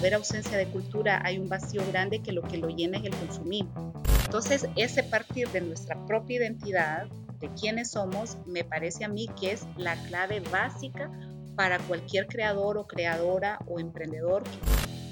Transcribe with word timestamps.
haber 0.00 0.14
ausencia 0.14 0.56
de 0.56 0.66
cultura 0.66 1.20
hay 1.22 1.38
un 1.38 1.50
vacío 1.50 1.82
grande 1.86 2.22
que 2.22 2.32
lo 2.32 2.40
que 2.40 2.56
lo 2.56 2.68
llena 2.68 2.96
es 2.96 3.04
el 3.04 3.14
consumismo. 3.14 3.92
Entonces, 4.24 4.66
ese 4.76 5.02
partir 5.02 5.48
de 5.50 5.60
nuestra 5.60 6.06
propia 6.06 6.38
identidad, 6.38 7.06
de 7.38 7.50
quiénes 7.52 7.90
somos, 7.90 8.38
me 8.46 8.64
parece 8.64 9.04
a 9.04 9.08
mí 9.08 9.28
que 9.38 9.52
es 9.52 9.66
la 9.76 10.02
clave 10.04 10.40
básica 10.40 11.10
para 11.54 11.78
cualquier 11.80 12.28
creador 12.28 12.78
o 12.78 12.86
creadora 12.86 13.58
o 13.66 13.78
emprendedor. 13.78 14.42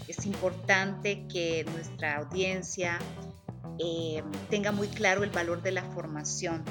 Es 0.07 0.25
importante 0.25 1.27
que 1.29 1.67
nuestra 1.71 2.17
audiencia 2.17 2.99
eh, 3.79 4.23
tenga 4.49 4.73
muy 4.73 4.89
claro 4.89 5.23
el 5.23 5.31
valor 5.31 5.61
de 5.61 5.73
la 5.73 5.83
formación. 5.83 6.65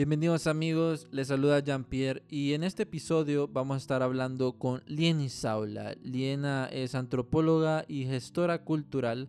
Bienvenidos 0.00 0.46
amigos, 0.46 1.06
les 1.10 1.28
saluda 1.28 1.60
Jean-Pierre 1.60 2.22
y 2.30 2.54
en 2.54 2.64
este 2.64 2.84
episodio 2.84 3.48
vamos 3.48 3.74
a 3.74 3.76
estar 3.76 4.02
hablando 4.02 4.54
con 4.54 4.82
Lieni 4.86 5.28
Saula. 5.28 5.94
Liena 6.02 6.70
es 6.72 6.94
antropóloga 6.94 7.84
y 7.86 8.06
gestora 8.06 8.64
cultural, 8.64 9.28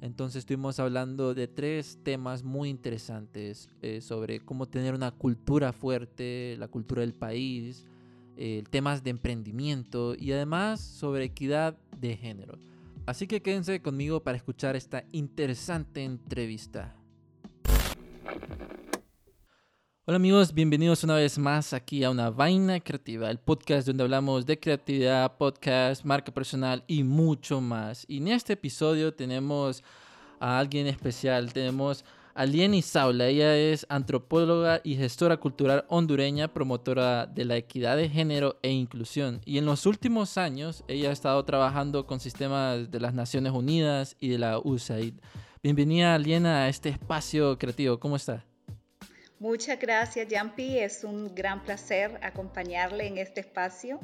entonces 0.00 0.38
estuvimos 0.38 0.80
hablando 0.80 1.34
de 1.34 1.48
tres 1.48 1.98
temas 2.02 2.44
muy 2.44 2.70
interesantes 2.70 3.68
eh, 3.82 4.00
sobre 4.00 4.40
cómo 4.40 4.66
tener 4.66 4.94
una 4.94 5.10
cultura 5.10 5.74
fuerte, 5.74 6.56
la 6.58 6.68
cultura 6.68 7.02
del 7.02 7.12
país, 7.12 7.84
eh, 8.38 8.64
temas 8.70 9.04
de 9.04 9.10
emprendimiento 9.10 10.14
y 10.18 10.32
además 10.32 10.80
sobre 10.80 11.24
equidad 11.24 11.76
de 12.00 12.16
género. 12.16 12.56
Así 13.04 13.26
que 13.26 13.42
quédense 13.42 13.82
conmigo 13.82 14.22
para 14.22 14.38
escuchar 14.38 14.76
esta 14.76 15.04
interesante 15.12 16.02
entrevista. 16.02 16.96
Hola 20.08 20.18
amigos, 20.18 20.54
bienvenidos 20.54 21.02
una 21.02 21.16
vez 21.16 21.36
más 21.36 21.72
aquí 21.72 22.04
a 22.04 22.10
Una 22.10 22.30
Vaina 22.30 22.78
Creativa, 22.78 23.28
el 23.28 23.40
podcast 23.40 23.88
donde 23.88 24.04
hablamos 24.04 24.46
de 24.46 24.60
creatividad, 24.60 25.36
podcast, 25.36 26.04
marca 26.04 26.32
personal 26.32 26.84
y 26.86 27.02
mucho 27.02 27.60
más. 27.60 28.04
Y 28.06 28.18
en 28.18 28.28
este 28.28 28.52
episodio 28.52 29.12
tenemos 29.12 29.82
a 30.38 30.60
alguien 30.60 30.86
especial, 30.86 31.52
tenemos 31.52 32.04
Alieni 32.36 32.82
Saula, 32.82 33.26
ella 33.26 33.56
es 33.56 33.84
antropóloga 33.88 34.80
y 34.84 34.94
gestora 34.94 35.38
cultural 35.38 35.84
hondureña, 35.88 36.54
promotora 36.54 37.26
de 37.26 37.44
la 37.44 37.56
equidad 37.56 37.96
de 37.96 38.08
género 38.08 38.60
e 38.62 38.70
inclusión. 38.70 39.40
Y 39.44 39.58
en 39.58 39.66
los 39.66 39.86
últimos 39.86 40.38
años 40.38 40.84
ella 40.86 41.10
ha 41.10 41.12
estado 41.12 41.44
trabajando 41.44 42.06
con 42.06 42.20
sistemas 42.20 42.92
de 42.92 43.00
las 43.00 43.12
Naciones 43.12 43.50
Unidas 43.50 44.16
y 44.20 44.28
de 44.28 44.38
la 44.38 44.60
USAID. 44.60 45.14
Bienvenida 45.64 46.14
Aliena 46.14 46.58
a 46.58 46.68
este 46.68 46.90
espacio 46.90 47.58
creativo, 47.58 47.98
¿cómo 47.98 48.14
está? 48.14 48.44
Muchas 49.38 49.78
gracias, 49.78 50.28
Jampi. 50.30 50.78
Es 50.78 51.04
un 51.04 51.34
gran 51.34 51.62
placer 51.62 52.18
acompañarle 52.22 53.06
en 53.06 53.18
este 53.18 53.40
espacio 53.40 54.00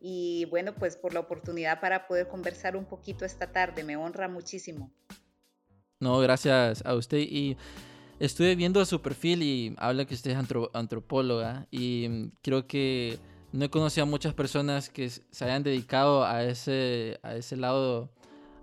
y 0.00 0.44
bueno, 0.46 0.74
pues 0.74 0.96
por 0.96 1.12
la 1.12 1.20
oportunidad 1.20 1.80
para 1.80 2.06
poder 2.06 2.28
conversar 2.28 2.76
un 2.76 2.84
poquito 2.84 3.24
esta 3.24 3.50
tarde. 3.50 3.82
Me 3.82 3.96
honra 3.96 4.28
muchísimo. 4.28 4.90
No, 6.00 6.20
gracias 6.20 6.84
a 6.86 6.94
usted. 6.94 7.18
Y 7.18 7.56
estuve 8.20 8.54
viendo 8.54 8.84
su 8.84 9.02
perfil 9.02 9.42
y 9.42 9.74
habla 9.78 10.04
que 10.04 10.14
usted 10.14 10.30
es 10.30 10.36
antropóloga 10.72 11.66
y 11.72 12.30
creo 12.42 12.68
que 12.68 13.18
no 13.50 13.64
he 13.64 13.70
conocido 13.70 14.04
a 14.04 14.08
muchas 14.08 14.34
personas 14.34 14.90
que 14.90 15.08
se 15.08 15.44
hayan 15.44 15.64
dedicado 15.64 16.24
a 16.24 16.44
ese, 16.44 17.18
a 17.22 17.34
ese 17.34 17.56
lado, 17.56 18.10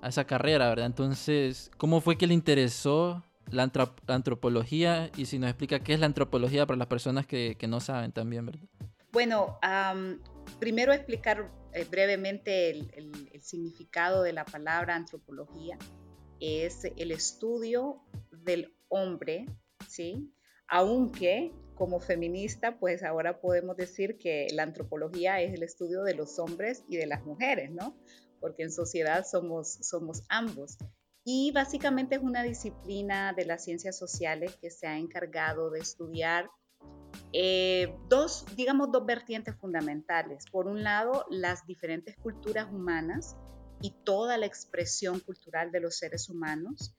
a 0.01 0.09
esa 0.09 0.25
carrera, 0.25 0.69
¿verdad? 0.69 0.85
Entonces, 0.85 1.71
¿cómo 1.77 1.99
fue 1.99 2.17
que 2.17 2.27
le 2.27 2.33
interesó 2.33 3.23
la, 3.55 3.71
antropología? 4.07 5.09
Y 5.17 5.25
si 5.25 5.39
nos 5.39 5.49
explica 5.49 5.79
qué 5.79 5.93
es 5.93 5.99
la 5.99 6.05
antropología 6.05 6.65
para 6.65 6.77
las 6.77 6.87
personas 6.87 7.25
que, 7.25 7.57
no 7.67 7.79
saben 7.79 8.11
también, 8.11 8.45
¿verdad? 8.45 8.67
Bueno, 9.11 9.59
primero 10.59 10.93
explicar 10.93 11.51
eh, 11.73 11.85
brevemente 11.89 12.69
el 12.71 13.41
significado 13.41 14.23
de 14.23 14.33
la 14.33 14.45
palabra 14.45 14.95
antropología 14.95 15.77
es 16.39 16.85
el 16.97 17.11
estudio 17.11 18.01
del 18.31 18.75
hombre, 18.89 19.45
¿sí? 19.87 20.31
Aunque 20.67 21.51
como 21.75 21.99
feminista, 21.99 22.79
pues 22.79 23.03
ahora 23.03 23.41
podemos 23.41 23.75
decir 23.75 24.17
que 24.17 24.47
la 24.53 24.63
antropología 24.63 25.41
es 25.41 25.53
el 25.53 25.63
estudio 25.63 26.03
de 26.03 26.15
los 26.15 26.39
hombres 26.39 26.83
y 26.87 26.97
de 26.97 27.05
las 27.05 27.25
mujeres, 27.25 27.71
¿no? 27.71 27.97
Porque 28.39 28.63
en 28.63 28.71
sociedad 28.71 29.25
somos, 29.29 29.73
somos 29.81 30.23
ambos. 30.29 30.77
Y 31.27 31.51
básicamente 31.51 32.15
es 32.15 32.21
una 32.21 32.43
disciplina 32.43 33.33
de 33.33 33.45
las 33.45 33.63
ciencias 33.63 33.97
sociales 33.97 34.55
que 34.61 34.69
se 34.69 34.85
ha 34.85 34.97
encargado 34.97 35.71
de 35.71 35.79
estudiar 35.79 36.51
eh, 37.33 37.97
dos, 38.07 38.45
digamos, 38.55 38.91
dos 38.91 39.07
vertientes 39.07 39.55
fundamentales. 39.55 40.45
Por 40.51 40.67
un 40.67 40.83
lado, 40.83 41.25
las 41.31 41.65
diferentes 41.65 42.15
culturas 42.17 42.67
humanas 42.71 43.35
y 43.81 43.91
toda 44.03 44.37
la 44.37 44.45
expresión 44.45 45.19
cultural 45.19 45.71
de 45.71 45.79
los 45.79 45.97
seres 45.97 46.29
humanos. 46.29 46.95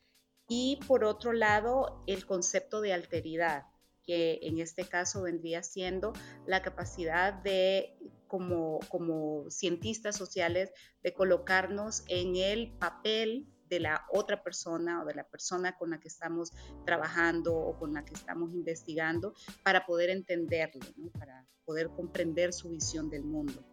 Y 0.49 0.81
por 0.89 1.05
otro 1.05 1.33
lado, 1.33 2.03
el 2.09 2.27
concepto 2.27 2.81
de 2.81 2.93
alteridad, 2.93 3.67
que 4.03 4.41
en 4.43 4.59
este 4.59 4.85
caso 4.85 5.23
vendría 5.23 5.63
siendo 5.63 6.13
la 6.47 6.63
capacidad 6.63 7.33
de, 7.33 7.97
como, 8.27 8.81
como 8.89 9.49
cientistas 9.51 10.17
sociales, 10.17 10.73
de 11.05 11.15
colocarnos 11.15 12.05
en 12.09 12.35
el 12.35 12.73
papel 12.73 13.53
de 13.69 13.81
la 13.81 14.07
otra 14.13 14.43
persona 14.43 15.03
o 15.03 15.07
de 15.07 15.15
la 15.15 15.25
persona 15.25 15.77
con 15.77 15.91
la 15.91 16.01
que 16.01 16.09
estamos 16.09 16.53
trabajando 16.85 17.55
o 17.55 17.79
con 17.79 17.93
la 17.93 18.05
que 18.05 18.15
estamos 18.15 18.53
investigando 18.53 19.35
para 19.63 19.87
poder 19.87 20.11
entenderlo, 20.11 20.81
para 21.19 21.47
poder 21.65 21.89
comprender 21.89 22.53
su 22.53 22.71
visión 22.71 23.11
del 23.11 23.25
mundo. 23.25 23.65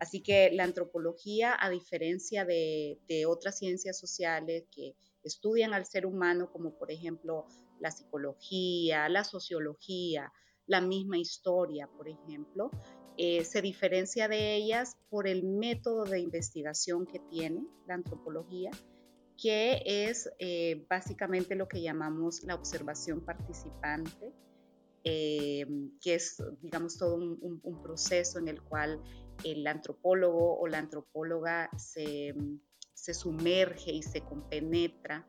Así 0.00 0.22
que 0.22 0.50
la 0.52 0.64
antropología, 0.64 1.56
a 1.58 1.70
diferencia 1.70 2.44
de, 2.44 2.98
otras 3.26 3.58
ciencias 3.58 3.98
sociales 3.98 4.64
que 4.70 4.94
estudian 5.24 5.74
al 5.74 5.86
ser 5.86 6.06
humano, 6.06 6.50
como 6.52 6.78
por 6.78 6.90
ejemplo 6.90 7.46
la 7.80 7.90
psicología, 7.90 9.08
la 9.08 9.24
sociología, 9.24 10.32
la 10.66 10.80
misma 10.80 11.18
historia, 11.18 11.88
por 11.96 12.08
ejemplo, 12.08 12.70
eh, 13.16 13.44
se 13.44 13.60
diferencia 13.60 14.28
de 14.28 14.54
ellas 14.54 14.96
por 15.08 15.26
el 15.26 15.42
método 15.42 16.04
de 16.04 16.20
investigación 16.20 17.04
que 17.06 17.18
tiene 17.18 17.66
la 17.86 17.94
antropología, 17.94 18.70
que 19.40 19.82
es 19.84 20.30
eh, 20.38 20.84
básicamente 20.90 21.54
lo 21.54 21.68
que 21.68 21.80
llamamos 21.80 22.42
la 22.42 22.56
observación 22.56 23.20
participante, 23.20 24.32
eh, 25.04 25.64
que 26.00 26.14
es, 26.16 26.42
digamos, 26.60 26.98
todo 26.98 27.14
un 27.14 27.82
proceso 27.82 28.38
en 28.38 28.48
el 28.48 28.60
cual 28.62 29.00
el 29.44 29.66
antropólogo 29.66 30.58
o 30.58 30.66
la 30.66 30.78
antropóloga 30.78 31.70
se, 31.76 32.34
sumerge 32.94 33.92
y 33.92 34.02
se 34.02 34.20
compenetra 34.22 35.26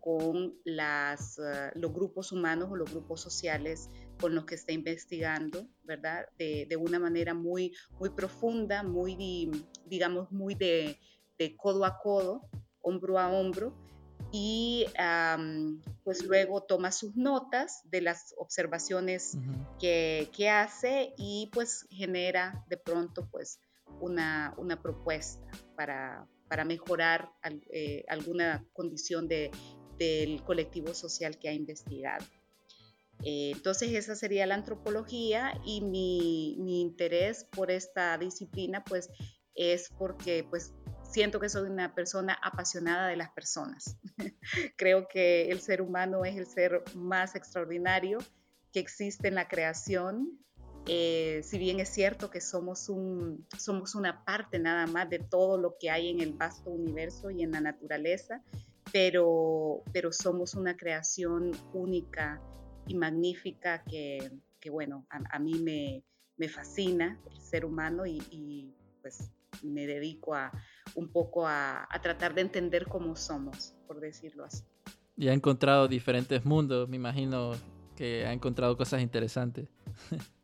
con 0.00 0.54
las, 0.64 1.38
ah, 1.38 1.70
los 1.76 1.92
grupos 1.92 2.32
humanos 2.32 2.68
o 2.70 2.76
los 2.76 2.90
grupos 2.90 3.20
sociales 3.20 3.88
con 4.20 4.34
los 4.34 4.44
que 4.44 4.56
está 4.56 4.72
investigando, 4.72 5.68
¿verdad? 5.84 6.26
De, 6.38 6.76
una 6.76 6.98
manera 6.98 7.34
muy, 7.34 7.72
muy 8.00 8.10
profunda, 8.10 8.82
muy, 8.82 9.50
digamos, 9.86 10.30
muy 10.32 10.54
de, 10.54 10.98
de 11.38 11.56
codo 11.56 11.84
a 11.84 11.98
codo, 11.98 12.48
hombro 12.82 13.18
a 13.18 13.30
hombro, 13.30 13.74
y 14.32 14.86
pues 16.04 16.24
luego 16.24 16.62
toma 16.62 16.90
sus 16.90 17.16
notas 17.16 17.82
de 17.90 18.00
las 18.00 18.34
observaciones 18.38 19.36
que, 19.78 20.30
que, 20.34 20.48
hace 20.48 21.12
y 21.18 21.50
pues 21.52 21.86
genera 21.90 22.64
de 22.68 22.78
pronto 22.78 23.28
pues 23.30 23.60
una, 24.00 24.54
una 24.56 24.80
propuesta 24.80 25.46
para, 25.76 26.26
para 26.48 26.64
mejorar 26.64 27.30
eh, 27.70 28.04
alguna 28.08 28.64
condición 28.72 29.28
de, 29.28 29.50
del 29.98 30.42
colectivo 30.42 30.94
social 30.94 31.38
que 31.38 31.50
ha 31.50 31.52
investigado. 31.52 32.24
Eh, 33.24 33.52
entonces 33.54 33.92
esa 33.92 34.16
sería 34.16 34.46
la 34.46 34.54
antropología 34.54 35.60
y 35.64 35.82
mi, 35.82 36.56
mi 36.58 36.80
interés 36.80 37.44
por 37.44 37.70
esta 37.70 38.16
disciplina 38.16 38.82
pues 38.82 39.10
es 39.54 39.90
porque 39.98 40.44
pues 40.48 40.74
siento 41.12 41.38
que 41.40 41.48
soy 41.48 41.68
una 41.68 41.94
persona 41.94 42.38
apasionada 42.42 43.08
de 43.08 43.16
las 43.16 43.30
personas. 43.30 43.98
Creo 44.76 45.06
que 45.08 45.50
el 45.50 45.60
ser 45.60 45.82
humano 45.82 46.24
es 46.24 46.36
el 46.36 46.46
ser 46.46 46.82
más 46.94 47.36
extraordinario 47.36 48.18
que 48.72 48.80
existe 48.80 49.28
en 49.28 49.34
la 49.34 49.46
creación. 49.46 50.38
Eh, 50.86 51.42
si 51.44 51.58
bien 51.58 51.78
es 51.80 51.90
cierto 51.90 52.30
que 52.30 52.40
somos, 52.40 52.88
un, 52.88 53.46
somos 53.56 53.94
una 53.94 54.24
parte 54.24 54.58
nada 54.58 54.86
más 54.86 55.08
de 55.10 55.18
todo 55.18 55.58
lo 55.58 55.76
que 55.78 55.90
hay 55.90 56.08
en 56.08 56.20
el 56.20 56.32
vasto 56.32 56.70
universo 56.70 57.30
y 57.30 57.42
en 57.42 57.52
la 57.52 57.60
naturaleza, 57.60 58.42
pero, 58.90 59.82
pero 59.92 60.12
somos 60.12 60.54
una 60.54 60.76
creación 60.76 61.52
única 61.72 62.40
y 62.88 62.94
magnífica 62.94 63.84
que, 63.84 64.32
que 64.58 64.70
bueno, 64.70 65.06
a, 65.08 65.38
mí 65.38 65.54
me, 65.54 66.02
me, 66.36 66.48
fascina 66.48 67.20
el 67.30 67.40
ser 67.40 67.64
humano 67.64 68.06
y, 68.06 68.20
y 68.30 68.74
pues 69.02 69.30
me 69.62 69.86
dedico 69.86 70.34
a, 70.34 70.50
un 70.94 71.08
poco 71.08 71.46
a, 71.46 71.88
tratar 72.02 72.34
de 72.34 72.42
entender 72.42 72.86
cómo 72.86 73.16
somos, 73.16 73.74
por 73.86 74.00
decirlo 74.00 74.44
así. 74.44 74.64
Y 75.16 75.28
ha 75.28 75.32
encontrado 75.32 75.88
diferentes 75.88 76.44
mundos, 76.44 76.88
me 76.88 76.96
imagino 76.96 77.52
que 77.96 78.26
ha 78.26 78.32
encontrado 78.32 78.76
cosas 78.76 79.02
interesantes. 79.02 79.68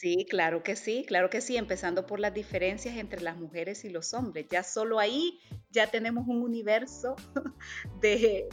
Sí, 0.00 0.24
claro 0.30 0.62
que 0.62 0.76
sí, 0.76 1.04
claro 1.06 1.28
que 1.28 1.42
sí, 1.42 1.58
empezando 1.58 2.06
por 2.06 2.20
las 2.20 2.32
diferencias 2.32 2.96
entre 2.96 3.20
las 3.20 3.36
mujeres 3.36 3.84
y 3.84 3.90
los 3.90 4.14
hombres. 4.14 4.46
Ya 4.48 4.62
solo 4.62 4.98
ahí 4.98 5.40
ya 5.70 5.90
tenemos 5.90 6.26
un 6.26 6.42
universo 6.42 7.16
de, 8.00 8.48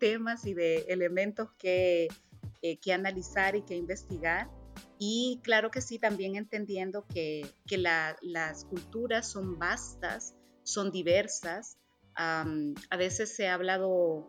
temas 0.00 0.44
y 0.44 0.52
de 0.52 0.80
elementos 0.88 1.50
que, 1.56 2.08
eh, 2.60 2.78
que, 2.78 2.92
analizar 2.92 3.56
y 3.56 3.62
que 3.62 3.74
investigar. 3.74 4.50
Y 4.98 5.40
claro 5.42 5.70
que 5.70 5.80
sí, 5.80 5.98
también 5.98 6.36
entendiendo 6.36 7.06
que, 7.06 7.46
que 7.66 7.78
las 7.78 8.64
culturas 8.66 9.30
son 9.30 9.58
vastas, 9.58 10.34
son 10.62 10.90
diversas. 10.90 11.78
a 12.14 12.96
veces 12.96 13.34
se 13.34 13.48
ha 13.48 13.54
hablado 13.54 14.28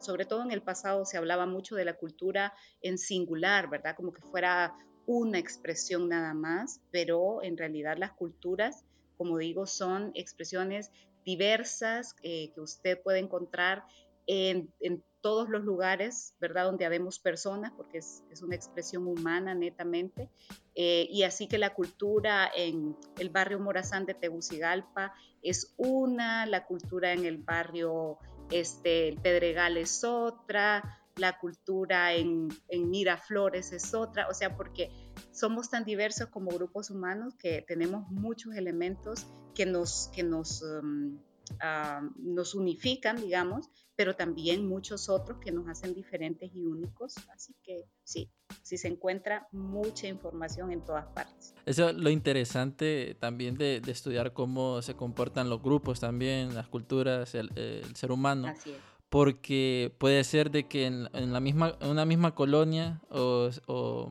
sobre 0.00 0.24
todo 0.24 0.42
en 0.42 0.52
el 0.52 0.62
pasado 0.62 1.04
se 1.04 1.16
hablaba 1.16 1.46
mucho 1.46 1.74
de 1.74 1.84
la 1.84 1.94
cultura 1.94 2.54
en 2.82 2.98
singular, 2.98 3.68
¿verdad? 3.68 3.96
Como 3.96 4.12
que 4.12 4.22
fuera 4.22 4.74
una 5.06 5.38
expresión 5.38 6.08
nada 6.08 6.34
más, 6.34 6.80
pero 6.90 7.42
en 7.42 7.56
realidad 7.56 7.96
las 7.98 8.12
culturas, 8.12 8.84
como 9.16 9.38
digo, 9.38 9.66
son 9.66 10.12
expresiones 10.14 10.90
diversas 11.24 12.14
eh, 12.22 12.52
que 12.54 12.60
usted 12.60 13.00
puede 13.02 13.18
encontrar 13.18 13.84
en, 14.26 14.72
todos 15.20 15.48
los 15.48 15.64
lugares, 15.64 16.34
¿verdad? 16.38 16.66
Donde 16.66 16.84
habemos 16.84 17.18
personas, 17.18 17.72
porque 17.78 17.96
es, 17.96 18.22
una 18.42 18.56
expresión 18.56 19.06
humana 19.06 19.54
netamente. 19.54 20.28
Eh, 20.74 21.06
y 21.10 21.22
así 21.22 21.48
que 21.48 21.56
la 21.56 21.72
cultura 21.72 22.50
en 22.54 22.94
el 23.18 23.30
barrio 23.30 23.58
Morazán 23.58 24.04
de 24.04 24.12
Tegucigalpa 24.12 25.14
es 25.40 25.72
una, 25.78 26.44
la 26.44 26.66
cultura 26.66 27.14
en 27.14 27.24
el 27.24 27.38
barrio 27.38 28.18
este, 28.50 29.08
el 29.08 29.16
Pedregal 29.20 29.76
es 29.76 30.04
otra, 30.04 31.00
la 31.16 31.38
cultura 31.38 32.12
en, 32.12 32.48
Miraflores 32.70 33.72
es 33.72 33.94
otra, 33.94 34.28
o 34.28 34.34
sea, 34.34 34.56
porque 34.56 34.90
somos 35.32 35.70
tan 35.70 35.84
diversos 35.84 36.28
como 36.28 36.50
grupos 36.50 36.90
humanos 36.90 37.34
que 37.36 37.62
tenemos 37.66 38.08
muchos 38.10 38.54
elementos 38.54 39.26
que 39.54 39.66
nos, 39.66 40.10
que 40.14 40.22
nos, 40.22 40.62
um, 40.62 41.18
ah, 41.60 42.02
nos 42.18 42.54
unifican, 42.54 43.16
digamos, 43.16 43.70
pero 43.96 44.14
también 44.14 44.66
muchos 44.66 45.08
otros 45.08 45.38
que 45.38 45.52
nos 45.52 45.68
hacen 45.68 45.94
diferentes 45.94 46.50
y 46.54 46.64
únicos. 46.64 47.14
Así 47.34 47.54
que 47.62 47.84
sí, 48.02 48.30
sí 48.62 48.76
se 48.76 48.88
encuentra 48.88 49.48
mucha 49.52 50.08
información 50.08 50.72
en 50.72 50.84
todas 50.84 51.06
partes. 51.06 51.54
Eso 51.66 51.90
es 51.90 51.96
lo 51.96 52.10
interesante 52.10 53.16
también 53.20 53.56
de, 53.56 53.82
estudiar 53.86 54.32
cómo 54.32 54.82
se 54.82 54.94
comportan 54.94 55.48
los 55.48 55.62
grupos 55.62 56.00
también, 56.00 56.54
las 56.54 56.68
culturas, 56.68 57.34
el, 57.34 57.50
el 57.56 57.94
ser 57.96 58.10
humano. 58.10 58.48
Así 58.48 58.70
es 58.70 58.94
porque 59.14 59.94
puede 59.98 60.24
ser 60.24 60.50
de 60.50 60.66
que 60.66 60.86
en, 60.86 61.32
la 61.32 61.38
misma, 61.38 61.76
en 61.80 61.88
una 61.88 62.04
misma 62.04 62.34
colonia 62.34 63.00
o, 63.10 64.10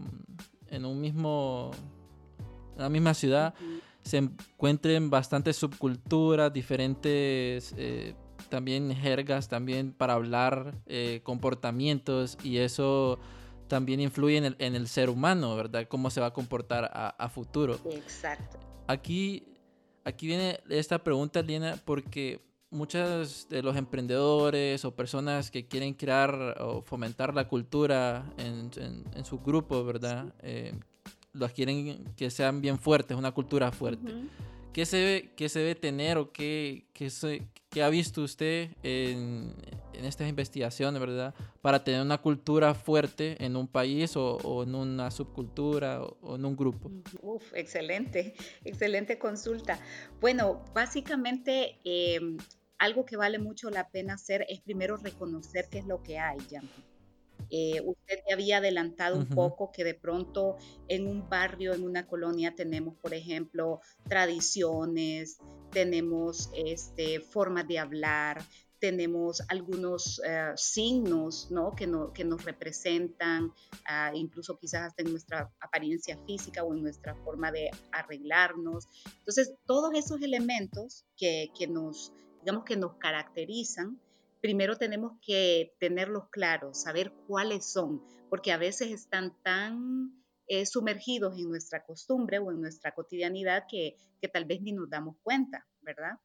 en 0.69 0.85
un 0.85 1.01
mismo, 1.01 1.71
en 2.77 2.81
la 2.81 2.87
misma 2.87 3.13
ciudad 3.13 3.53
se 4.01 4.15
encuentren 4.19 5.09
bastantes 5.09 5.57
subculturas, 5.57 6.53
diferentes 6.53 7.75
eh, 7.77 8.15
también 8.53 8.95
jergas, 8.95 9.47
también 9.47 9.93
para 9.93 10.13
hablar, 10.13 10.75
eh, 10.85 11.21
comportamientos 11.23 12.37
y 12.43 12.59
eso 12.59 13.17
también 13.67 13.99
influye 13.99 14.37
en 14.37 14.45
el, 14.45 14.55
en 14.59 14.75
el, 14.75 14.87
ser 14.87 15.09
humano, 15.09 15.55
¿verdad? 15.55 15.87
Cómo 15.87 16.11
se 16.11 16.21
va 16.21 16.27
a 16.27 16.33
comportar 16.33 16.85
a, 16.93 17.09
a 17.09 17.29
futuro. 17.29 17.79
Exacto. 17.89 18.59
Aquí, 18.85 19.43
aquí 20.03 20.27
viene 20.27 20.59
esta 20.69 21.03
pregunta, 21.03 21.41
Lina, 21.41 21.79
porque 21.83 22.45
muchos 22.69 23.49
de 23.49 23.63
los 23.63 23.75
emprendedores 23.75 24.85
o 24.85 24.95
personas 24.95 25.49
que 25.49 25.67
quieren 25.67 25.95
crear 25.95 26.55
o 26.61 26.83
fomentar 26.83 27.33
la 27.33 27.47
cultura 27.47 28.23
en, 28.37 28.69
en, 29.15 29.25
su 29.25 29.39
grupo, 29.39 29.83
¿verdad? 29.83 30.31
Eh, 30.43 30.79
los 31.31 31.51
quieren 31.53 32.05
que 32.15 32.29
sean 32.29 32.61
bien 32.61 32.77
fuertes, 32.77 33.17
una 33.17 33.31
cultura 33.31 33.71
fuerte. 33.71 34.13
¿Qué, 34.73 34.85
se 34.85 35.03
ve, 35.03 35.29
¿Qué 35.35 35.49
se 35.49 35.59
debe 35.59 35.75
tener 35.75 36.17
o 36.17 36.31
qué, 36.31 36.87
qué, 36.93 37.09
qué 37.69 37.83
ha 37.83 37.89
visto 37.89 38.21
usted 38.21 38.69
en, 38.81 39.53
en, 39.93 40.05
estas 40.05 40.27
investigaciones, 40.27 40.99
¿verdad? 40.99 41.35
Para 41.61 41.83
tener 41.83 42.01
una 42.01 42.17
cultura 42.17 42.73
fuerte 42.73 43.37
en 43.43 43.55
un 43.55 43.67
país 43.67 44.17
o, 44.17 44.37
o 44.37 44.63
en 44.63 44.73
una 44.73 45.11
subcultura 45.11 46.01
o, 46.01 46.35
en 46.35 46.45
un 46.45 46.55
grupo. 46.55 46.91
Uf, 47.21 47.53
excelente, 47.53 48.33
excelente 48.65 49.17
consulta. 49.17 49.79
Bueno, 50.19 50.65
básicamente... 50.73 51.79
Eh, 51.83 52.19
algo 52.79 53.05
que 53.05 53.15
vale 53.15 53.39
mucho 53.39 53.69
la 53.69 53.89
pena 53.89 54.15
hacer 54.15 54.45
es 54.49 54.59
primero 54.59 54.97
reconocer 54.97 55.69
qué 55.71 55.79
es 55.79 55.85
lo 55.85 56.03
que 56.03 56.19
hay. 56.19 56.37
Eh, 57.55 57.79
usted 57.85 58.15
ya 58.27 58.33
había 58.33 58.57
adelantado 58.57 59.15
un 59.15 59.27
poco 59.27 59.71
que 59.71 59.83
de 59.83 59.93
pronto 59.93 60.57
en 60.87 61.05
un 61.05 61.29
barrio, 61.29 61.75
en 61.75 61.83
una 61.83 62.07
colonia, 62.07 62.55
tenemos, 62.55 62.95
por 62.97 63.13
ejemplo, 63.13 63.79
tradiciones, 64.09 65.37
tenemos 65.69 66.49
este, 66.55 67.19
formas 67.19 67.67
de 67.67 67.77
hablar, 67.77 68.41
tenemos 68.79 69.43
algunos 69.49 70.19
eh, 70.25 70.51
signos 70.55 71.51
¿no? 71.51 71.75
Que, 71.75 71.85
no, 71.85 72.11
que 72.11 72.25
nos 72.25 72.43
representan, 72.43 73.53
ah, 73.85 74.09
incluso 74.15 74.57
quizás 74.57 74.87
hasta 74.87 75.03
en 75.03 75.11
nuestra 75.11 75.53
apariencia 75.59 76.17
física 76.25 76.63
o 76.63 76.73
en 76.73 76.81
nuestra 76.81 77.13
forma 77.17 77.51
de 77.51 77.69
arreglarnos. 77.91 78.87
Entonces, 79.19 79.53
todos 79.67 79.93
esos 79.93 80.23
elementos 80.23 81.05
que, 81.15 81.51
que 81.55 81.67
nos 81.67 82.11
digamos 82.43 82.65
que 82.65 82.75
nos 82.75 82.95
caracterizan, 82.95 83.99
primero 84.43 84.75
tenemos 84.75 85.13
que 85.21 85.73
tenerlos 85.79 86.27
claros, 86.29 86.81
saber 86.81 87.13
cuáles 87.27 87.65
son, 87.71 88.03
porque 88.29 88.51
a 88.51 88.57
veces 88.57 88.91
están 88.91 89.41
tan 89.41 90.21
eh, 90.47 90.65
sumergidos 90.65 91.37
en 91.37 91.47
nuestra 91.47 91.85
costumbre 91.85 92.39
o 92.39 92.51
en 92.51 92.59
nuestra 92.59 92.93
cotidianidad 92.93 93.63
que, 93.69 93.95
tal 94.33 94.43
vez 94.43 94.61
ni 94.61 94.73
nos 94.73 94.89
damos 94.89 95.15
cuenta, 95.23 95.65
¿verdad? 95.79 96.17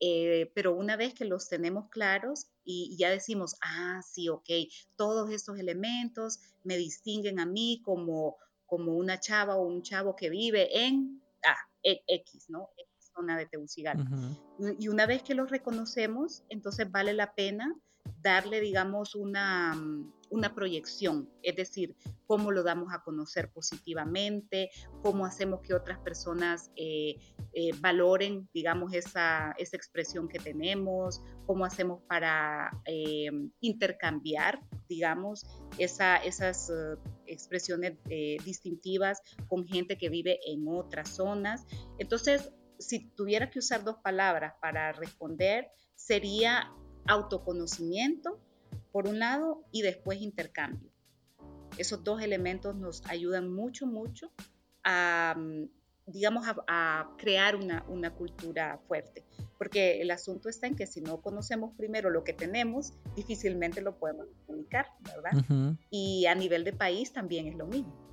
Eh, 0.00 0.50
pero 0.56 0.74
una 0.74 0.96
vez 0.96 1.14
que 1.14 1.24
los 1.24 1.48
tenemos 1.48 1.88
claros 1.88 2.48
y, 2.64 2.96
ya 2.98 3.10
decimos, 3.10 3.54
ah, 3.62 4.00
sí, 4.02 4.28
ok, 4.28 4.50
todos 4.96 5.30
estos 5.30 5.56
elementos 5.60 6.40
me 6.64 6.76
distinguen 6.76 7.38
a 7.38 7.46
mí 7.46 7.80
como, 7.84 8.38
como 8.66 8.96
una 8.96 9.20
chava 9.20 9.54
o 9.54 9.62
un 9.62 9.82
chavo 9.82 10.16
que 10.16 10.30
vive 10.30 10.84
en 10.84 11.22
ah, 11.46 11.68
X, 11.84 12.46
¿no? 12.48 12.70
Zona 13.14 13.36
de 13.36 13.46
Tegucigalpa. 13.46 14.10
Y 14.78 14.88
una 14.88 15.06
vez 15.06 15.22
que 15.22 15.34
los 15.34 15.50
reconocemos, 15.50 16.44
entonces 16.48 16.90
vale 16.90 17.12
la 17.12 17.34
pena 17.34 17.74
darle, 18.22 18.60
digamos, 18.60 19.14
una, 19.14 19.76
una 20.30 20.54
proyección, 20.54 21.28
es 21.42 21.56
decir, 21.56 21.96
cómo 22.26 22.50
lo 22.52 22.62
damos 22.62 22.92
a 22.92 23.02
conocer 23.02 23.50
positivamente, 23.50 24.70
cómo 25.02 25.26
hacemos 25.26 25.60
que 25.60 25.74
otras 25.74 25.98
personas 25.98 26.70
eh, 26.76 27.16
eh, 27.52 27.70
valoren, 27.80 28.48
digamos, 28.54 28.94
esa, 28.94 29.52
esa, 29.58 29.76
expresión 29.76 30.28
que 30.28 30.38
tenemos, 30.38 31.22
cómo 31.46 31.64
hacemos 31.64 32.00
para 32.08 32.70
eh, 32.86 33.30
intercambiar, 33.60 34.60
digamos, 34.88 35.44
esa, 35.78 36.16
esas 36.16 36.70
expresiones 37.26 37.98
distintivas 38.44 39.20
con 39.48 39.66
gente 39.66 39.98
que 39.98 40.08
vive 40.08 40.38
en 40.46 40.66
otras 40.68 41.08
zonas. 41.08 41.66
Entonces, 41.98 42.52
si 42.78 43.10
tuviera 43.10 43.50
que 43.50 43.58
usar 43.58 43.84
dos 43.84 43.96
palabras 43.98 44.54
para 44.60 44.92
responder, 44.92 45.70
sería 45.94 46.72
autoconocimiento, 47.06 48.40
por 48.90 49.08
un 49.08 49.18
lado, 49.18 49.64
y 49.70 49.82
después 49.82 50.20
intercambio. 50.20 50.90
Esos 51.78 52.04
dos 52.04 52.22
elementos 52.22 52.76
nos 52.76 53.04
ayudan 53.06 53.52
mucho, 53.52 53.86
mucho 53.86 54.30
a, 54.84 55.34
mm, 55.36 55.64
digamos, 56.06 56.44
a, 56.46 57.14
crear 57.16 57.56
una, 57.56 57.84
una, 57.88 58.14
cultura 58.14 58.78
fuerte. 58.86 59.24
Porque 59.56 60.02
el 60.02 60.10
asunto 60.10 60.48
está 60.48 60.66
en 60.66 60.76
que 60.76 60.86
si 60.86 61.00
no 61.00 61.22
conocemos 61.22 61.74
primero 61.76 62.10
lo 62.10 62.24
que 62.24 62.32
tenemos, 62.32 62.94
difícilmente 63.14 63.80
lo 63.80 63.98
podemos 63.98 64.26
comunicar, 64.46 64.86
¿verdad? 65.00 65.76
Y 65.90 66.26
a 66.26 66.34
nivel 66.34 66.64
de 66.64 66.72
país 66.72 67.12
también 67.12 67.46
es 67.46 67.54
lo 67.56 67.66
mismo. 67.66 68.11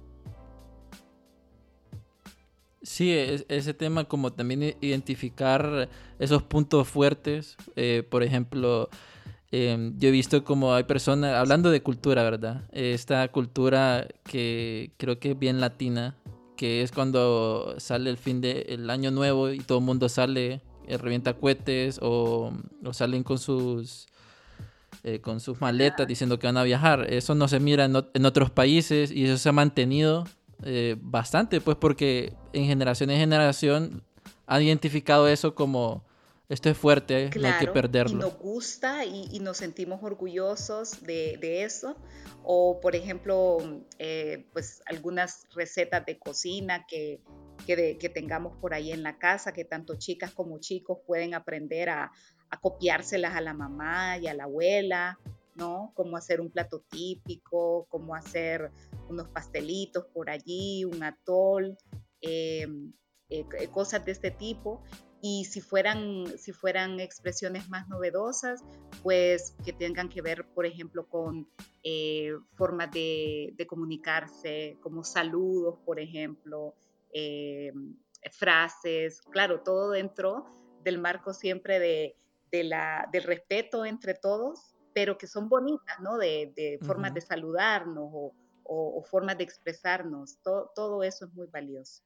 Sí, 2.82 3.12
ese 3.12 3.74
tema 3.74 4.06
como 4.06 4.32
también 4.32 4.76
identificar 4.80 5.90
esos 6.18 6.44
puntos 6.44 6.88
fuertes. 6.88 7.58
Eh, 7.76 8.04
por 8.10 8.24
ejemplo, 8.24 8.90
em, 9.52 9.98
yo 10.00 10.08
he 10.08 10.12
visto 10.12 10.44
como 10.46 10.74
hay 10.74 10.84
personas, 10.84 11.36
hablando 11.36 11.72
de 11.72 11.82
cultura, 11.84 12.24
¿verdad? 12.24 12.64
Esta 12.72 13.28
cultura 13.30 14.08
que 14.24 14.92
creo 14.98 15.20
que 15.20 15.32
es 15.32 15.40
bien 15.40 15.60
latina, 15.60 16.16
que 16.56 16.82
es 16.82 16.92
cuando 16.92 17.76
sale 17.80 18.10
el 18.10 18.18
fin 18.18 18.40
del 18.42 18.90
año 18.90 19.12
nuevo 19.12 19.50
y 19.50 19.60
todo 19.60 19.80
el 19.80 19.84
mundo 19.86 20.08
sale, 20.08 20.62
eh, 20.88 20.98
revienta 20.98 21.34
cohetes 21.34 22.00
o, 22.02 22.54
salen 22.92 23.24
con 23.24 23.40
sus... 23.40 24.08
Eh, 25.04 25.22
con 25.22 25.40
sus 25.40 25.62
maletas 25.62 26.06
diciendo 26.08 26.40
que 26.40 26.48
van 26.48 26.58
a 26.58 26.64
viajar. 26.64 27.06
Eso 27.10 27.34
no 27.34 27.48
se 27.48 27.62
mira 27.62 27.86
en 27.86 28.26
otros 28.26 28.50
países 28.52 29.12
y 29.12 29.26
eso 29.26 29.38
se 29.38 29.48
ha 29.48 29.54
mantenido 29.54 30.26
eh, 30.64 30.98
bastante, 31.00 31.62
pues 31.62 31.78
porque 31.78 32.34
en 32.54 32.66
generación 32.66 33.10
en 33.10 33.20
generación 33.20 34.04
han 34.46 34.62
identificado 34.62 35.28
eso 35.28 35.56
como 35.56 36.04
esto 36.50 36.68
es 36.68 36.78
fuerte, 36.78 37.30
no 37.40 37.48
hay 37.48 37.60
que 37.60 37.68
perderlo. 37.68 38.18
Y 38.18 38.20
nos 38.22 38.38
gusta 38.40 39.06
y, 39.06 39.40
nos 39.40 39.58
sentimos 39.58 40.02
orgullosos 40.02 41.04
de, 41.04 41.64
eso. 41.64 41.96
O, 42.44 42.80
por 42.82 42.96
ejemplo, 42.96 43.60
eh, 44.00 44.48
pues 44.52 44.82
algunas 44.88 45.48
recetas 45.54 46.04
de 46.08 46.18
cocina 46.18 46.88
que, 46.88 47.22
que, 47.68 48.10
tengamos 48.10 48.58
por 48.58 48.74
ahí 48.74 48.92
en 48.92 49.04
la 49.04 49.20
casa, 49.20 49.54
que 49.54 49.64
tanto 49.64 49.96
chicas 50.00 50.32
como 50.32 50.60
chicos 50.60 50.98
pueden 51.06 51.36
aprender 51.36 51.90
a, 51.90 52.12
a 52.50 52.60
copiárselas 52.60 53.36
a 53.36 53.42
la 53.42 53.54
mamá 53.54 54.18
y 54.18 54.26
a 54.26 54.34
la 54.34 54.46
abuela, 54.46 55.20
¿no? 55.54 55.92
Cómo 55.94 56.18
hacer 56.18 56.42
un 56.42 56.50
plato 56.50 56.84
típico, 56.90 57.86
cómo 57.90 58.16
hacer 58.16 58.72
unos 59.08 59.28
pastelitos 59.28 60.06
por 60.06 60.32
allí, 60.32 60.84
un 60.84 61.04
atol, 61.04 61.78
eh, 62.22 62.68
eh, 63.32 63.68
cosas 63.72 64.04
de 64.06 64.12
este 64.12 64.32
tipo 64.32 64.82
y 65.22 65.46
si 65.46 65.62
fueran, 65.62 66.26
si 66.38 66.52
fueran 66.52 67.00
expresiones 67.00 67.70
más 67.70 67.88
novedosas, 67.90 68.64
pues 69.04 69.56
que 69.64 69.72
tengan 69.72 70.10
que 70.10 70.22
ver, 70.22 70.48
por 70.56 70.66
ejemplo, 70.66 71.08
con 71.08 71.48
eh, 71.84 72.32
formas 72.56 72.90
de, 72.92 73.54
comunicarse, 73.68 74.78
como 74.82 75.04
saludos, 75.04 75.78
por 75.86 76.00
ejemplo, 76.00 76.74
eh, 77.14 77.72
frases, 78.32 79.22
claro, 79.30 79.62
todo 79.62 79.92
dentro 79.92 80.46
del 80.84 80.98
marco 80.98 81.34
siempre 81.34 81.80
de, 81.80 82.64
la, 82.64 83.08
del 83.12 83.24
respeto 83.24 83.86
entre 83.86 84.16
todos, 84.16 84.74
pero 84.94 85.20
que 85.20 85.28
son 85.28 85.50
bonitas, 85.50 86.00
¿no? 86.00 86.18
De, 86.18 86.80
formas 86.82 87.14
de 87.14 87.22
saludarnos 87.22 88.10
o, 88.64 89.04
formas 89.10 89.38
de 89.38 89.44
expresarnos, 89.44 90.40
todo 90.42 91.04
eso 91.04 91.26
es 91.26 91.34
muy 91.34 91.48
valioso. 91.48 92.04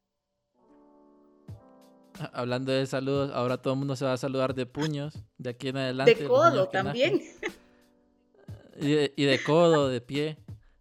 Hablando 2.34 2.72
de 2.72 2.86
saludos, 2.86 3.32
ahora 3.34 3.58
todo 3.62 3.74
el 3.74 3.79
mundo 3.79 3.96
se 3.96 4.05
va 4.05 4.13
a 4.13 4.17
saludar 4.17 4.53
de 4.53 4.65
puños, 4.65 5.24
de 5.38 5.50
aquí 5.51 5.70
en 5.70 5.77
adelante. 5.77 6.15
De 6.20 6.27
codo 6.27 6.67
también. 6.67 7.22
Y 8.79 9.25
de, 9.25 9.39
codo, 9.46 9.88
de 9.88 10.01
pie. 10.01 10.38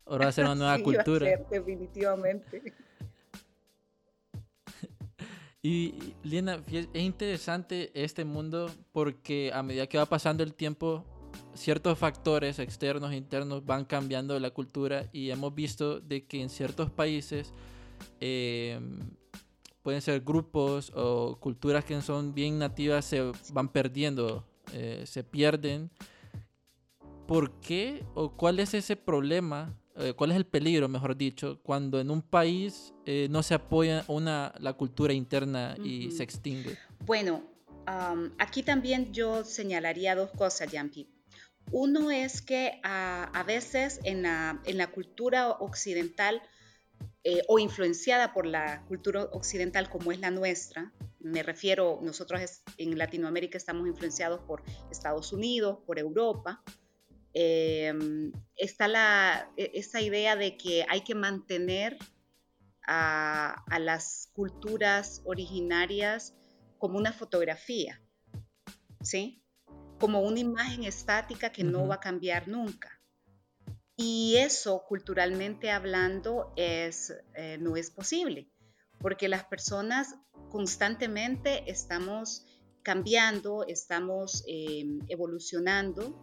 Ahora 0.07 0.25
va 0.25 0.29
a 0.31 0.33
ser 0.33 0.47
una 0.47 0.55
nueva 0.55 0.79
cultura. 0.83 1.29
definitivamente. 1.51 2.75
Y 5.63 6.15
Lina, 6.25 6.61
es 6.73 6.89
interesante 6.95 7.93
este 7.95 8.25
mundo 8.25 8.69
porque 8.91 9.53
a 9.55 9.63
medida 9.63 9.87
que 9.87 9.97
va 9.97 10.07
pasando 10.07 10.43
el 10.43 10.55
tiempo, 10.55 11.05
ciertos 11.55 11.99
factores 11.99 12.59
externos 12.59 13.13
e 13.13 13.17
internos 13.17 13.65
van 13.65 13.85
cambiando 13.85 14.39
la 14.41 14.51
cultura 14.51 15.09
y 15.13 15.31
hemos 15.31 15.55
visto 15.55 16.01
de 16.01 16.27
que 16.27 16.43
en 16.43 16.49
ciertos 16.49 16.91
países 16.91 17.53
eh, 18.21 18.81
pueden 19.83 20.01
ser 20.01 20.21
grupos 20.21 20.93
o 20.95 21.37
culturas 21.41 21.85
que 21.85 22.01
son 22.01 22.35
bien 22.35 22.59
nativas 22.59 23.05
se 23.05 23.33
van 23.53 23.69
perdiendo, 23.69 24.47
eh, 24.73 25.05
se 25.07 25.25
pierden. 25.25 25.91
¿Por 27.27 27.61
qué 27.61 28.05
o 28.15 28.37
cuál 28.37 28.61
es 28.61 28.75
ese 28.75 28.97
problema? 28.97 29.77
Eh, 29.97 30.15
¿Cuál 30.15 30.31
es 30.31 30.37
el 30.37 30.47
peligro, 30.47 30.89
mejor 30.89 31.17
dicho, 31.17 31.61
cuando 31.63 32.01
en 32.01 32.11
un 32.11 32.23
país 32.23 32.95
eh, 33.05 33.27
no 33.31 33.43
se 33.43 33.55
apoya 33.55 34.05
una, 34.09 34.55
la 34.59 34.73
cultura 34.73 35.13
interna 35.13 35.77
y 35.85 36.11
se 36.13 36.23
extingue? 36.23 36.79
Bueno, 37.01 37.43
aquí 38.39 38.63
también 38.63 39.13
yo 39.13 39.45
señalaría 39.45 40.15
dos 40.15 40.31
cosas, 40.31 40.71
Jampi. 40.73 41.09
Uno 41.71 42.11
es 42.11 42.43
que 42.43 42.81
ah, 42.83 43.31
a 43.33 43.43
veces 43.45 44.01
en 44.05 44.23
la, 44.23 44.61
en 44.65 44.79
la 44.79 44.89
cultura 44.89 45.51
occidental 45.51 46.43
eh, 47.25 47.43
o 47.49 47.59
influenciada 47.59 48.33
por 48.33 48.47
la 48.47 48.85
cultura 48.87 49.25
occidental 49.33 49.89
como 49.89 50.13
es 50.13 50.21
la 50.21 50.31
nuestra, 50.31 50.93
me 51.21 51.43
refiero, 51.43 52.01
nosotros 52.03 52.63
en 52.79 52.99
Latinoamérica 52.99 53.57
estamos 53.57 53.87
influenciados 53.87 54.41
por 54.41 54.63
Estados 54.91 55.33
Unidos, 55.33 55.79
por 55.87 55.99
Europa, 55.99 56.63
eh, 57.35 57.93
está 58.57 58.89
la, 58.89 59.51
e, 59.57 59.71
esa 59.75 60.01
idea 60.01 60.37
de 60.37 60.57
que 60.57 60.85
hay 60.89 61.03
que 61.03 61.15
mantener 61.15 61.97
a, 62.87 63.65
las 63.79 64.31
culturas 64.35 65.23
originarias 65.25 66.35
como 66.79 66.99
una 66.99 67.13
fotografía, 67.13 68.01
¿sí? 69.03 69.43
Como 69.99 70.21
una 70.21 70.41
imagen 70.41 70.85
estática 70.85 71.51
que 71.51 71.65
no 71.65 71.87
va 71.87 71.97
a 71.97 72.01
cambiar 72.01 72.49
nunca. 72.49 73.01
Y 74.05 74.37
eso, 74.37 74.85
culturalmente 74.89 75.71
hablando, 75.71 76.53
es, 76.57 77.15
eh, 77.37 77.57
no 77.61 77.77
es 77.77 77.93
posible, 77.93 78.51
porque 78.99 79.29
las 79.29 79.45
personas 79.45 80.17
constantemente 80.51 81.71
estamos 81.71 82.45
cambiando, 82.83 83.65
estamos 83.69 84.43
em, 84.49 84.99
evolucionando. 85.09 86.19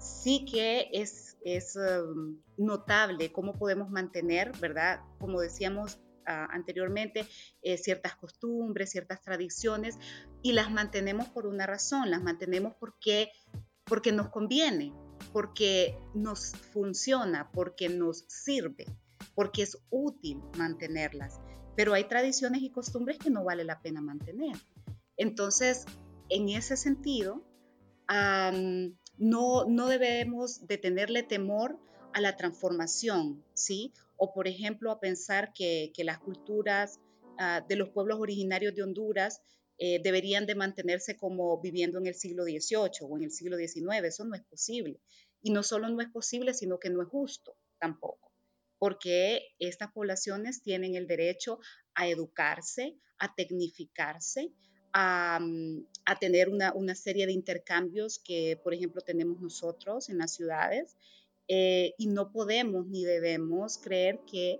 Sí 0.00 0.44
que 0.50 0.88
es, 0.92 1.38
es 1.44 1.76
em, 1.76 2.40
notable 2.56 3.30
cómo 3.30 3.52
podemos 3.52 3.88
mantener, 3.88 4.50
¿verdad? 4.58 4.98
Como 5.20 5.40
decíamos 5.40 6.00
ah, 6.26 6.48
anteriormente, 6.50 7.24
eh, 7.62 7.78
ciertas 7.78 8.16
costumbres, 8.16 8.90
ciertas 8.90 9.22
tradiciones, 9.22 9.96
y 10.42 10.54
las 10.54 10.72
mantenemos 10.72 11.28
por 11.28 11.46
una 11.46 11.66
razón, 11.66 12.10
las 12.10 12.20
mantenemos 12.20 12.74
porque, 12.80 13.30
porque 13.84 14.10
nos 14.10 14.28
conviene, 14.30 14.92
porque 15.32 15.98
nos 16.14 16.52
funciona, 16.72 17.50
porque 17.52 17.88
nos 17.88 18.24
sirve, 18.28 18.86
porque 19.34 19.62
es 19.62 19.78
útil 19.90 20.40
mantenerlas. 20.56 21.40
Pero 21.76 21.94
hay 21.94 22.04
tradiciones 22.04 22.62
y 22.62 22.70
costumbres 22.70 23.18
que 23.18 23.30
no 23.30 23.44
vale 23.44 23.64
la 23.64 23.80
pena 23.80 24.00
mantener. 24.00 24.56
Entonces, 25.16 25.86
en 26.28 26.48
ese 26.48 26.76
sentido, 26.76 27.42
no, 28.08 29.64
no 29.64 29.86
debemos 29.86 30.66
de 30.66 30.78
tenerle 30.78 31.22
temor 31.22 31.78
a 32.12 32.20
la 32.20 32.36
transformación, 32.36 33.42
¿sí? 33.54 33.92
O, 34.16 34.34
por 34.34 34.46
ejemplo, 34.48 34.90
a 34.90 35.00
pensar 35.00 35.52
que, 35.54 35.92
las 35.98 36.18
culturas 36.18 37.00
ah, 37.38 37.64
de 37.66 37.76
los 37.76 37.88
pueblos 37.90 38.20
originarios 38.20 38.74
de 38.74 38.82
Honduras 38.82 39.42
eh, 39.84 40.00
deberían 40.00 40.46
de 40.46 40.54
mantenerse 40.54 41.16
como 41.16 41.60
viviendo 41.60 41.98
en 41.98 42.06
el 42.06 42.14
siglo 42.14 42.44
XVIII 42.44 43.00
o 43.00 43.16
en 43.16 43.24
el 43.24 43.32
siglo 43.32 43.56
XIX. 43.56 44.04
Eso 44.04 44.24
no 44.24 44.36
es 44.36 44.42
posible. 44.42 45.00
Y 45.42 45.50
no 45.50 45.64
solo 45.64 45.88
no 45.88 46.00
es 46.00 46.08
posible, 46.08 46.54
sino 46.54 46.78
que 46.78 46.88
no 46.88 47.02
es 47.02 47.08
justo 47.08 47.56
tampoco, 47.80 48.30
porque 48.78 49.42
estas 49.58 49.90
poblaciones 49.90 50.62
tienen 50.62 50.94
el 50.94 51.08
derecho 51.08 51.58
a 51.96 52.06
educarse, 52.06 52.96
a 53.18 53.34
tecnificarse, 53.34 54.52
a, 54.92 55.40
mm, 55.42 55.84
tener 56.20 56.48
una, 56.48 56.94
serie 56.94 57.26
de 57.26 57.32
intercambios 57.32 58.20
que, 58.20 58.60
por 58.62 58.74
ejemplo, 58.74 59.02
tenemos 59.02 59.40
nosotros 59.40 60.08
en 60.08 60.18
las 60.18 60.32
ciudades. 60.32 60.96
Eh, 61.48 61.94
y 61.98 62.06
no 62.06 62.30
podemos 62.30 62.86
ni 62.86 63.04
debemos 63.04 63.78
creer 63.78 64.20
que 64.30 64.58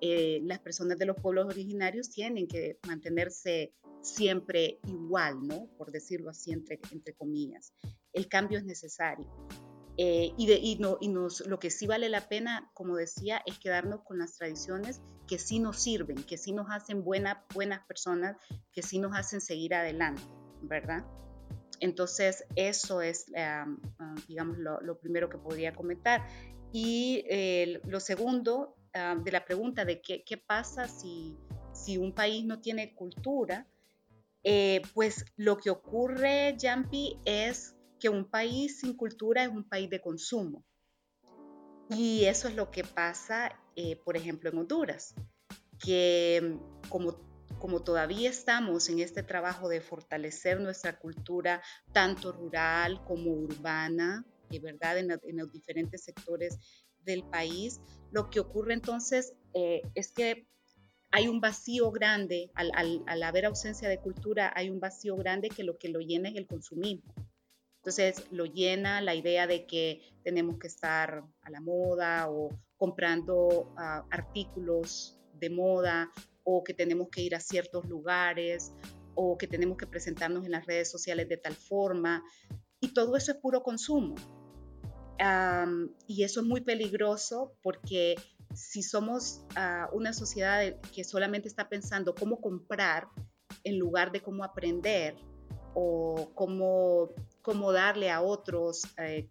eh, 0.00 0.40
las 0.44 0.60
personas 0.60 0.98
de 0.98 1.04
los 1.04 1.16
pueblos 1.16 1.44
originarios 1.44 2.08
tienen 2.08 2.48
que 2.48 2.78
mantenerse 2.86 3.74
siempre 4.02 4.78
igual, 4.86 5.46
¿no? 5.46 5.68
Por 5.78 5.90
decirlo 5.90 6.30
así, 6.30 6.52
entre, 6.52 6.80
entre 6.90 7.14
comillas. 7.14 7.72
El 8.12 8.28
cambio 8.28 8.58
es 8.58 8.64
necesario. 8.64 9.26
Eh, 9.96 10.32
y, 10.36 10.46
de, 10.46 10.54
y, 10.54 10.76
no, 10.76 10.98
y 11.00 11.08
nos, 11.08 11.46
lo 11.46 11.58
que 11.58 11.70
sí 11.70 11.86
vale 11.86 12.08
la 12.08 12.28
pena, 12.28 12.70
como 12.74 12.96
decía, 12.96 13.42
es 13.46 13.58
quedarnos 13.58 14.02
con 14.02 14.18
las 14.18 14.36
tradiciones 14.36 15.02
que 15.26 15.38
sí 15.38 15.58
nos 15.58 15.78
sirven, 15.80 16.22
que 16.24 16.38
sí 16.38 16.52
nos 16.52 16.66
hacen 16.70 17.04
buena, 17.04 17.44
buenas 17.54 17.86
personas, 17.86 18.36
que 18.72 18.82
sí 18.82 18.98
nos 18.98 19.16
hacen 19.16 19.40
seguir 19.40 19.74
adelante, 19.74 20.22
¿verdad? 20.62 21.04
Entonces, 21.80 22.44
eso 22.56 23.02
es, 23.02 23.26
ah, 23.36 23.66
digamos, 24.28 24.58
lo, 24.58 24.80
lo, 24.80 24.98
primero 24.98 25.28
que 25.28 25.38
podría 25.38 25.74
comentar. 25.74 26.26
Y 26.72 27.24
eh, 27.28 27.80
lo 27.84 28.00
segundo, 28.00 28.76
Ah, 28.94 29.16
de 29.16 29.32
la 29.32 29.42
pregunta 29.42 29.86
de 29.86 30.02
qué, 30.02 30.22
qué 30.22 30.36
pasa 30.36 30.86
si, 30.86 31.34
si, 31.72 31.96
un 31.96 32.12
país 32.12 32.44
no 32.44 32.60
tiene 32.60 32.94
cultura, 32.94 33.66
eh, 34.44 34.82
pues 34.94 35.24
lo 35.36 35.56
que 35.58 35.70
ocurre, 35.70 36.56
Jampi, 36.60 37.18
es 37.24 37.76
que 38.00 38.08
un 38.08 38.24
país 38.24 38.80
sin 38.80 38.96
cultura 38.96 39.44
es 39.44 39.48
un 39.48 39.64
país 39.64 39.88
de 39.88 40.00
consumo. 40.00 40.64
Y 41.88 42.24
eso 42.24 42.48
es 42.48 42.56
lo 42.56 42.70
que 42.70 42.84
pasa, 42.84 43.60
eh, 43.76 43.96
por 43.96 44.16
ejemplo, 44.16 44.50
en 44.50 44.58
Honduras, 44.58 45.14
que 45.78 46.58
como, 46.88 47.16
como 47.58 47.82
todavía 47.82 48.30
estamos 48.30 48.88
en 48.88 49.00
este 49.00 49.22
trabajo 49.22 49.68
de 49.68 49.80
fortalecer 49.80 50.60
nuestra 50.60 50.98
cultura, 50.98 51.62
tanto 51.92 52.32
rural 52.32 53.04
como 53.04 53.32
urbana, 53.32 54.24
de 54.50 54.58
verdad, 54.58 54.98
en, 54.98 55.08
los 55.36 55.52
diferentes 55.52 56.04
sectores 56.04 56.58
del 57.04 57.24
país, 57.24 57.80
lo 58.10 58.30
que 58.30 58.40
ocurre 58.40 58.74
entonces 58.74 59.34
eh, 59.54 59.82
es 59.94 60.12
que 60.12 60.46
hay 61.12 61.28
un 61.28 61.40
vacío 61.40 61.90
grande, 61.90 62.50
al, 62.54 63.22
haber 63.22 63.44
ausencia 63.44 63.88
de 63.88 64.00
cultura, 64.00 64.50
hay 64.56 64.70
un 64.70 64.80
vacío 64.80 65.14
grande 65.14 65.50
que 65.50 65.62
lo 65.62 65.76
que 65.76 65.90
lo 65.90 66.00
llena 66.00 66.30
es 66.30 66.36
el 66.36 66.46
consumismo. 66.46 67.12
Entonces 67.76 68.26
lo 68.30 68.46
llena 68.46 69.02
la 69.02 69.14
idea 69.14 69.46
de 69.46 69.66
que 69.66 70.00
tenemos 70.24 70.58
que 70.58 70.68
estar 70.68 71.22
a 71.42 71.50
la 71.50 71.60
moda 71.60 72.30
o 72.30 72.48
comprando 72.78 73.74
ah, 73.76 74.06
artículos 74.10 75.18
de 75.34 75.50
moda 75.50 76.10
o 76.44 76.64
que 76.64 76.72
tenemos 76.72 77.08
que 77.10 77.22
ir 77.22 77.34
a 77.34 77.40
ciertos 77.40 77.84
lugares 77.86 78.72
o 79.14 79.36
que 79.36 79.46
tenemos 79.46 79.76
que 79.76 79.86
presentarnos 79.86 80.46
en 80.46 80.52
las 80.52 80.64
redes 80.64 80.90
sociales 80.90 81.28
de 81.28 81.36
tal 81.36 81.54
forma. 81.54 82.24
Y 82.80 82.94
todo 82.94 83.16
eso 83.16 83.32
es 83.32 83.38
puro 83.38 83.62
consumo. 83.62 84.14
y 86.06 86.22
eso 86.24 86.40
es 86.40 86.46
muy 86.46 86.62
peligroso 86.62 87.54
porque 87.62 88.16
si 88.54 88.82
somos 88.82 89.44
ah, 89.56 89.88
una 89.92 90.12
sociedad 90.12 90.80
que 90.94 91.04
solamente 91.04 91.48
está 91.48 91.68
pensando 91.68 92.14
cómo 92.14 92.40
comprar 92.40 93.08
en 93.64 93.78
lugar 93.78 94.12
de 94.12 94.20
cómo 94.20 94.44
aprender 94.44 95.16
o 95.74 96.30
cómo, 96.34 97.10
cómo 97.42 97.72
darle 97.72 98.10
a 98.10 98.20
otros 98.22 98.82
eh, 98.98 99.28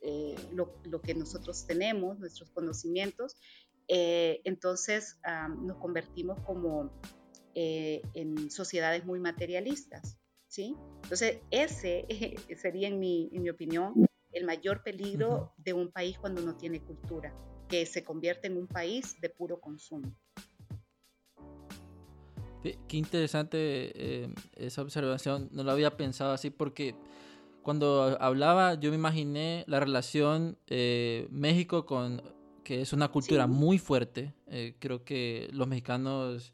eh, 0.00 0.34
lo, 0.52 0.80
lo, 0.84 1.00
que 1.00 1.14
nosotros 1.14 1.66
tenemos, 1.66 2.18
nuestros 2.18 2.50
conocimientos, 2.50 3.36
eh, 3.88 4.40
entonces 4.44 5.18
nos 5.60 5.76
convertimos 5.78 6.40
como 6.44 6.90
en 7.54 8.50
sociedades 8.50 9.04
muy 9.04 9.20
materialistas. 9.20 10.16
¿sí? 10.48 10.76
Entonces, 11.02 11.40
ese 11.50 12.06
sería, 12.60 12.88
en 12.88 12.98
mi, 12.98 13.30
en 13.32 13.42
mi 13.42 13.50
opinión, 13.50 13.94
el 14.32 14.44
mayor 14.44 14.82
peligro 14.82 15.52
de 15.58 15.72
un 15.72 15.92
país 15.92 16.18
cuando 16.18 16.40
no 16.40 16.56
tiene 16.56 16.80
cultura, 16.82 17.34
que 17.72 17.86
se 17.86 18.04
convierte 18.04 18.48
en 18.48 18.58
un 18.58 18.66
país 18.66 19.18
de 19.18 19.30
puro 19.30 19.58
consumo. 19.58 20.12
Qué 22.62 22.96
interesante 22.98 23.56
eh, 23.94 24.34
esa 24.56 24.82
observación, 24.82 25.48
no 25.52 25.64
lo 25.64 25.70
había 25.70 25.96
pensado 25.96 26.32
así 26.32 26.50
porque 26.50 26.94
cuando 27.62 28.18
hablaba 28.20 28.74
yo 28.74 28.90
me 28.90 28.96
imaginé 28.96 29.64
la 29.66 29.80
relación 29.80 30.58
eh, 30.66 31.26
México 31.30 31.86
con, 31.86 32.22
que 32.62 32.82
es 32.82 32.92
una 32.92 33.08
cultura 33.08 33.46
muy 33.46 33.78
fuerte, 33.78 34.34
eh, 34.48 34.74
creo 34.78 35.02
que 35.02 35.48
los 35.50 35.66
mexicanos 35.66 36.52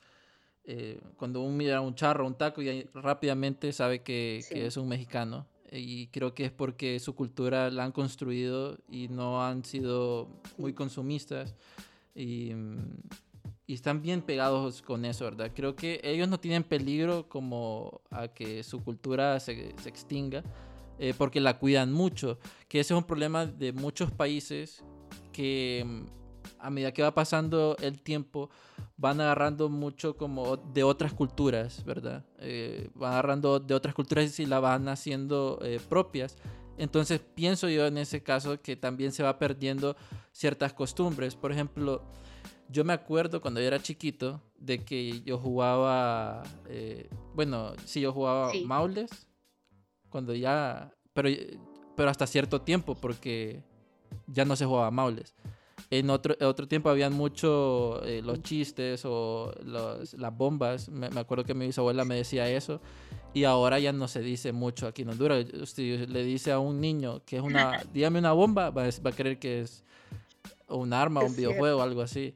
eh, 0.71 1.01
cuando 1.17 1.41
uno 1.41 1.57
mira 1.57 1.81
un 1.81 1.97
charro, 1.97 2.27
un 2.27 2.37
taco, 2.37 2.63
y 2.63 2.83
rápidamente 2.95 3.73
sabe 3.73 4.03
que, 4.03 4.45
es 4.51 4.77
un 4.77 4.87
mexicano. 4.87 5.49
Y 5.71 6.07
creo 6.09 6.35
que 6.35 6.47
es 6.47 6.51
porque 6.51 6.99
su 7.01 7.15
cultura 7.15 7.71
la 7.71 7.85
han 7.85 7.93
construido 7.93 8.79
y 8.89 9.09
no 9.09 9.45
han 9.45 9.65
sido 9.65 10.29
muy 10.57 10.73
consumistas. 10.73 11.55
Y, 12.15 12.53
están 13.67 14.01
bien 14.01 14.23
pegados 14.23 14.81
con 14.81 15.05
eso, 15.05 15.27
¿verdad? 15.27 15.53
Creo 15.55 15.77
que 15.77 16.01
ellos 16.03 16.27
no 16.27 16.41
tienen 16.41 16.65
peligro 16.65 17.29
como 17.29 18.01
a 18.11 18.29
que 18.29 18.63
su 18.63 18.83
cultura 18.83 19.39
se, 19.41 19.75
extinga, 19.85 20.43
eh, 20.99 21.13
porque 21.17 21.39
la 21.39 21.59
cuidan 21.59 21.93
mucho. 21.93 22.39
Que 22.67 22.81
ese 22.81 22.95
es 22.95 22.99
un 22.99 23.05
problema 23.05 23.45
de 23.45 23.75
muchos 23.75 24.11
países 24.11 24.83
que 25.33 25.85
a 26.59 26.71
medida 26.71 26.93
que 26.93 27.03
va 27.03 27.13
pasando 27.15 27.77
el 27.81 28.01
tiempo, 28.01 28.49
van 28.99 29.21
agarrando 29.21 29.69
mucho 29.69 30.17
como 30.17 30.57
de 30.57 30.83
otras 30.83 31.15
culturas, 31.15 31.85
¿verdad? 31.85 32.25
Eh, 32.41 32.91
van 32.95 33.13
agarrando 33.13 33.61
de 33.61 33.73
otras 33.73 33.95
culturas 33.95 34.39
y 34.41 34.45
la 34.45 34.59
van 34.59 34.89
haciendo 34.89 35.61
eh, 35.63 35.81
propias. 35.89 36.37
Entonces 36.77 37.21
pienso 37.21 37.69
yo 37.69 37.87
en 37.87 37.97
ese 37.97 38.23
caso 38.23 38.61
que 38.61 38.77
también 38.77 39.13
se 39.13 39.23
va 39.23 39.39
perdiendo 39.39 39.97
ciertas 40.33 40.73
costumbres. 40.73 41.37
Por 41.37 41.53
ejemplo, 41.53 42.03
yo 42.69 42.85
me 42.85 42.93
acuerdo 42.93 43.41
cuando 43.41 43.61
yo 43.61 43.69
era 43.69 43.81
chiquito 43.81 44.43
de 44.59 44.85
que 44.85 45.23
yo 45.23 45.39
jugaba, 45.39 46.43
eh, 46.67 47.09
bueno, 47.35 47.75
sí, 47.85 48.01
yo 48.01 48.13
jugaba 48.13 48.51
maules, 48.65 49.11
cuando 50.09 50.35
ya, 50.35 50.93
pero, 51.13 51.29
pero 51.97 52.11
hasta 52.11 52.27
cierto 52.27 52.63
tiempo, 52.63 52.97
porque 52.97 53.63
ya 54.27 54.45
no 54.45 54.57
se 54.57 54.67
jugaba 54.67 54.91
maules 54.91 55.37
en 55.91 56.11
otro, 56.11 56.35
otro 56.47 56.69
tiempo 56.69 56.91
habían 56.91 57.15
mucho 57.15 58.03
eh, 58.05 58.21
los 58.23 58.43
chistes 58.43 59.03
o 59.05 59.53
las 59.65 60.37
bombas. 60.37 60.89
Me, 60.91 61.07
acuerdo 61.07 61.45
que 61.45 61.55
mi 61.55 61.67
bisabuela 61.67 62.05
me 62.05 62.17
decía 62.17 62.49
eso. 62.51 62.81
Y 63.33 63.45
ahora 63.45 63.79
ya 63.79 63.93
no 63.93 64.07
se 64.07 64.21
dice 64.21 64.53
mucho 64.53 64.87
aquí 64.87 65.03
en 65.03 65.11
Honduras. 65.11 65.47
Si 65.65 65.97
le 65.97 66.25
dice 66.25 66.53
a 66.53 66.59
un 66.59 66.81
niño 66.81 67.23
que 67.25 67.37
es 67.37 67.43
una, 67.43 67.83
dígame 67.93 68.19
una 68.19 68.33
bomba, 68.33 68.71
va, 68.71 68.85
a 68.85 69.13
creer 69.13 69.39
que 69.39 69.63
es 69.63 69.83
un 70.69 70.93
arma, 70.93 71.23
un 71.23 71.35
videojuego, 71.35 71.81
algo 71.81 72.03
así. 72.03 72.35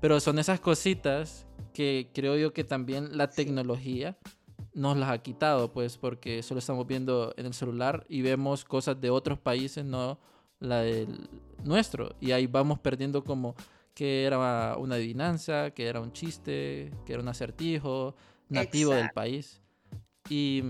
Pero 0.00 0.20
son 0.20 0.38
esas 0.38 0.60
cositas 0.60 1.46
que 1.74 2.08
creo 2.12 2.36
yo 2.36 2.52
que 2.52 2.62
también 2.62 3.16
la 3.16 3.30
tecnología 3.30 4.16
nos 4.74 4.96
las 4.96 5.10
ha 5.10 5.18
quitado, 5.18 5.72
pues, 5.72 5.98
porque 5.98 6.42
solo 6.42 6.58
estamos 6.58 6.86
viendo 6.86 7.34
en 7.36 7.46
el 7.46 7.54
celular 7.54 8.04
y 8.08 8.22
vemos 8.22 8.64
cosas 8.64 9.00
de 9.00 9.10
otros 9.10 9.38
países, 9.38 9.84
no 9.84 10.18
la 10.62 10.80
del 10.80 11.28
nuestro. 11.64 12.16
Y 12.20 12.32
ahí 12.32 12.46
vamos 12.46 12.78
perdiendo 12.78 13.22
como 13.24 13.54
que 13.94 14.24
era 14.24 14.76
una 14.78 14.94
adivinanza, 14.94 15.70
que 15.72 15.86
era 15.86 16.00
un 16.00 16.12
chiste, 16.12 16.90
que 17.04 17.12
era 17.12 17.22
un 17.22 17.28
acertijo 17.28 18.14
nativo 18.48 18.94
del 18.94 19.10
país. 19.10 19.60
Y, 20.28 20.62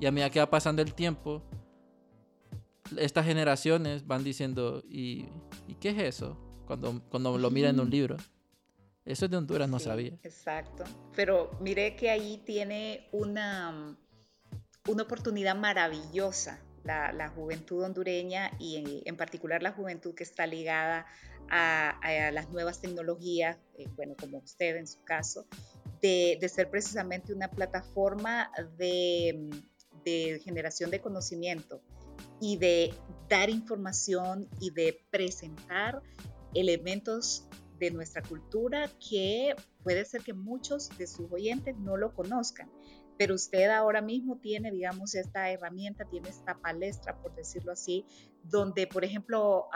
y, 0.00 0.06
a 0.06 0.12
medida 0.12 0.30
que 0.30 0.40
va 0.40 0.50
pasando 0.50 0.82
el 0.82 0.92
tiempo, 0.94 1.42
estas 2.98 3.24
generaciones 3.24 4.06
van 4.06 4.24
diciendo, 4.24 4.82
¿y, 4.88 5.26
¿y 5.66 5.74
qué 5.80 5.90
es 5.90 5.98
eso? 5.98 6.36
Cuando, 6.66 7.00
cuando 7.08 7.38
lo 7.38 7.50
miran 7.50 7.76
en 7.76 7.80
un 7.80 7.90
libro. 7.90 8.16
Eso 9.04 9.24
es 9.24 9.30
de 9.30 9.36
Honduras, 9.36 9.68
no 9.68 9.78
sabía. 9.78 10.12
Exacto. 10.22 10.84
Pero 11.16 11.50
mire 11.60 11.96
que 11.96 12.10
ahí 12.10 12.40
tiene 12.44 13.08
una, 13.12 13.96
una 14.88 15.02
oportunidad 15.02 15.56
maravillosa 15.56 16.62
la, 16.84 17.28
juventud 17.34 17.82
hondureña 17.82 18.50
y 18.58 19.02
en, 19.04 19.16
particular 19.16 19.62
la 19.62 19.72
juventud 19.72 20.14
que 20.14 20.24
está 20.24 20.46
ligada 20.46 21.06
a, 21.50 22.30
las 22.32 22.50
nuevas 22.50 22.80
tecnologías, 22.80 23.58
eh, 23.78 23.86
bueno, 23.96 24.14
como 24.18 24.38
usted 24.38 24.76
en 24.76 24.86
su 24.86 25.02
caso, 25.04 25.46
de, 26.00 26.38
ser 26.52 26.70
precisamente 26.70 27.32
una 27.32 27.48
plataforma 27.48 28.50
de, 28.76 29.50
de 30.04 30.40
generación 30.44 30.90
de 30.90 31.00
conocimiento 31.00 31.82
y 32.40 32.56
de 32.56 32.94
dar 33.28 33.50
información 33.50 34.48
y 34.60 34.70
de 34.70 35.04
presentar 35.10 36.02
elementos 36.54 37.48
de 37.78 37.90
nuestra 37.90 38.22
cultura 38.22 38.90
que 39.10 39.54
puede 39.82 40.04
ser 40.04 40.22
que 40.22 40.32
muchos 40.32 40.88
de 40.98 41.06
sus 41.06 41.30
oyentes 41.32 41.76
no 41.78 41.96
lo 41.96 42.14
conozcan 42.14 42.70
pero 43.18 43.34
usted 43.34 43.70
ahora 43.70 44.00
mismo 44.00 44.38
tiene, 44.38 44.70
digamos, 44.70 45.14
esta 45.14 45.50
herramienta, 45.50 46.04
tiene 46.04 46.28
esta 46.28 46.58
palestra, 46.58 47.16
por 47.20 47.34
decirlo 47.34 47.72
así, 47.72 48.04
donde, 48.42 48.86
por 48.86 49.04
ejemplo, 49.04 49.68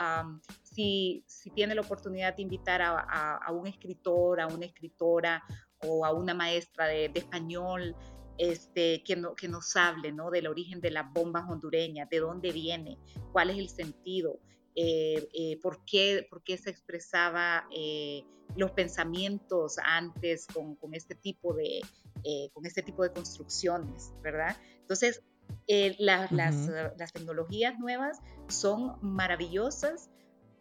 si, 0.63 1.23
si, 1.27 1.49
tiene 1.51 1.75
la 1.75 1.81
oportunidad 1.81 2.35
de 2.35 2.41
invitar 2.41 2.81
a, 2.81 3.51
un 3.51 3.67
escritor, 3.67 4.41
a 4.41 4.47
una 4.47 4.65
escritora 4.65 5.43
o 5.79 6.05
a 6.05 6.11
una 6.11 6.33
maestra 6.33 6.87
de, 6.87 7.11
español, 7.13 7.95
este, 8.37 9.03
que, 9.03 9.15
no, 9.15 9.35
que 9.35 9.47
nos 9.47 9.75
hable 9.75 10.11
¿no? 10.11 10.29
del 10.29 10.47
origen 10.47 10.79
de 10.79 10.91
las 10.91 11.11
bombas 11.11 11.45
hondureñas, 11.49 12.09
de 12.09 12.19
dónde 12.19 12.51
viene, 12.51 12.97
cuál 13.31 13.49
es 13.49 13.57
el 13.57 13.69
sentido, 13.69 14.39
eh, 14.75 15.27
eh, 15.33 15.59
por, 15.61 15.83
qué, 15.85 16.27
por, 16.29 16.43
qué, 16.43 16.55
se 16.57 16.69
expresaba 16.69 17.67
eh, 17.75 18.23
los 18.55 18.71
pensamientos 18.71 19.77
antes 19.83 20.45
con, 20.45 20.75
con 20.75 20.93
este 20.93 21.15
tipo 21.15 21.55
de, 21.55 21.81
eh, 22.23 22.49
con 22.53 22.65
este 22.65 22.81
tipo 22.81 23.03
de 23.03 23.11
construcciones, 23.11 24.13
¿verdad? 24.21 24.55
Entonces, 24.81 25.21
eh, 25.67 25.95
las, 25.99 26.29
tecnologías 27.13 27.77
nuevas 27.79 28.19
son 28.47 28.97
maravillosas 29.01 30.09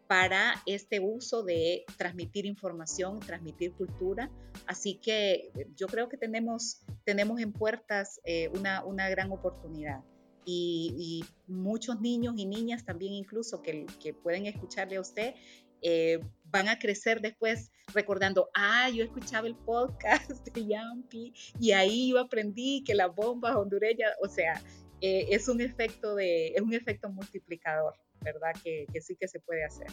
para 0.09 0.55
este 0.67 1.01
uso 1.01 1.43
de 1.43 1.85
transmitir 1.97 2.47
información, 2.47 3.21
transmitir 3.21 3.73
cultura. 3.75 4.31
Así 4.67 4.97
que 4.97 5.51
yo 5.77 5.87
creo 5.89 6.09
que 6.09 6.17
tenemos, 6.17 6.83
tenemos 7.05 7.41
en 7.41 7.53
puertas 7.53 8.21
eh, 8.25 8.49
una, 8.57 8.85
una, 8.85 9.09
gran 9.09 9.33
oportunidad. 9.33 10.03
Y, 10.45 11.25
muchos 11.49 12.01
niños 12.01 12.35
y 12.37 12.47
niñas 12.47 12.85
también 12.85 13.13
incluso 13.13 13.63
que, 13.63 13.87
que 14.01 14.15
pueden 14.15 14.47
escucharle 14.47 14.97
a 14.97 15.01
usted 15.01 15.35
eh, 15.83 16.21
van 16.45 16.69
a 16.69 16.79
crecer 16.79 17.21
después 17.21 17.71
recordando, 17.95 18.49
ah, 18.55 18.89
yo 18.91 19.05
escuchaba 19.05 19.47
el 19.47 19.57
podcast 19.57 20.47
de 20.49 20.67
Yampi 20.67 21.33
y 21.61 21.73
ahí 21.73 22.11
yo 22.11 22.19
aprendí 22.19 22.83
que 22.85 22.95
las 22.95 23.15
bombas 23.15 23.55
hondureñas, 23.57 24.13
o 24.23 24.29
sea, 24.29 24.63
eh, 25.01 25.27
es 25.31 25.49
un 25.49 25.61
efecto 25.61 26.15
de, 26.15 26.49
es 26.49 26.63
un 26.63 26.75
efecto 26.75 27.09
multiplicador, 27.11 27.95
¿verdad? 28.23 28.53
Que, 28.63 28.87
que 28.93 29.01
sí 29.01 29.17
que 29.17 29.29
se 29.29 29.41
puede 29.41 29.65
hacer. 29.65 29.89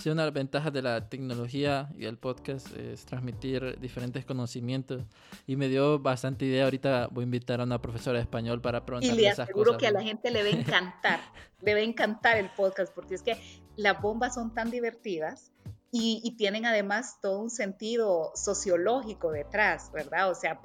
Sí, 0.00 0.08
una 0.08 0.22
de 0.22 0.28
las 0.28 0.34
ventajas 0.34 0.72
de 0.72 0.80
la 0.80 1.10
tecnología 1.10 1.90
y 1.94 2.06
el 2.06 2.16
podcast 2.16 2.74
es 2.74 3.04
transmitir 3.04 3.78
diferentes 3.78 4.24
conocimientos. 4.24 5.04
Y 5.46 5.56
me 5.56 5.68
dio 5.68 5.98
bastante 5.98 6.46
idea. 6.46 6.64
Ahorita 6.64 7.08
voy 7.10 7.24
a 7.24 7.26
invitar 7.26 7.60
a 7.60 7.64
una 7.64 7.82
profesora 7.82 8.16
de 8.16 8.22
español 8.22 8.62
para 8.62 8.86
preguntarle 8.86 9.26
esas 9.26 9.34
cosas. 9.34 9.42
Y 9.42 9.46
le 9.46 9.60
aseguro 9.60 9.76
que 9.76 9.86
a 9.88 9.90
la 9.90 10.02
gente 10.02 10.30
le 10.30 10.42
va 10.42 10.48
a 10.48 10.52
encantar, 10.52 11.20
le 11.60 11.74
va 11.74 11.80
a 11.80 11.82
encantar 11.82 12.38
el 12.38 12.48
podcast, 12.56 12.94
porque 12.94 13.14
es 13.14 13.22
que 13.22 13.36
las 13.76 14.00
bombas 14.00 14.36
son 14.36 14.54
tan 14.54 14.70
divertidas 14.70 15.52
y, 15.92 16.34
tienen 16.38 16.64
además 16.64 17.20
todo 17.20 17.40
un 17.40 17.50
sentido 17.50 18.32
sociológico 18.34 19.32
detrás, 19.32 19.90
¿verdad? 19.92 20.30
O 20.30 20.34
sea, 20.34 20.58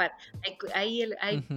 hay, 0.73 1.03
hay, 1.21 1.47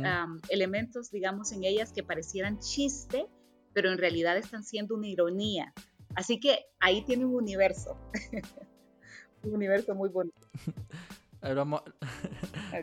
elementos, 0.48 1.12
digamos, 1.12 1.52
en 1.52 1.62
ellas 1.62 1.92
que 1.92 2.02
parecieran 2.02 2.58
chiste, 2.58 3.26
pero 3.72 3.92
en 3.92 3.98
realidad 3.98 4.36
están 4.36 4.64
siendo 4.64 4.96
una 4.96 5.06
ironía. 5.06 5.74
Así 6.18 6.40
que 6.40 6.66
ahí 6.80 7.02
tiene 7.02 7.24
un 7.24 7.36
universo. 7.36 7.96
un 9.44 9.54
universo 9.54 9.94
muy 9.94 10.08
bonito. 10.08 10.48
Ver, 11.40 11.54
vamos, 11.54 11.82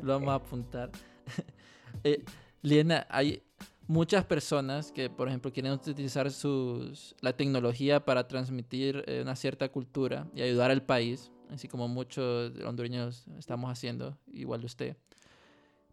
Lo 0.01 0.13
vamos 0.13 0.29
a 0.29 0.35
apuntar. 0.35 0.89
eh, 2.05 2.23
Liena, 2.61 3.05
hay 3.09 3.43
muchas 3.87 4.23
personas 4.23 4.89
que, 4.93 5.09
por 5.09 5.27
ejemplo, 5.27 5.51
quieren 5.51 5.73
utilizar 5.73 6.31
sus, 6.31 7.13
la 7.19 7.35
tecnología 7.35 8.05
para 8.05 8.25
transmitir 8.25 9.03
eh, 9.05 9.19
una 9.21 9.35
cierta 9.35 9.67
cultura 9.67 10.29
y 10.33 10.41
ayudar 10.41 10.71
al 10.71 10.83
país, 10.83 11.29
así 11.49 11.67
como 11.67 11.89
muchos 11.89 12.53
hondureños 12.63 13.27
estamos 13.37 13.69
haciendo, 13.69 14.17
igual 14.31 14.61
de 14.61 14.67
usted. 14.67 14.97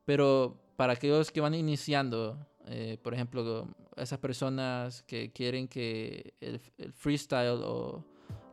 Pero 0.04 0.62
para 0.76 0.92
aquellos 0.92 1.32
que 1.32 1.40
van 1.40 1.54
iniciando, 1.54 2.38
eh, 2.66 2.98
por 3.02 3.14
ejemplo, 3.14 3.66
esas 3.96 4.18
personas 4.18 5.02
que 5.02 5.32
quieren 5.32 5.68
que 5.68 6.34
el, 6.40 6.60
freestyle 6.92 7.60
o, 7.62 8.04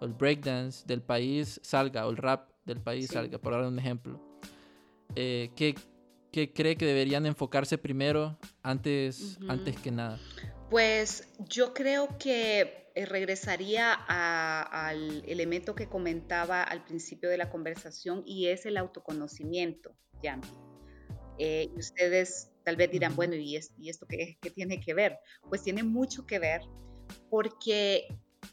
el 0.01 0.13
breakdance 0.13 0.85
del 0.85 1.01
país 1.01 1.59
salga, 1.63 2.07
o 2.07 2.11
el 2.11 2.17
rap 2.17 2.49
del 2.65 2.81
país 2.81 3.07
salga, 3.07 3.37
por 3.37 3.53
dar 3.53 3.63
un 3.65 3.79
ejemplo, 3.79 4.21
eh, 5.15 5.51
¿qué, 5.55 5.75
¿qué, 6.31 6.53
cree 6.53 6.75
que 6.75 6.85
deberían 6.85 7.25
enfocarse 7.25 7.77
primero 7.77 8.37
antes, 8.61 9.37
antes 9.47 9.77
que 9.77 9.91
nada? 9.91 10.19
Pues 10.69 11.27
yo 11.39 11.73
creo 11.73 12.17
que 12.19 12.91
eh, 12.95 13.05
regresaría 13.05 13.93
al 13.93 15.23
elemento 15.25 15.73
que 15.73 15.87
comentaba 15.87 16.63
al 16.63 16.83
principio 16.83 17.29
de 17.29 17.37
la 17.37 17.49
conversación 17.49 18.23
y 18.25 18.47
es 18.47 18.65
el 18.65 18.77
autoconocimiento, 18.77 19.95
Yampi. 20.21 20.49
Eh, 21.37 21.69
ustedes 21.77 22.48
tal 22.63 22.75
vez 22.75 22.91
dirán, 22.91 23.15
bueno, 23.15 23.35
¿y, 23.35 23.55
esto 23.55 24.05
qué, 24.07 24.37
tiene 24.53 24.79
que 24.79 24.93
ver? 24.93 25.17
Pues 25.47 25.63
tiene 25.63 25.83
mucho 25.83 26.25
que 26.25 26.39
ver 26.39 26.61
porque 27.29 28.07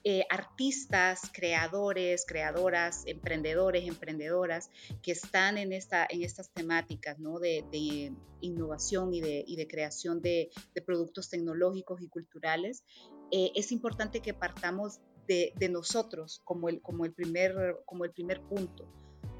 eh, 0.05 0.25
artistas, 0.31 1.23
creadores, 1.33 2.25
creadoras, 2.27 3.03
emprendedores, 3.07 3.87
emprendedoras 3.87 4.71
que 5.03 5.13
están 5.13 5.59
en, 5.59 5.73
esta, 5.73 6.07
en 6.09 6.23
estas 6.23 6.51
temáticas 6.51 7.19
¿no? 7.19 7.39
de, 7.39 8.13
innovación 8.41 9.15
y 9.15 9.21
de, 9.21 9.45
y 9.47 9.57
de 9.57 9.67
creación 9.67 10.21
de, 10.21 10.51
productos 10.85 11.29
tecnológicos 11.31 12.01
y 12.03 12.09
culturales, 12.09 12.85
eh, 13.31 13.51
es 13.55 13.73
importante 13.73 14.21
que 14.21 14.35
partamos 14.35 15.01
de, 15.27 15.53
nosotros 15.71 16.41
como 16.45 16.69
el, 16.69 16.81
como, 16.81 17.05
el 17.05 17.13
primer, 17.13 17.79
como 17.85 18.05
el 18.05 18.13
primer 18.13 18.41
punto 18.43 18.89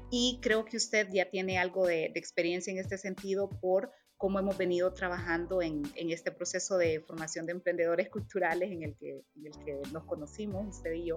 y 0.09 0.39
creo 0.41 0.65
que 0.65 0.77
usted 0.77 1.07
ya 1.11 1.29
tiene 1.29 1.57
algo 1.57 1.85
de, 1.85 2.05
experiencia 2.15 2.71
en 2.71 2.79
este 2.79 2.97
sentido 2.97 3.49
por 3.49 3.91
cómo 4.17 4.39
hemos 4.39 4.57
venido 4.57 4.93
trabajando 4.93 5.61
en, 5.61 5.83
este 5.95 6.31
proceso 6.31 6.77
de 6.77 6.99
formación 7.01 7.45
de 7.45 7.53
emprendedores 7.53 8.09
culturales 8.09 8.71
en 8.71 8.83
el, 8.83 8.95
que, 8.95 9.23
en 9.35 9.45
el 9.45 9.51
que 9.63 9.81
nos 9.91 10.05
conocimos, 10.05 10.67
usted 10.67 10.93
y 10.93 11.05
yo. 11.05 11.15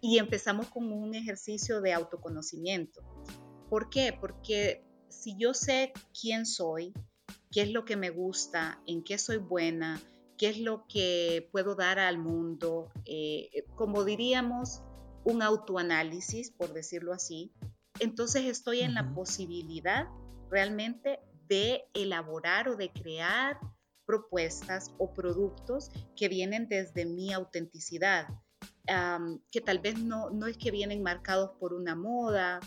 Y 0.00 0.18
empezamos 0.18 0.68
con 0.68 0.92
un 0.92 1.14
ejercicio 1.14 1.80
de 1.80 1.92
autoconocimiento. 1.92 3.02
¿Por 3.68 3.90
qué? 3.90 4.16
Porque 4.18 4.84
si 5.08 5.36
yo 5.38 5.54
sé 5.54 5.92
quién 6.18 6.46
soy, 6.46 6.92
qué 7.50 7.62
es 7.62 7.72
lo 7.72 7.84
que 7.84 7.96
me 7.96 8.10
gusta, 8.10 8.80
en 8.86 9.02
qué 9.02 9.18
soy 9.18 9.38
buena, 9.38 10.00
qué 10.36 10.50
es 10.50 10.60
lo 10.60 10.86
que 10.86 11.48
puedo 11.50 11.74
dar 11.74 11.98
al 11.98 12.18
mundo, 12.18 12.90
eh, 13.06 13.64
como 13.74 14.04
diríamos, 14.04 14.82
un 15.24 15.42
autoanálisis, 15.42 16.50
por 16.50 16.72
decirlo 16.72 17.12
así, 17.12 17.52
entonces 18.00 18.44
estoy 18.44 18.80
en 18.80 18.94
la 18.94 19.12
posibilidad 19.14 20.06
realmente 20.50 21.18
de 21.48 21.84
elaborar 21.94 22.68
o 22.68 22.76
de 22.76 22.90
crear 22.90 23.58
propuestas 24.06 24.94
o 24.98 25.12
productos 25.12 25.90
que 26.16 26.28
vienen 26.28 26.68
desde 26.68 27.04
mi 27.04 27.32
autenticidad, 27.32 28.28
que 29.50 29.60
tal 29.60 29.80
vez 29.80 29.98
no, 29.98 30.30
no 30.30 30.46
es 30.46 30.56
que 30.56 30.70
vienen 30.70 31.02
marcados 31.02 31.50
por 31.60 31.74
una 31.74 31.94
moda, 31.94 32.60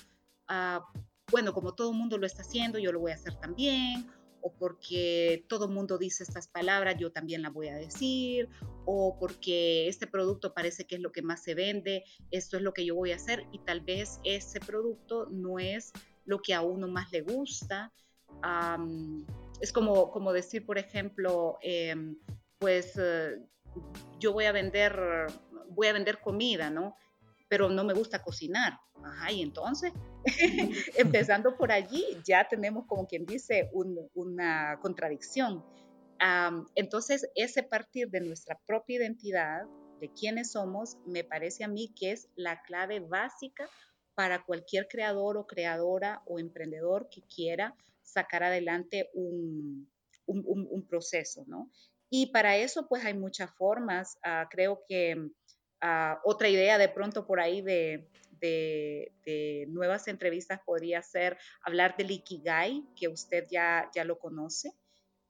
ah, 0.47 0.85
bueno, 1.31 1.53
como 1.53 1.73
todo 1.73 1.91
el 1.91 1.97
mundo 1.97 2.17
lo 2.17 2.27
está 2.27 2.41
haciendo, 2.43 2.77
yo 2.77 2.91
lo 2.91 2.99
voy 2.99 3.11
a 3.11 3.15
hacer 3.15 3.35
también, 3.39 4.11
o 4.41 4.53
porque 4.53 5.45
todo 5.47 5.65
el 5.65 5.71
mundo 5.71 5.97
dice 5.97 6.23
estas 6.23 6.47
palabras, 6.47 6.95
yo 6.99 7.11
también 7.11 7.41
las 7.41 7.53
voy 7.53 7.69
a 7.69 7.75
decir, 7.75 8.49
o 8.85 9.17
porque 9.19 9.87
este 9.87 10.07
producto 10.07 10.53
parece 10.53 10.85
que 10.85 10.95
es 10.95 11.01
lo 11.01 11.11
que 11.11 11.21
más 11.21 11.43
se 11.43 11.55
vende, 11.55 12.03
esto 12.31 12.57
es 12.57 12.63
lo 12.63 12.73
que 12.73 12.85
yo 12.85 12.95
voy 12.95 13.11
a 13.11 13.15
hacer 13.15 13.45
y 13.51 13.59
tal 13.59 13.81
vez 13.81 14.19
ese 14.23 14.59
producto 14.59 15.27
no 15.31 15.59
es 15.59 15.91
lo 16.25 16.39
que 16.39 16.53
a 16.53 16.61
uno 16.61 16.87
más 16.87 17.11
le 17.11 17.21
gusta. 17.21 17.93
Es 19.59 19.71
como, 19.71 20.11
como 20.11 20.33
decir, 20.33 20.65
por 20.65 20.77
ejemplo, 20.77 21.57
em, 21.61 22.17
pues 22.59 22.97
eh, 22.97 23.37
yo 24.19 24.33
voy 24.33 24.45
a 24.45 24.51
vender, 24.51 24.97
voy 25.69 25.87
a 25.87 25.93
vender 25.93 26.19
comida, 26.19 26.69
¿no? 26.69 26.95
Pero 27.47 27.69
no 27.69 27.83
me 27.83 27.93
gusta 27.93 28.23
cocinar. 28.23 28.79
Ajá, 29.03 29.31
y 29.31 29.41
entonces, 29.41 29.93
empezando 30.97 31.57
por 31.57 31.71
allí, 31.71 32.05
ya 32.23 32.47
tenemos 32.47 32.85
como 32.87 33.07
quien 33.07 33.25
dice 33.25 33.69
una 34.13 34.77
contradicción. 34.81 35.63
entonces, 36.75 37.29
ese 37.35 37.63
partir 37.63 38.09
de 38.09 38.21
nuestra 38.21 38.59
propia 38.65 38.97
identidad, 38.97 39.63
de 39.99 40.11
quiénes 40.11 40.51
somos, 40.51 40.97
me 41.05 41.23
parece 41.23 41.63
a 41.63 41.67
mí 41.67 41.93
que 41.95 42.11
es 42.11 42.27
la 42.35 42.61
clave 42.63 42.99
básica 42.99 43.69
para 44.15 44.43
cualquier 44.43 44.87
creador 44.87 45.37
o 45.37 45.45
creadora 45.45 46.21
o 46.25 46.39
emprendedor 46.39 47.07
que 47.09 47.21
quiera 47.23 47.75
sacar 48.11 48.43
adelante 48.43 49.09
un, 49.13 49.89
un, 50.25 50.87
proceso, 50.87 51.43
¿no? 51.47 51.71
Y 52.09 52.27
para 52.27 52.57
eso, 52.57 52.87
pues 52.87 53.05
hay 53.05 53.13
muchas 53.13 53.51
formas. 53.55 54.17
Ah, 54.23 54.47
creo 54.49 54.83
que 54.87 55.29
ah, 55.81 56.19
otra 56.23 56.49
idea 56.49 56.77
de 56.77 56.89
pronto 56.89 57.25
por 57.25 57.39
ahí 57.39 57.61
de, 57.61 58.09
de, 58.39 59.65
nuevas 59.69 60.07
entrevistas 60.07 60.59
podría 60.65 61.01
ser 61.01 61.37
hablar 61.63 61.95
del 61.95 62.11
Ikigai, 62.11 62.85
que 62.95 63.07
usted 63.07 63.47
ya, 63.49 63.89
ya 63.93 64.03
lo 64.03 64.19
conoce, 64.19 64.73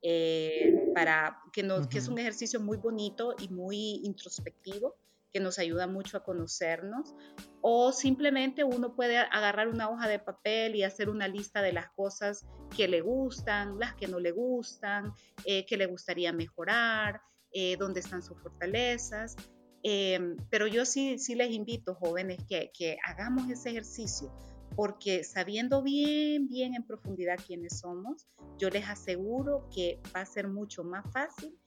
eh, 0.02 0.91
para, 0.96 1.38
que, 1.54 1.62
nos, 1.62 1.88
que 1.88 2.00
es 2.00 2.08
un 2.08 2.17
ejercicio 2.17 2.60
muy 2.60 2.78
bonito 2.78 3.36
y 3.39 3.50
muy 3.50 4.02
introspectivo 4.04 4.96
que 5.32 5.39
nos 5.39 5.60
ayuda 5.60 5.88
mucho 5.88 6.17
a 6.17 6.24
conocernos, 6.24 7.15
o 7.62 7.91
simplemente 7.91 8.63
uno 8.63 8.96
puede 8.96 9.17
agarrar 9.17 9.67
una 9.67 9.89
hoja 9.89 10.08
de 10.08 10.20
papel 10.20 10.76
y 10.76 10.84
hacer 10.84 11.10
una 11.10 11.28
lista 11.28 11.62
de 11.62 11.74
las 11.74 11.89
cosas 11.91 12.46
que 12.76 12.88
le 12.88 13.02
gustan, 13.02 13.80
las 13.80 13.96
que 13.96 14.08
no 14.08 14.20
le 14.20 14.32
gustan, 14.32 15.13
eh, 15.46 15.65
que 15.65 15.78
le 15.78 15.86
gustaría 15.86 16.34
mejorar, 16.34 17.22
eh, 17.54 17.76
dónde 17.78 18.00
están 18.00 18.22
sus 18.22 18.39
fortalezas, 18.41 19.36
Em, 19.84 20.38
pero 20.50 20.67
yo 20.67 20.86
sí, 20.86 21.17
sí 21.17 21.36
les 21.36 21.52
invito, 21.52 21.96
jóvenes, 21.96 22.39
que, 22.48 22.72
que 22.74 22.98
hagamos 23.04 23.50
ese 23.50 23.72
ejercicio, 23.72 24.32
porque 24.76 25.24
sabiendo 25.24 25.82
bien, 25.82 26.48
bien 26.48 26.76
en 26.76 26.86
profundidad 26.86 27.39
quiénes 27.46 27.80
somos, 27.80 28.28
yo 28.60 28.70
les 28.70 28.88
aseguro 28.88 29.67
que 29.74 30.00
va 30.15 30.22
a 30.22 30.26
ser 30.26 30.48
mucho 30.48 30.84
más 30.84 31.04
fácil 31.12 31.58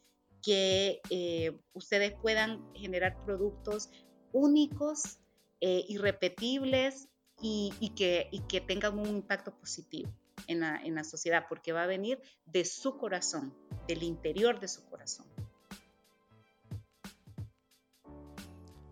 que 0.45 1.01
eh, 1.11 1.59
ustedes 1.73 2.15
puedan 2.21 2.63
generar 2.75 3.17
productos 3.25 3.91
únicos, 4.33 5.19
eh, 5.61 5.85
irrepetibles 5.89 7.09
y, 7.41 7.73
y, 7.81 7.91
que, 7.91 8.29
y, 8.31 8.41
que, 8.41 8.61
tengan 8.61 8.99
un 8.99 9.07
impacto 9.09 9.57
positivo 9.59 10.13
en 10.47 10.61
la, 10.61 10.77
en 10.77 10.95
la 10.95 11.05
sociedad, 11.05 11.47
porque 11.49 11.73
va 11.73 11.85
a 11.85 11.87
venir 11.87 12.21
de 12.45 12.65
su 12.65 12.99
corazón, 12.99 13.55
del 13.89 14.03
interior 14.03 14.61
de 14.61 14.69
su 14.69 14.85
corazón. 14.85 15.27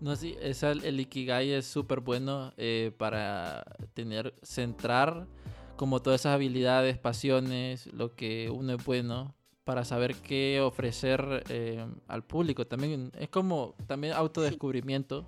No, 0.01 0.17
sí, 0.17 0.37
esa, 0.41 0.73
el 0.73 0.99
Ikigai 0.99 1.53
es 1.53 1.67
súper 1.67 2.01
bueno 2.01 2.53
eh, 2.57 2.93
para 2.97 3.65
tener, 3.95 4.35
centrar 4.43 5.29
como 5.77 6.03
todas 6.03 6.23
esas 6.23 6.35
habilidades, 6.35 6.99
pasiones, 6.99 7.87
lo 7.93 8.17
que 8.17 8.51
uno 8.51 8.75
es 8.75 8.85
bueno, 8.85 9.37
para 9.65 9.85
saber 9.85 10.15
qué 10.17 10.61
ofrecer 10.61 11.45
eh, 11.49 11.87
al 12.09 12.25
público. 12.25 12.67
También 12.67 13.13
es 13.19 13.29
como 13.29 13.75
también 13.87 14.15
autodescubrimiento, 14.15 15.27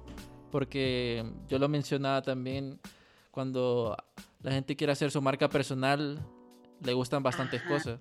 porque 0.50 1.24
yo 1.48 1.58
lo 1.58 1.68
mencionaba 1.68 2.22
también 2.22 2.80
cuando 3.30 3.96
la 4.40 4.52
gente 4.52 4.76
quiere 4.76 4.92
hacer 4.92 5.10
su 5.10 5.20
marca 5.22 5.48
personal, 5.48 6.24
le 6.80 6.92
gustan 6.92 7.22
bastantes 7.22 7.62
cosas. 7.62 8.00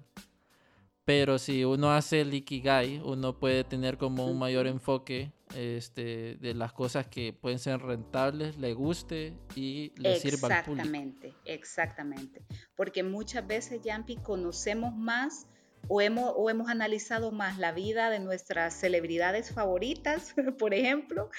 Pero 1.05 1.37
si 1.37 1.65
uno 1.65 1.91
hace 1.91 2.21
el 2.21 2.33
Ikigai, 2.33 3.01
uno 3.03 3.37
puede 3.37 3.65
tener 3.65 3.97
como 3.97 4.25
un 4.25 4.39
mayor 4.39 4.67
enfoque 4.67 5.33
este, 5.53 6.37
de 6.37 6.53
las 6.53 6.71
cosas 6.71 7.07
que 7.07 7.33
pueden 7.33 7.59
ser 7.59 7.81
rentables, 7.81 8.57
le 8.57 8.73
guste 8.73 9.37
y 9.53 9.91
le 9.97 10.17
sirva 10.17 10.47
al 10.47 10.63
público. 10.63 10.87
Exactamente, 10.87 11.33
exactamente. 11.43 12.45
Porque 12.75 13.03
muchas 13.03 13.45
veces, 13.45 13.81
Yampi, 13.81 14.15
conocemos 14.17 14.95
más 14.95 15.47
o 15.87 16.01
hemos, 16.01 16.33
o 16.35 16.49
hemos 16.49 16.69
analizado 16.69 17.31
más 17.31 17.57
la 17.57 17.71
vida 17.71 18.09
de 18.09 18.19
nuestras 18.19 18.73
celebridades 18.73 19.51
favoritas, 19.51 20.33
por 20.59 20.73
ejemplo, 20.73 21.29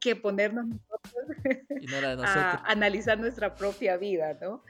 que 0.00 0.16
ponernos 0.16 0.66
a 2.24 2.70
analizar 2.70 3.18
nuestra 3.18 3.54
propia 3.54 3.96
vida, 3.96 4.38
¿no? 4.40 4.62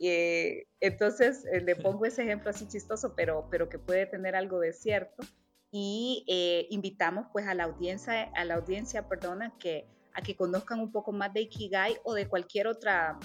Eh, 0.00 0.66
entonces, 0.80 1.44
eh, 1.52 1.60
le 1.60 1.76
pongo 1.76 2.06
ese 2.06 2.22
ejemplo 2.22 2.50
así 2.50 2.66
chistoso, 2.68 3.14
pero, 3.14 3.48
pero 3.50 3.68
que 3.68 3.78
puede 3.78 4.06
tener 4.06 4.36
algo 4.36 4.60
de 4.60 4.72
cierto. 4.72 5.24
Y 5.70 6.24
eh, 6.28 6.66
invitamos 6.70 7.26
pues 7.32 7.46
a 7.46 7.54
la 7.54 7.64
audiencia, 7.64 8.30
a 8.34 8.44
la 8.44 8.54
audiencia, 8.54 9.08
perdona, 9.08 9.54
que 9.58 9.86
a 10.14 10.22
que 10.22 10.34
conozcan 10.34 10.80
un 10.80 10.90
poco 10.90 11.12
más 11.12 11.32
de 11.32 11.42
Ikigai 11.42 11.98
o 12.02 12.14
de 12.14 12.26
cualquier 12.26 12.66
otra 12.66 13.18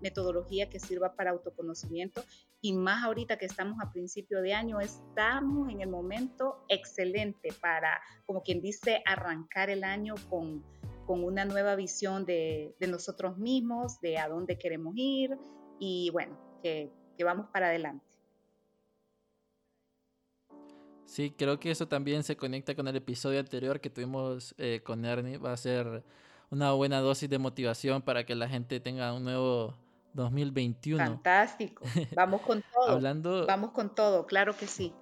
metodología 0.00 0.68
que 0.68 0.78
sirva 0.78 1.16
para 1.16 1.30
autoconocimiento. 1.30 2.22
Y 2.66 2.72
más 2.72 3.04
ahorita 3.04 3.38
que 3.38 3.46
estamos 3.46 3.78
a 3.80 3.92
principio 3.92 4.42
de 4.42 4.52
año, 4.52 4.80
estamos 4.80 5.70
en 5.70 5.82
el 5.82 5.88
momento 5.88 6.64
excelente 6.68 7.50
para, 7.60 8.02
como 8.26 8.42
quien 8.42 8.60
dice, 8.60 9.04
arrancar 9.06 9.70
el 9.70 9.84
año 9.84 10.16
con, 10.28 10.64
con 11.06 11.22
una 11.22 11.44
nueva 11.44 11.76
visión 11.76 12.24
de, 12.24 12.74
de 12.80 12.88
nosotros 12.88 13.38
mismos, 13.38 14.00
de 14.00 14.18
a 14.18 14.28
dónde 14.28 14.58
queremos 14.58 14.94
ir 14.96 15.38
y 15.78 16.10
bueno, 16.10 16.36
que, 16.60 16.90
que 17.16 17.22
vamos 17.22 17.46
para 17.52 17.68
adelante. 17.68 18.04
Sí, 21.04 21.30
creo 21.38 21.60
que 21.60 21.70
eso 21.70 21.86
también 21.86 22.24
se 22.24 22.36
conecta 22.36 22.74
con 22.74 22.88
el 22.88 22.96
episodio 22.96 23.38
anterior 23.38 23.80
que 23.80 23.90
tuvimos 23.90 24.56
eh, 24.58 24.80
con 24.82 25.04
Ernie. 25.04 25.38
Va 25.38 25.52
a 25.52 25.56
ser 25.56 26.02
una 26.50 26.72
buena 26.72 26.98
dosis 26.98 27.30
de 27.30 27.38
motivación 27.38 28.02
para 28.02 28.26
que 28.26 28.34
la 28.34 28.48
gente 28.48 28.80
tenga 28.80 29.12
un 29.12 29.22
nuevo 29.22 29.85
2021. 30.16 30.98
Fantástico. 31.04 31.84
Vamos 32.16 32.40
con 32.40 32.64
todo. 32.74 32.88
Hablando... 32.88 33.46
Vamos 33.46 33.70
con 33.70 33.94
todo, 33.94 34.26
claro 34.26 34.56
que 34.56 34.66
sí. 34.66 34.92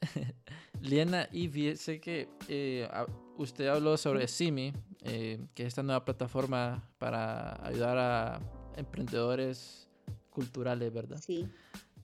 Liena, 0.80 1.28
y 1.30 1.76
sé 1.76 2.00
que 2.00 2.28
eh, 2.48 2.88
usted 3.36 3.68
habló 3.68 3.96
sobre 3.96 4.26
Simi, 4.26 4.72
eh, 5.02 5.40
que 5.54 5.62
es 5.62 5.68
esta 5.68 5.84
nueva 5.84 6.04
plataforma 6.04 6.88
para 6.98 7.64
ayudar 7.64 7.98
a 7.98 8.40
emprendedores 8.76 9.88
culturales, 10.30 10.92
¿verdad? 10.92 11.20
Sí. 11.24 11.48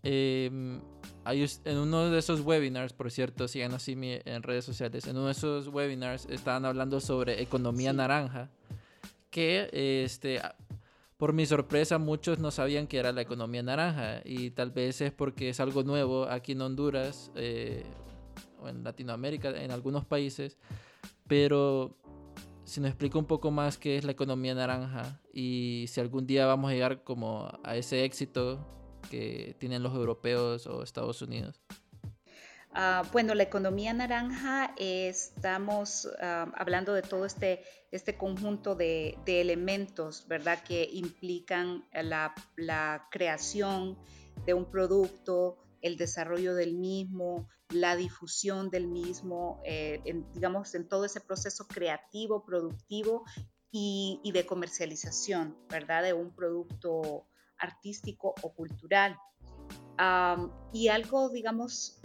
Em, 0.02 0.80
en 1.24 1.78
uno 1.78 2.10
de 2.10 2.18
esos 2.18 2.40
webinars, 2.40 2.92
por 2.92 3.10
cierto, 3.10 3.48
sigan 3.48 3.74
así 3.74 3.96
en 4.00 4.42
redes 4.42 4.64
sociales, 4.64 5.06
en 5.06 5.16
uno 5.16 5.26
de 5.26 5.32
esos 5.32 5.68
webinars 5.68 6.26
estaban 6.30 6.64
hablando 6.64 7.00
sobre 7.00 7.42
economía 7.42 7.92
naranja, 7.92 8.48
que 9.30 9.68
este, 10.04 10.40
por 11.18 11.32
mi 11.32 11.44
sorpresa 11.46 11.98
muchos 11.98 12.38
no 12.38 12.52
sabían 12.52 12.86
que 12.86 12.96
era 12.96 13.10
la 13.12 13.20
economía 13.20 13.62
naranja 13.62 14.22
y 14.24 14.52
tal 14.52 14.70
vez 14.70 15.00
es 15.00 15.12
porque 15.12 15.48
es 15.48 15.58
algo 15.58 15.82
nuevo 15.82 16.24
aquí 16.28 16.52
en 16.52 16.62
Honduras 16.62 17.32
eh, 17.34 17.84
o 18.62 18.68
en 18.68 18.84
Latinoamérica, 18.84 19.50
en 19.50 19.72
algunos 19.72 20.04
países, 20.04 20.58
pero 21.26 21.96
si 22.62 22.80
nos 22.80 22.90
explica 22.90 23.18
un 23.18 23.24
poco 23.24 23.50
más 23.50 23.78
qué 23.78 23.96
es 23.96 24.04
la 24.04 24.12
economía 24.12 24.54
naranja 24.54 25.20
y 25.32 25.86
si 25.88 26.00
algún 26.00 26.24
día 26.24 26.46
vamos 26.46 26.70
a 26.70 26.74
llegar 26.74 27.02
como 27.02 27.50
a 27.64 27.76
ese 27.76 28.04
éxito 28.04 28.64
que 29.10 29.56
tienen 29.58 29.82
los 29.82 29.94
europeos 29.94 30.68
o 30.68 30.84
Estados 30.84 31.20
Unidos? 31.20 31.60
Ah, 32.80 33.02
bueno, 33.10 33.34
la 33.34 33.42
economía 33.42 33.92
naranja, 33.92 34.72
estamos 34.76 36.08
ah, 36.20 36.48
hablando 36.54 36.94
de 36.94 37.02
todo 37.02 37.26
este, 37.26 37.64
este 37.90 38.16
conjunto 38.16 38.76
de, 38.76 39.18
elementos, 39.26 40.28
¿verdad? 40.28 40.62
Que 40.62 40.88
implican 40.92 41.84
la, 41.92 42.32
creación 43.10 43.98
de 44.46 44.54
un 44.54 44.70
producto, 44.70 45.58
el 45.82 45.96
desarrollo 45.96 46.54
del 46.54 46.74
mismo, 46.74 47.48
la 47.70 47.96
difusión 47.96 48.70
del 48.70 48.86
mismo, 48.86 49.60
eh, 49.64 50.00
digamos, 50.32 50.72
en 50.76 50.88
todo 50.88 51.04
ese 51.04 51.20
proceso 51.20 51.66
creativo, 51.66 52.44
productivo 52.44 53.24
y, 53.72 54.20
y 54.22 54.30
de 54.30 54.46
comercialización, 54.46 55.58
¿verdad? 55.68 56.04
De 56.04 56.12
un 56.12 56.32
producto 56.32 57.26
artístico 57.58 58.36
o 58.40 58.54
cultural. 58.54 59.16
Y 60.72 60.88
algo, 60.88 61.28
digamos, 61.30 62.00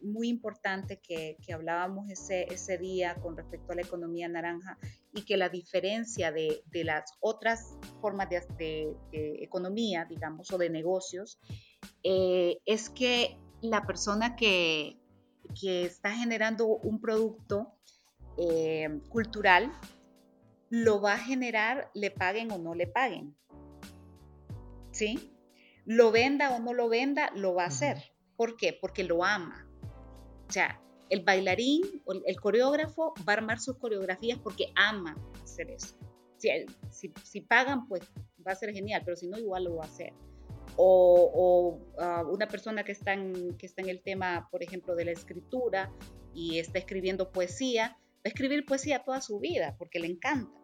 muy 0.00 0.28
importante 0.28 1.00
que, 1.00 1.36
hablábamos 1.52 2.10
ese, 2.10 2.44
ese, 2.44 2.78
día 2.78 3.16
con 3.16 3.36
respecto 3.36 3.72
a 3.72 3.76
la 3.76 3.82
economía 3.82 4.28
naranja 4.28 4.78
y 5.12 5.22
que 5.22 5.36
la 5.36 5.48
diferencia 5.48 6.32
de, 6.32 6.62
las 6.72 7.12
otras 7.20 7.76
formas 8.00 8.28
de, 8.30 8.96
economía, 9.12 10.06
digamos, 10.06 10.50
o 10.52 10.58
de 10.58 10.70
negocios, 10.70 11.38
eh, 12.02 12.58
es 12.64 12.88
que 12.88 13.36
la 13.60 13.86
persona 13.86 14.36
que, 14.36 14.98
está 15.62 16.10
generando 16.10 16.66
un 16.66 17.00
producto 17.00 17.74
eh, 18.38 19.00
cultural 19.08 19.70
lo 20.70 21.00
va 21.00 21.12
a 21.12 21.18
generar, 21.18 21.90
le 21.94 22.10
paguen 22.10 22.50
o 22.50 22.58
no 22.58 22.74
le 22.74 22.86
paguen. 22.86 23.36
¿sí? 24.94 25.33
Lo 25.86 26.10
venda 26.12 26.54
o 26.54 26.60
no 26.60 26.72
lo 26.72 26.88
venda, 26.88 27.30
lo 27.34 27.54
va 27.54 27.64
a 27.64 27.68
hacer. 27.68 27.98
¿Por 28.36 28.56
qué? 28.56 28.76
Porque 28.80 29.04
lo 29.04 29.24
ama. 29.24 29.68
O 30.48 30.52
sea, 30.52 30.80
el 31.10 31.22
bailarín 31.22 32.02
o 32.04 32.12
el 32.12 32.40
coreógrafo 32.40 33.14
va 33.28 33.34
a 33.34 33.36
armar 33.36 33.60
sus 33.60 33.78
coreografías 33.78 34.38
porque 34.38 34.72
ama 34.74 35.16
hacer 35.42 35.70
eso. 35.70 35.96
Si, 36.90 37.40
pagan, 37.40 37.88
pues 37.88 38.02
va 38.46 38.52
a 38.52 38.54
ser 38.54 38.72
genial, 38.72 39.02
pero 39.04 39.16
si 39.16 39.28
no, 39.28 39.38
igual 39.38 39.64
lo 39.64 39.76
va 39.76 39.84
a 39.84 39.88
hacer. 39.88 40.12
O, 40.76 41.80
ah, 41.98 42.24
una 42.28 42.48
persona 42.48 42.84
que 42.84 42.92
está, 42.92 43.12
en, 43.12 43.56
que 43.56 43.66
está 43.66 43.82
en 43.82 43.88
el 43.88 44.02
tema, 44.02 44.48
por 44.50 44.62
ejemplo, 44.62 44.94
de 44.94 45.06
la 45.06 45.12
escritura 45.12 45.92
y 46.34 46.58
está 46.58 46.78
escribiendo 46.78 47.30
poesía, 47.30 47.96
va 47.98 48.22
a 48.24 48.28
escribir 48.28 48.66
poesía 48.66 49.04
toda 49.04 49.20
su 49.20 49.38
vida 49.38 49.76
porque 49.78 50.00
le 50.00 50.08
encanta. 50.08 50.63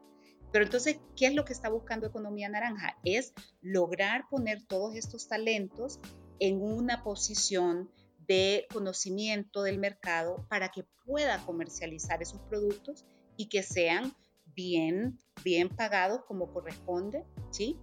Pero 0.53 0.65
entonces, 0.65 0.99
¿qué 1.17 1.27
es 1.27 1.35
lo 1.35 1.45
que 1.45 1.53
está 1.53 1.69
buscando 1.69 2.07
Economía 2.07 2.49
Naranja? 2.49 2.97
Es 3.05 3.33
lograr 3.63 4.25
poner 4.29 4.63
todos 4.63 4.97
estos 4.97 5.29
talentos 5.29 6.01
en 6.39 6.61
una 6.63 7.05
posición 7.05 7.91
de 8.27 8.67
conocimiento 8.73 9.63
del 9.63 9.79
mercado 9.79 10.47
para 10.49 10.71
que 10.71 10.85
pueda 11.05 11.39
comercializar 11.45 12.23
esos 12.23 12.41
productos 12.43 13.05
y 13.37 13.49
que 13.49 13.63
sean 13.63 14.13
bien, 14.55 15.19
bien 15.45 15.69
pagados 15.69 16.23
como 16.27 16.53
corresponde, 16.53 17.25
¿sí? 17.51 17.77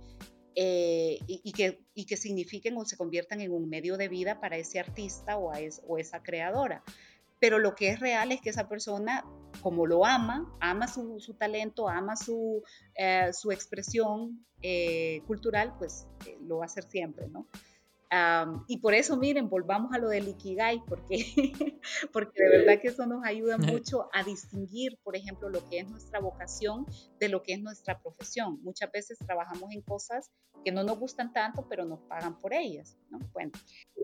Eh, 0.56 1.20
y, 1.28 1.52
que, 1.52 1.80
y 1.94 2.06
que 2.06 2.18
signifiquen 2.18 2.76
o 2.78 2.86
se 2.86 2.98
conviertan 2.98 3.42
en 3.42 3.52
un 3.52 3.70
medio 3.70 3.96
de 3.96 4.08
vida 4.08 4.40
para 4.40 4.58
ese 4.58 4.80
artista 4.80 5.38
o, 5.38 5.52
o 5.88 5.98
esa 6.00 6.24
creadora 6.24 6.84
pero 7.40 7.60
lo 7.60 7.76
que 7.76 7.90
es 7.90 8.00
real 8.00 8.32
es 8.32 8.42
que 8.42 8.50
esa 8.50 8.68
persona, 8.68 9.26
como 9.62 9.86
lo 9.86 10.06
ama, 10.06 10.52
ama 10.60 10.88
su, 10.88 11.20
talento, 11.38 11.88
ama 11.90 12.16
su, 12.16 12.64
eh, 12.96 13.32
su 13.34 13.52
expresión 13.52 14.46
eh, 14.62 15.22
cultural, 15.28 15.76
pues 15.78 16.08
eh, 16.26 16.38
lo 16.42 16.58
va 16.58 16.64
a 16.64 16.68
hacer 16.68 16.84
siempre, 16.86 17.28
¿no? 17.28 17.48
Y 18.68 18.78
por 18.78 18.94
eso, 18.94 19.18
miren, 19.18 19.50
volvamos 19.50 19.94
a 19.94 19.98
lo 19.98 20.10
del 20.10 20.28
Ikigai, 20.28 20.82
porque, 20.88 21.18
porque 22.14 22.44
de 22.44 22.50
verdad 22.50 22.82
que 22.82 22.88
eso 22.88 23.06
nos 23.06 23.24
ayuda 23.26 23.58
mucho 23.84 24.10
a 24.14 24.24
distinguir, 24.24 24.98
por 25.04 25.16
ejemplo, 25.16 25.50
lo 25.50 25.68
que 25.70 25.80
es 25.80 25.90
nuestra 25.90 26.20
vocación 26.20 26.86
de 27.20 27.30
lo 27.30 27.44
que 27.44 27.54
es 27.54 27.62
nuestra 27.62 28.00
profesión. 28.00 28.62
Muchas 28.64 28.92
veces 28.92 29.18
trabajamos 29.20 29.72
en 29.72 29.82
cosas 29.82 30.32
que 30.64 30.72
no 30.72 30.84
nos 30.84 31.00
gustan 31.00 31.34
tanto, 31.34 31.68
pero 31.70 31.86
nos 31.86 32.00
pagan 32.02 32.40
por 32.40 32.54
ellas, 32.54 32.98
¿no? 33.10 33.20
Bueno, 33.34 33.52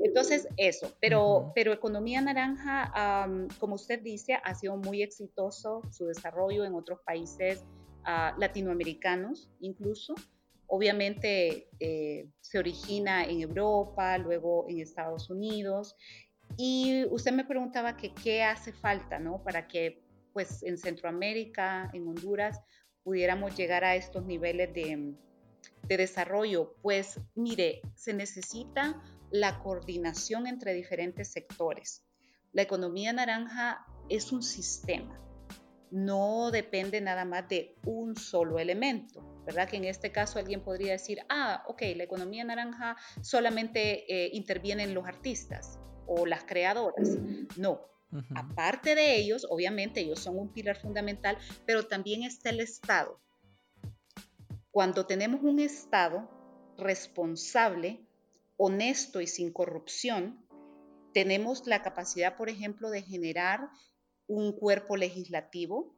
entonces 0.04 0.48
eso, 0.58 0.94
pero, 1.00 1.52
pero 1.56 1.74
Economía 1.74 2.22
Naranja, 2.22 3.28
como 3.60 3.76
usted 3.76 4.02
dice, 4.02 4.36
ha 4.44 4.54
sido 4.56 4.78
muy 4.78 5.02
exitoso 5.02 5.82
su 5.92 6.06
desarrollo 6.06 6.66
en 6.66 6.76
otros 6.76 7.00
países 7.06 7.64
ah, 8.04 8.36
latinoamericanos 8.38 9.50
incluso. 9.60 10.14
Obviamente 10.68 11.70
eh, 11.80 12.28
se 12.42 12.60
origina 12.60 13.26
en 13.26 13.42
Europa, 13.42 14.18
luego 14.18 14.66
en 14.70 14.80
Estados 14.80 15.30
Unidos. 15.30 15.96
Y 16.58 17.06
usted 17.06 17.32
me 17.32 17.46
preguntaba 17.46 17.98
qué 17.98 18.44
hace 18.44 18.74
falta, 18.74 19.20
¿no? 19.20 19.44
Para 19.44 19.68
que, 19.68 20.04
pues, 20.34 20.64
en 20.64 20.78
Centroamérica, 20.78 21.90
en 21.94 22.08
Honduras, 22.08 22.62
pudiéramos 23.04 23.56
llegar 23.58 23.84
a 23.84 23.96
estos 23.96 24.26
niveles 24.26 24.74
de 24.74 25.98
desarrollo. 25.98 26.76
Pues, 26.82 27.20
mire, 27.36 27.82
se 27.96 28.14
necesita 28.14 29.02
la 29.32 29.60
coordinación 29.60 30.48
entre 30.48 30.74
diferentes 30.74 31.32
sectores. 31.32 32.06
La 32.52 32.62
economía 32.62 33.14
naranja 33.14 33.86
es 34.10 34.32
un 34.32 34.44
sistema 34.44 35.20
no 35.94 36.50
depende 36.50 37.00
nada 37.02 37.24
más 37.24 37.48
de 37.48 37.76
un 37.86 38.16
solo 38.16 38.58
elemento, 38.58 39.22
¿verdad? 39.46 39.70
Que 39.70 39.78
en 39.78 39.86
este 39.86 40.12
caso 40.12 40.40
alguien 40.40 40.64
podría 40.64 40.94
decir, 40.94 41.20
ah, 41.30 41.64
ok, 41.68 41.84
la 41.96 42.04
economía 42.04 42.44
naranja 42.44 42.98
solamente 43.22 44.12
eh, 44.12 44.32
interviene 44.34 44.84
en 44.84 44.96
los 44.96 45.06
artistas 45.06 45.78
o 46.08 46.26
las 46.26 46.46
creadoras. 46.46 47.10
No, 47.58 47.80
aparte 48.36 48.96
de 48.96 49.18
ellos, 49.18 49.46
obviamente 49.48 50.00
ellos 50.00 50.20
son 50.20 50.40
un 50.40 50.52
pilar 50.52 50.78
fundamental, 50.78 51.38
pero 51.68 51.86
también 51.86 52.24
está 52.24 52.50
el 52.50 52.60
Estado. 52.60 53.22
Cuando 54.72 55.06
tenemos 55.06 55.44
un 55.44 55.60
Estado 55.60 56.28
responsable, 56.76 58.04
honesto 58.58 59.22
y 59.22 59.28
sin 59.28 59.54
corrupción, 59.54 60.44
tenemos 61.14 61.68
la 61.68 61.84
capacidad, 61.84 62.36
por 62.36 62.50
ejemplo, 62.50 62.90
de 62.90 63.04
generar 63.04 63.70
un 64.28 64.54
cuerpo 64.54 64.98
legislativo 64.98 65.96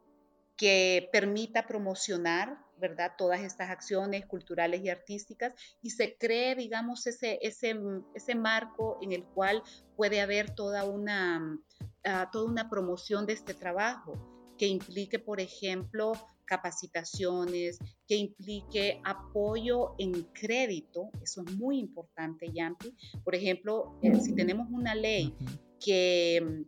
que 0.58 1.10
permita 1.12 1.68
promocionar, 1.68 2.58
¿verdad?, 2.78 3.14
todas 3.18 3.42
estas 3.42 3.70
acciones 3.70 4.26
culturales 4.26 4.82
y 4.84 4.90
artísticas 4.90 5.54
y 5.82 5.90
se 5.92 6.18
cree, 6.18 6.56
digamos, 6.56 7.08
ese, 7.08 7.40
ese, 7.42 7.76
ese 8.14 8.36
marco 8.36 8.98
en 9.02 9.12
el 9.12 9.24
cual 9.24 9.64
puede 9.96 10.22
haber 10.22 10.56
toda 10.56 10.86
una, 10.86 11.60
ah, 12.06 12.30
toda 12.32 12.50
una 12.50 12.70
promoción 12.70 13.26
de 13.26 13.34
este 13.34 13.54
trabajo. 13.54 14.32
que 14.58 14.68
implique, 14.68 15.20
por 15.20 15.42
ejemplo, 15.42 16.14
capacitaciones, 16.46 17.78
que 18.08 18.16
implique 18.16 19.02
apoyo 19.04 19.96
en 19.98 20.14
crédito, 20.32 21.10
eso 21.22 21.44
es 21.46 21.56
muy 21.58 21.78
importante, 21.78 22.50
Yampi. 22.54 22.96
Por 23.26 23.36
ejemplo, 23.36 24.00
eh, 24.02 24.16
si 24.22 24.34
tenemos 24.34 24.70
una 24.72 24.96
ley 24.96 25.36
que 25.84 26.66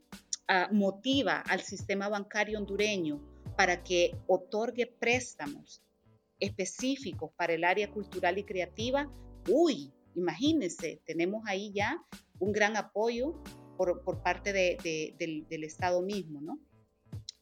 ah, 0.47 0.69
motiva 0.71 1.41
al 1.41 1.61
sistema 1.61 2.09
bancario 2.09 2.57
hondureño 2.57 3.21
para 3.55 3.83
que 3.83 4.15
otorgue 4.27 4.87
préstamos 4.87 5.81
específicos 6.39 7.31
para 7.35 7.53
el 7.53 7.63
área 7.63 7.91
cultural 7.91 8.37
y 8.37 8.43
creativa, 8.43 9.11
uy, 9.49 9.91
imagínense, 10.15 11.01
tenemos 11.05 11.43
ahí 11.47 11.71
ya 11.73 12.03
un 12.39 12.51
gran 12.51 12.77
apoyo 12.77 13.41
por, 13.77 14.21
parte 14.23 14.53
del, 14.53 15.63
Estado 15.63 16.01
mismo, 16.01 16.41
¿no? 16.41 16.59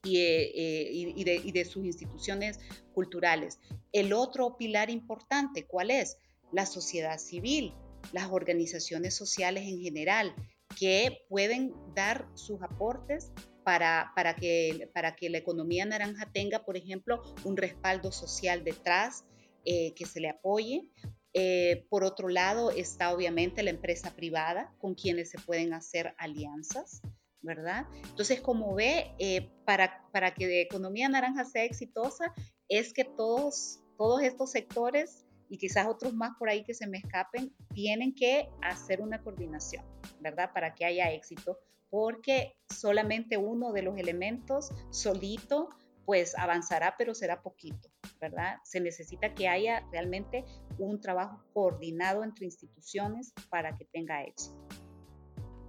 Eh, 0.03 0.51
eh, 0.53 0.89
y, 0.91 1.23
de, 1.23 1.35
y, 1.35 1.51
de, 1.51 1.65
sus 1.65 1.83
instituciones 1.83 2.59
culturales. 2.93 3.59
El 3.91 4.13
otro 4.13 4.55
pilar 4.55 4.91
importante, 4.91 5.65
¿cuál 5.65 5.89
es? 5.89 6.17
La 6.51 6.67
sociedad 6.67 7.17
civil, 7.17 7.73
las 8.13 8.29
organizaciones 8.29 9.15
sociales 9.15 9.63
en 9.63 9.79
general, 9.79 10.35
que 10.75 11.25
pueden 11.29 11.73
dar 11.95 12.27
sus 12.35 12.61
aportes 12.61 13.31
para, 13.63 14.11
para, 14.15 14.35
que, 14.35 14.89
para 14.93 15.15
que 15.15 15.29
la 15.29 15.39
economía 15.39 15.85
naranja 15.85 16.29
tenga, 16.31 16.63
por 16.63 16.77
ejemplo, 16.77 17.21
un 17.43 17.57
respaldo 17.57 18.11
social 18.11 18.63
detrás, 18.63 19.25
eh, 19.65 19.93
que 19.95 20.05
se 20.05 20.19
le 20.19 20.29
apoye. 20.29 20.91
Eh, 21.33 21.85
por 21.89 22.03
otro 22.03 22.29
lado 22.29 22.71
está 22.71 23.13
obviamente 23.13 23.63
la 23.63 23.71
empresa 23.71 24.15
privada 24.15 24.73
con 24.77 24.93
quienes 24.93 25.31
se 25.31 25.39
pueden 25.39 25.73
hacer 25.73 26.13
alianzas, 26.17 27.01
¿verdad? 27.41 27.87
Entonces, 28.09 28.39
como 28.39 28.73
ve, 28.75 29.11
eh, 29.19 29.49
para, 29.65 30.07
para 30.13 30.33
que 30.33 30.47
la 30.47 30.61
economía 30.61 31.09
naranja 31.09 31.43
sea 31.43 31.65
exitosa, 31.65 32.33
es 32.69 32.93
que 32.93 33.03
todos, 33.03 33.81
todos 33.97 34.21
estos 34.21 34.51
sectores 34.51 35.24
y 35.49 35.57
quizás 35.57 35.87
otros 35.87 36.13
más 36.13 36.31
por 36.37 36.49
ahí 36.49 36.63
que 36.63 36.73
se 36.73 36.87
me 36.87 36.97
escapen, 36.97 37.53
tienen 37.73 38.13
que 38.13 38.49
hacer 38.61 39.01
una 39.01 39.21
coordinación, 39.21 39.85
¿verdad? 40.19 40.51
Para 40.53 40.73
que 40.73 40.85
haya 40.85 41.11
éxito, 41.11 41.59
porque 41.89 42.55
solamente 42.69 43.37
uno 43.37 43.71
de 43.71 43.83
los 43.83 43.97
elementos 43.97 44.71
solito 44.89 45.69
pues 46.05 46.37
avanzará, 46.37 46.95
pero 46.97 47.15
será 47.15 47.41
poquito, 47.41 47.89
¿verdad? 48.21 48.57
Se 48.63 48.79
necesita 48.79 49.33
que 49.33 49.47
haya 49.47 49.87
realmente 49.91 50.45
un 50.77 51.01
trabajo 51.01 51.43
coordinado 51.53 52.23
entre 52.23 52.45
instituciones 52.45 53.33
para 53.49 53.75
que 53.75 53.85
tenga 53.85 54.23
éxito. 54.23 54.55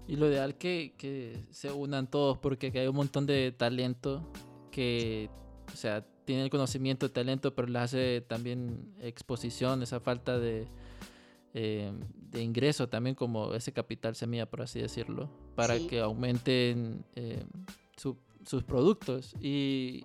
Y 0.06 0.16
lo 0.16 0.28
ideal 0.28 0.56
que, 0.56 0.94
que 0.98 1.46
se 1.50 1.72
unan 1.72 2.08
todos, 2.08 2.38
porque 2.38 2.70
hay 2.74 2.86
un 2.86 2.96
montón 2.96 3.26
de 3.26 3.50
talento 3.50 4.30
que, 4.70 5.30
o 5.72 5.76
sea, 5.76 6.06
tiene 6.26 6.42
el 6.42 6.50
conocimiento, 6.50 7.06
el 7.06 7.12
talento, 7.12 7.54
pero 7.54 7.68
le 7.68 7.78
hace 7.78 8.20
también 8.20 8.92
exposición, 9.00 9.82
esa 9.82 10.00
falta 10.00 10.38
de, 10.38 10.66
eh, 11.54 11.90
de 12.30 12.42
ingreso 12.42 12.88
también 12.88 13.14
como 13.14 13.54
ese 13.54 13.72
capital 13.72 14.14
semilla, 14.14 14.44
por 14.44 14.60
así 14.60 14.80
decirlo, 14.80 15.30
para 15.54 15.78
que 15.78 16.00
aumenten 16.00 17.04
eh, 17.14 17.44
sus 17.96 18.62
productos. 18.64 19.34
Y, 19.40 20.04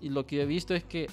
y, 0.00 0.08
lo 0.08 0.26
que 0.26 0.40
he 0.40 0.46
visto 0.46 0.74
es 0.74 0.84
que 0.84 1.08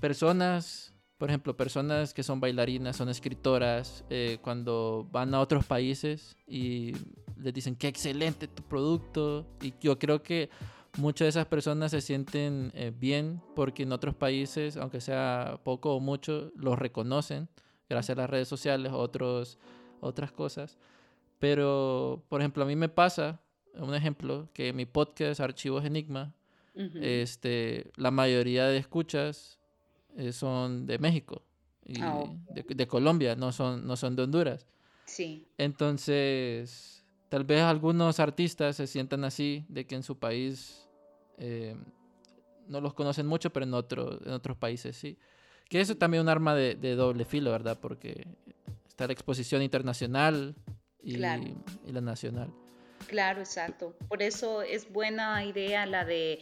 personas, 0.00 0.92
por 1.18 1.28
ejemplo, 1.28 1.56
personas 1.56 2.12
que 2.12 2.22
son 2.24 2.40
bailarinas, 2.40 2.96
son 2.96 3.08
escritoras, 3.08 4.04
eh, 4.10 4.38
cuando 4.42 5.06
van 5.12 5.32
a 5.34 5.40
otros 5.40 5.64
países 5.64 6.36
y 6.46 6.92
les 7.36 7.54
dicen, 7.54 7.76
qué 7.76 7.88
excelente 7.88 8.48
tu 8.48 8.62
producto, 8.62 9.46
y 9.60 9.74
yo 9.80 9.98
creo 9.98 10.22
que 10.22 10.50
muchas 10.98 11.26
de 11.26 11.28
esas 11.30 11.46
personas 11.46 11.90
se 11.90 12.00
sienten 12.00 12.70
eh, 12.74 12.92
bien 12.94 13.40
porque 13.54 13.84
en 13.84 13.92
otros 13.92 14.14
países, 14.14 14.76
aunque 14.76 15.00
sea 15.00 15.60
poco 15.64 15.94
o 15.94 16.00
mucho, 16.00 16.52
los 16.56 16.78
reconocen 16.78 17.48
gracias 17.88 18.16
a 18.16 18.22
las 18.22 18.30
redes 18.30 18.48
sociales, 18.48 18.92
otros, 18.92 19.58
otras 20.00 20.32
cosas. 20.32 20.78
Pero, 21.38 22.22
por 22.28 22.40
ejemplo, 22.40 22.62
a 22.64 22.66
mí 22.66 22.76
me 22.76 22.88
pasa, 22.88 23.40
un 23.74 23.94
ejemplo, 23.94 24.48
que 24.52 24.72
mi 24.72 24.86
podcast 24.86 25.40
Archivos 25.40 25.84
Enigma, 25.84 26.34
este, 26.74 27.90
la 27.96 28.10
mayoría 28.10 28.66
de 28.66 28.78
escuchas 28.78 29.58
eh, 30.16 30.32
son 30.32 30.86
de 30.86 30.98
México 30.98 31.42
y 31.84 32.00
ah, 32.00 32.24
de, 32.54 32.86
Colombia, 32.86 33.36
no 33.36 33.52
son, 33.52 33.86
no 33.86 33.96
son 33.96 34.16
de 34.16 34.22
Honduras. 34.22 34.66
Sí. 35.04 35.46
Entonces, 35.58 37.04
tal 37.28 37.44
vez 37.44 37.60
algunos 37.60 38.20
artistas 38.20 38.76
se 38.76 38.86
sientan 38.86 39.24
así, 39.24 39.66
de 39.68 39.86
que 39.86 39.96
en 39.96 40.02
su 40.02 40.18
país 40.18 40.81
eh, 41.38 41.76
no 42.68 42.80
los 42.80 42.94
conocen 42.94 43.26
mucho, 43.26 43.50
pero 43.50 43.64
en, 43.64 43.74
otro, 43.74 44.18
en 44.24 44.32
otros 44.32 44.56
países 44.56 44.96
sí. 44.96 45.18
Que 45.68 45.80
eso 45.80 45.92
es 45.92 45.98
también 45.98 46.22
un 46.22 46.28
arma 46.28 46.54
de, 46.54 46.94
doble 46.94 47.24
filo, 47.24 47.50
¿verdad? 47.50 47.78
Porque 47.80 48.26
está 48.86 49.06
la 49.06 49.12
exposición 49.12 49.62
internacional 49.62 50.54
y, 51.02 51.16
la 51.16 51.38
nacional. 52.00 52.52
Claro, 53.06 53.40
exacto. 53.40 53.96
Por 54.08 54.22
eso 54.22 54.62
es 54.62 54.90
buena 54.92 55.44
idea 55.44 55.86
la 55.86 56.04
de 56.04 56.40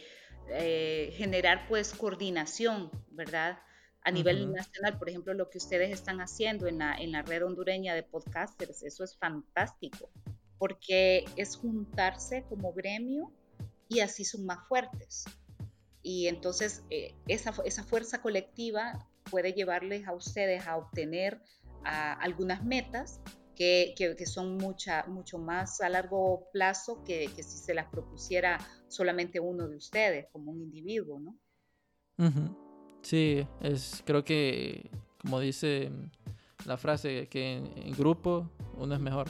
eh, 0.49 1.13
generar 1.15 1.67
pues 1.67 1.93
coordinación, 1.93 2.91
¿verdad? 3.11 3.59
A 4.03 4.11
nivel 4.11 4.51
nacional, 4.51 4.97
por 4.97 5.09
ejemplo, 5.09 5.33
lo 5.33 5.49
que 5.49 5.59
ustedes 5.59 5.91
están 5.91 6.21
haciendo 6.21 6.67
en 6.67 6.79
la, 6.79 6.95
en 6.95 7.11
la 7.11 7.21
red 7.21 7.45
hondureña 7.45 7.93
de 7.93 8.01
podcasters, 8.01 8.81
eso 8.81 9.03
es 9.03 9.15
fantástico, 9.15 10.09
porque 10.57 11.23
es 11.35 11.55
juntarse 11.55 12.43
como 12.49 12.73
gremio 12.73 13.31
y 13.91 13.99
así 13.99 14.23
son 14.23 14.45
más 14.45 14.67
fuertes. 14.67 15.25
Y 16.01 16.27
entonces 16.27 16.83
eh, 16.89 17.13
esa, 17.27 17.53
esa, 17.65 17.83
fuerza 17.83 18.21
colectiva 18.21 19.07
puede 19.29 19.53
llevarles 19.53 20.07
a 20.07 20.13
ustedes 20.13 20.65
a 20.65 20.77
obtener 20.77 21.41
algunas 21.83 22.63
metas 22.63 23.21
que, 23.55 23.93
que, 23.97 24.25
son 24.25 24.57
mucha, 24.57 25.03
mucho 25.07 25.39
más 25.39 25.81
a 25.81 25.89
largo 25.89 26.47
plazo 26.53 27.03
que, 27.03 27.27
que, 27.35 27.43
si 27.43 27.57
se 27.57 27.73
las 27.73 27.87
propusiera 27.87 28.59
solamente 28.87 29.39
uno 29.39 29.67
de 29.67 29.77
ustedes 29.77 30.27
como 30.31 30.51
un 30.51 30.61
individuo, 30.61 31.19
¿no? 31.19 31.37
Sí, 33.01 33.47
es, 33.61 34.03
creo 34.05 34.23
que 34.23 34.91
como 35.19 35.39
dice 35.39 35.91
la 36.65 36.77
frase, 36.77 37.27
que 37.27 37.55
en, 37.55 37.91
grupo 37.93 38.49
uno 38.75 38.93
es 38.93 39.01
mejor. 39.01 39.29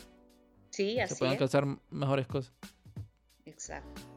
Sí, 0.69 0.99
así 0.99 1.13
Se 1.13 1.19
pueden 1.19 1.33
alcanzar 1.33 1.65
mejores 1.89 2.27
cosas. 2.27 2.53
Exacto. 3.45 4.10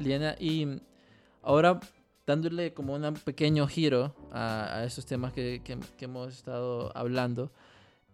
Liana, 0.00 0.34
y 0.38 0.66
ahora 1.42 1.80
dándole 2.26 2.72
como 2.72 2.94
un 2.94 3.14
pequeño 3.14 3.66
giro 3.66 4.14
a, 4.32 4.84
esos 4.84 5.04
temas 5.06 5.32
que, 5.32 5.62
hemos 5.98 6.34
estado 6.34 6.96
hablando, 6.96 7.50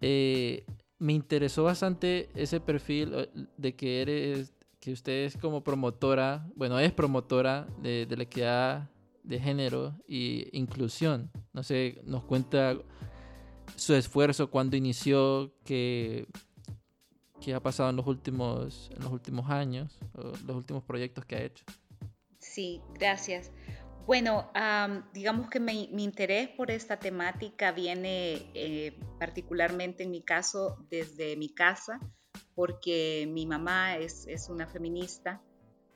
eh, 0.01 0.64
me 0.99 1.12
interesó 1.12 1.64
bastante 1.64 2.31
ese 2.35 2.61
perfil 2.61 3.12
eh, 3.14 3.29
de 3.57 3.75
que 3.75 4.03
eres, 4.03 4.53
que 4.81 4.92
usted 4.92 5.25
es 5.25 5.37
como 5.37 5.62
promotora, 5.62 6.46
bueno, 6.55 6.79
es 6.79 6.92
promotora 6.92 7.66
de, 7.83 8.07
la 8.09 8.22
equidad 8.22 8.90
de 9.22 9.40
género 9.40 9.94
y 10.09 10.49
inclusión. 10.57 11.31
No 11.53 11.62
sé, 11.62 12.01
nos 12.05 12.25
cuenta 12.25 12.77
su 13.75 13.94
esfuerzo 13.94 14.51
cuando 14.51 14.77
inició, 14.77 15.53
que 15.64 16.27
qué 17.40 17.55
ha 17.55 17.61
pasado 17.61 17.90
en 17.90 17.96
los 17.96 18.07
últimos, 18.07 18.90
en 18.94 19.03
los 19.03 19.12
últimos 19.12 19.51
años, 19.51 19.99
los 20.14 20.57
últimos 20.57 20.83
proyectos 20.83 21.25
que 21.25 21.37
ha 21.37 21.42
hecho. 21.42 21.64
Sí, 22.38 22.81
gracias. 22.94 23.51
Bueno, 24.07 24.53
digamos 25.12 25.51
que 25.51 25.59
mi, 25.59 25.90
interés 25.99 26.49
por 26.51 26.70
esta 26.70 26.96
temática 26.96 27.72
viene 27.72 28.51
eh, 28.55 28.96
particularmente 29.18 30.05
en 30.05 30.12
mi 30.12 30.22
caso 30.22 30.77
desde 30.88 31.37
mi 31.37 31.53
casa, 31.53 31.99
porque 32.55 33.29
mi 33.29 33.46
mamá 33.46 33.96
es, 33.96 34.49
una 34.49 34.68
feminista, 34.68 35.42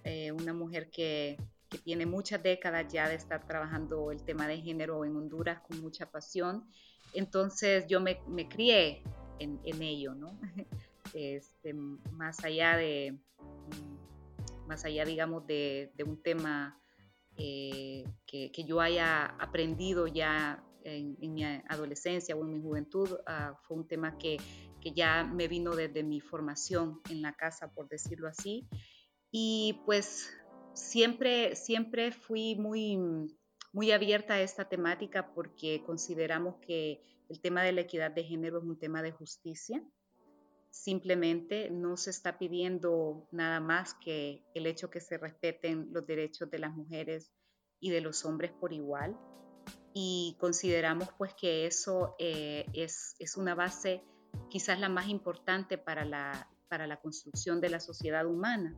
eh, 0.03 0.33
una 0.33 0.53
mujer 0.53 0.90
que, 0.90 1.38
tiene 1.85 2.05
muchas 2.05 2.42
décadas 2.42 2.92
ya 2.92 3.09
de 3.09 3.14
estar 3.14 3.46
trabajando 3.46 4.11
el 4.11 4.24
tema 4.24 4.48
de 4.48 4.61
género 4.61 5.05
en 5.05 5.14
Honduras 5.14 5.61
con 5.61 5.81
mucha 5.81 6.11
pasión. 6.11 6.68
Entonces 7.14 7.87
yo 7.87 8.00
me, 8.00 8.18
crié 8.48 9.05
en, 9.38 9.61
en 9.62 9.81
ello, 9.81 10.16
¿no? 10.16 10.37
este, 11.14 11.73
más 11.73 12.44
allá 12.44 12.77
de, 12.77 13.18
más 14.66 14.85
allá, 14.85 15.05
digamos, 15.05 15.46
de, 15.46 15.92
un 16.07 16.23
tema 16.23 16.81
eh, 17.37 18.04
que, 18.27 18.65
yo 18.65 18.81
haya 18.81 19.27
aprendido 19.38 20.06
ya 20.06 20.65
en, 20.85 21.17
mi 21.35 21.44
adolescencia 21.44 22.37
o 22.37 22.44
en 22.44 22.52
mi 22.52 22.61
juventud, 22.61 23.08
ah, 23.27 23.58
fue 23.63 23.77
un 23.79 23.88
tema 23.88 24.17
que, 24.19 24.38
ya 24.94 25.25
me 25.25 25.46
vino 25.46 25.77
desde 25.77 26.02
mi 26.02 26.21
formación 26.21 27.02
en 27.11 27.21
la 27.21 27.35
casa, 27.35 27.71
por 27.75 27.88
decirlo 27.88 28.29
así. 28.29 28.67
Y 29.31 29.79
pues 29.85 30.31
siempre, 30.73 31.54
siempre 31.54 32.13
fui 32.13 32.54
muy, 32.54 32.98
muy 33.73 33.92
abierta 33.92 34.35
a 34.35 34.40
esta 34.40 34.71
temática 34.71 35.35
porque 35.35 35.83
consideramos 35.85 36.56
que 36.67 37.02
el 37.29 37.40
tema 37.40 37.63
de 37.63 37.73
la 37.73 37.83
equidad 37.83 38.11
de 38.11 38.25
género 38.25 38.58
es 38.58 38.65
un 38.65 38.79
tema 38.79 39.02
de 39.02 39.13
justicia 39.13 39.85
Simplemente 40.71 41.71
no 41.71 41.96
se 41.96 42.10
está 42.10 42.38
pidiendo 42.38 43.29
nada 43.33 43.60
más 43.60 43.94
que 43.94 44.44
el 44.54 44.66
hecho 44.66 44.90
que 44.90 45.00
se 45.00 45.18
respeten 45.18 45.88
los 45.92 46.06
derechos 46.06 46.50
de 46.50 46.58
las 46.58 46.75
mujeres 46.75 47.33
y 47.81 47.90
de 47.90 48.00
los 48.00 48.25
hombres 48.25 48.52
por 48.52 48.73
igual. 48.73 49.18
Y 49.92 50.37
consideramos 50.38 51.08
pues 51.18 51.35
que 51.35 51.66
eso 51.66 52.14
eh, 52.18 52.66
es, 52.73 53.16
es, 53.18 53.37
una 53.37 53.54
base 53.54 54.04
quizás 54.48 54.79
la 54.79 54.88
más 54.88 55.08
importante 55.08 55.79
para 55.79 56.04
la, 56.04 56.48
para 56.68 56.87
la 56.87 57.00
construcción 57.00 57.60
de 57.60 57.71
la 57.71 57.81
sociedad 57.81 58.25
humana, 58.27 58.77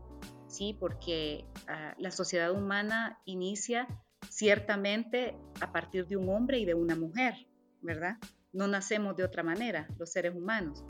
¿sí? 0.48 0.74
porque 0.80 1.44
ah, 1.68 1.94
la 1.98 2.10
sociedad 2.10 2.50
humana 2.50 3.20
inicia 3.26 3.86
ciertamente 4.30 5.36
a 5.60 5.72
partir 5.72 6.06
de 6.06 6.16
un 6.16 6.30
hombre 6.30 6.58
y 6.58 6.64
de 6.64 6.74
una 6.74 6.96
mujer, 6.96 7.34
¿verdad? 7.82 8.16
No 8.52 8.66
nacemos 8.66 9.16
de 9.16 9.24
otra 9.24 9.42
manera, 9.42 9.86
los 9.98 10.10
seres 10.10 10.34
humanos. 10.34 10.84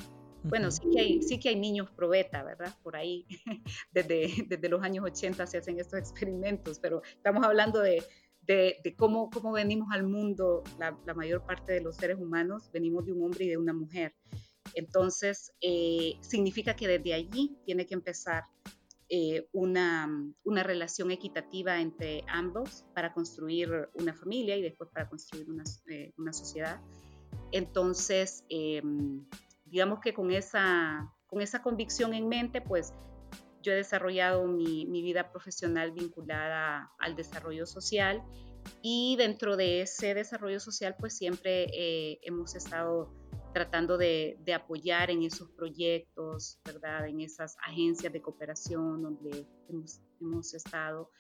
Bueno, 0.45 0.71
sí 0.71 0.83
que 0.93 1.01
hay, 1.01 1.23
sí 1.23 1.39
que 1.39 1.51
hay 1.51 1.57
niños 1.57 1.91
probeta, 1.91 2.43
¿verdad? 2.43 2.75
Por 2.83 2.97
ahí, 2.97 3.27
desde, 3.93 4.45
desde 4.49 4.69
los 4.69 4.83
años 4.83 5.05
80 5.05 5.47
se 5.47 5.59
hacen 5.59 5.79
estos 5.79 5.99
experimentos, 5.99 6.79
pero 6.79 7.03
estamos 7.05 7.45
hablando 7.45 7.81
de, 7.81 8.03
de, 8.43 8.95
cómo, 8.97 9.31
cómo 9.31 9.53
venimos 9.53 9.89
al 9.93 10.05
mundo, 10.05 10.63
la, 10.79 10.99
la, 11.07 11.15
mayor 11.15 11.47
parte 11.47 11.73
de 11.73 11.81
los 11.81 11.97
seres 11.97 12.19
humanos 12.19 12.71
venimos 12.73 13.07
de 13.07 13.13
un 13.13 13.23
hombre 13.23 13.45
y 13.45 13.49
de 13.49 13.57
una 13.57 13.73
mujer. 13.73 14.15
Entonces, 14.75 15.53
eh, 15.61 16.15
significa 16.21 16.75
que 16.75 16.89
desde 16.89 17.15
allí 17.15 17.57
tiene 17.65 17.87
que 17.87 17.95
empezar 17.95 18.45
eh, 19.09 19.47
una, 19.53 20.09
una, 20.45 20.63
relación 20.63 21.11
equitativa 21.11 21.81
entre 21.81 22.25
ambos 22.29 22.87
para 22.95 23.13
construir 23.13 23.91
una 23.95 24.15
familia 24.15 24.57
y 24.57 24.63
después 24.63 24.89
para 24.91 25.09
construir 25.09 25.51
una, 25.51 25.65
eh, 25.91 26.13
una 26.17 26.33
sociedad. 26.33 26.81
Entonces, 27.51 28.45
em, 28.49 29.27
digamos 29.73 30.01
que 30.01 30.13
con 30.13 30.31
esa, 30.31 31.11
con 31.27 31.41
esa 31.41 31.63
convicción 31.63 32.13
en 32.13 32.29
mente, 32.29 32.61
pues 32.61 32.93
yo 33.63 33.73
he 33.73 33.77
desarrollado 33.77 34.47
mi, 34.47 34.87
mi 34.87 35.03
vida 35.03 35.33
profesional 35.33 35.93
vinculada 35.93 36.93
al 36.99 37.17
desarrollo 37.17 37.65
social 37.65 38.23
y 38.83 39.17
dentro 39.17 39.57
de 39.57 39.81
ese 39.81 40.15
desarrollo 40.15 40.61
social, 40.61 40.95
pues 40.99 41.17
siempre 41.17 42.19
hemos 42.23 42.55
estado 42.55 43.15
tratando 43.55 43.97
de, 43.97 44.37
apoyar 44.55 45.11
en 45.11 45.23
esos 45.23 45.51
proyectos, 45.51 46.59
¿verdad? 46.65 47.09
En 47.09 47.21
esas 47.21 47.57
agencias 47.67 48.13
de 48.13 48.21
cooperación 48.21 49.03
donde 49.03 49.47
hemos, 50.21 50.55
estado, 50.55 51.11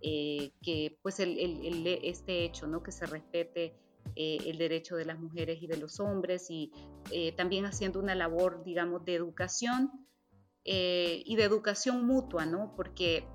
eh, 0.00 0.52
que 0.62 0.98
pues 1.02 1.18
el, 1.20 1.86
este 2.02 2.44
hecho, 2.44 2.66
¿no? 2.66 2.82
Que 2.82 2.92
se 2.92 3.06
respete 3.06 3.74
eh, 4.16 4.38
el 4.46 4.58
derecho 4.58 4.96
de 4.96 5.04
las 5.04 5.18
mujeres 5.18 5.62
y 5.62 5.66
de 5.66 5.76
los 5.76 6.00
hombres 6.00 6.50
y 6.50 6.70
eh, 7.10 7.32
también 7.32 7.64
haciendo 7.64 7.98
una 7.98 8.14
labor, 8.14 8.62
digamos, 8.64 9.04
de 9.04 9.14
educación 9.14 9.90
y 10.64 11.34
de 11.34 11.42
educación 11.42 12.06
mutua, 12.06 12.46
¿no? 12.46 12.72
Porque 12.76 13.26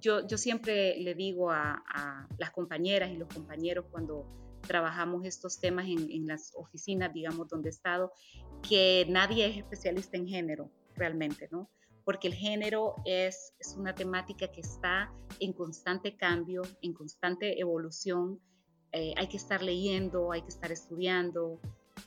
yo, 0.00 0.26
yo 0.26 0.36
siempre 0.36 0.98
le 0.98 1.14
digo 1.14 1.50
a, 1.50 1.82
a 1.88 2.28
las 2.36 2.50
compañeras 2.50 3.10
y 3.10 3.16
los 3.16 3.28
compañeros 3.28 3.86
cuando 3.90 4.26
trabajamos 4.70 5.24
estos 5.24 5.58
temas 5.58 5.86
en, 5.88 6.26
las 6.26 6.52
oficinas, 6.54 7.12
digamos, 7.12 7.48
donde 7.48 7.68
he 7.68 7.72
estado, 7.72 8.12
que 8.68 9.06
nadie 9.08 9.46
es 9.46 9.56
especialista 9.56 10.16
en 10.16 10.28
género 10.28 10.70
realmente, 10.94 11.48
¿no? 11.50 11.68
Porque 12.04 12.28
el 12.28 12.34
género 12.34 12.94
es, 13.04 13.54
es 13.58 13.74
una 13.76 13.94
temática 13.94 14.48
que 14.48 14.60
está 14.60 15.12
en 15.38 15.52
constante 15.52 16.16
cambio, 16.16 16.62
en 16.82 16.92
constante 16.92 17.60
evolución. 17.60 18.40
Eh, 18.92 19.14
hay 19.16 19.28
que 19.28 19.36
estar 19.36 19.62
leyendo, 19.62 20.32
hay 20.32 20.42
que 20.42 20.48
estar 20.48 20.72
estudiando 20.72 21.60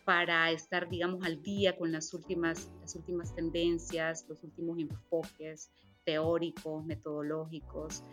para 0.05 0.51
estar, 0.51 0.89
digamos, 0.89 1.23
al 1.23 1.41
día 1.41 1.77
con 1.77 1.91
las 1.91 2.13
últimas, 2.13 2.71
las 2.81 2.95
últimas 2.95 3.33
tendencias, 3.35 4.25
los 4.27 4.43
últimos 4.43 4.77
enfoques 4.79 5.71
teóricos, 6.03 6.83
metodológicos 6.83 8.03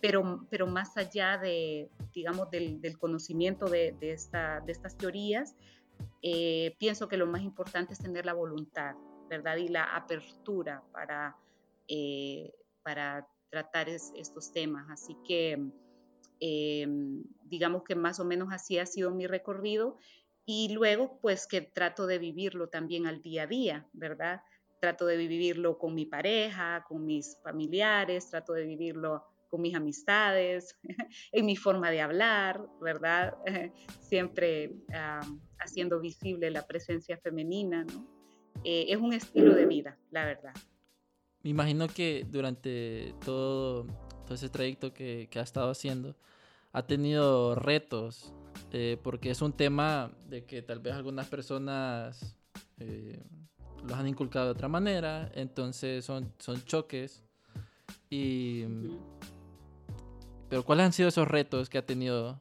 pero, 0.00 0.46
pero 0.50 0.66
más 0.66 0.96
allá 0.96 1.38
de, 1.38 1.90
digamos, 2.12 2.50
del, 2.50 2.98
conocimiento 2.98 3.66
de, 3.66 3.92
de, 3.98 4.12
esta, 4.12 4.60
de, 4.60 4.72
estas 4.72 4.96
teorías, 4.96 5.56
eh, 6.22 6.76
pienso 6.78 7.08
que 7.08 7.16
lo 7.16 7.26
más 7.26 7.42
importante 7.42 7.94
es 7.94 7.98
tener 7.98 8.26
la 8.26 8.34
voluntad, 8.34 8.94
¿verdad? 9.28 9.56
Y 9.56 9.68
la 9.68 9.96
apertura 9.96 10.82
para, 10.92 11.36
eh, 11.88 12.52
para 12.82 13.26
tratar 13.50 13.88
estos 13.88 14.52
temas. 14.52 14.88
Así 14.90 15.16
que, 15.26 15.58
em, 16.40 17.24
digamos 17.44 17.82
que 17.84 17.94
más 17.94 18.20
o 18.20 18.24
menos 18.24 18.48
así 18.52 18.78
ha 18.78 18.86
sido 18.86 19.10
mi 19.12 19.26
recorrido. 19.26 19.96
Y 20.44 20.72
luego, 20.72 21.18
pues 21.20 21.46
que 21.46 21.60
trato 21.60 22.06
de 22.06 22.18
vivirlo 22.18 22.68
también 22.68 23.06
al 23.06 23.20
día 23.20 23.44
a 23.44 23.46
día, 23.46 23.88
¿verdad? 23.92 24.42
Trato 24.80 25.06
de 25.06 25.16
vivirlo 25.16 25.78
con 25.78 25.94
mi 25.94 26.06
pareja, 26.06 26.84
con 26.88 27.04
mis 27.04 27.36
familiares, 27.42 28.30
trato 28.30 28.52
de 28.52 28.64
vivirlo 28.64 29.24
con 29.48 29.62
mis 29.62 29.74
amistades, 29.74 30.78
en 31.32 31.46
mi 31.46 31.56
forma 31.56 31.90
de 31.90 32.00
hablar, 32.00 32.64
¿verdad? 32.80 33.34
Siempre 34.00 34.72
haciendo 35.58 36.00
visible 36.00 36.50
la 36.50 36.66
presencia 36.66 37.16
femenina, 37.18 37.84
¿no? 37.84 38.06
Eh, 38.64 38.86
es 38.88 38.98
un 38.98 39.12
estilo 39.12 39.54
de 39.54 39.66
vida, 39.66 39.98
la 40.10 40.24
verdad. 40.24 40.54
Me 41.42 41.50
imagino 41.50 41.86
que 41.86 42.26
durante 42.28 43.14
todo, 43.24 43.86
todo 44.26 44.34
ese 44.34 44.50
trayecto 44.50 44.92
que, 44.92 45.28
que 45.30 45.38
ha 45.38 45.42
estado 45.42 45.70
haciendo, 45.70 46.14
ha 46.72 46.86
tenido 46.86 47.54
retos, 47.54 48.34
eh, 48.72 48.98
porque 49.02 49.30
es 49.30 49.40
un 49.40 49.54
tema 49.54 50.12
de 50.28 50.44
que 50.44 50.60
tal 50.60 50.80
vez 50.80 50.94
algunas 50.94 51.26
personas 51.26 52.36
eh, 52.78 53.22
los 53.82 53.92
han 53.92 54.06
inculcado 54.08 54.46
de 54.46 54.52
otra 54.52 54.68
manera, 54.68 55.30
entonces 55.34 56.04
son, 56.04 56.32
son 56.38 56.62
choques. 56.64 57.22
Y, 58.10 58.64
pero 60.50 60.64
¿cuáles 60.64 60.86
han 60.86 60.92
sido 60.92 61.08
esos 61.08 61.26
retos 61.26 61.70
que 61.70 61.78
ha 61.78 61.86
tenido 61.86 62.40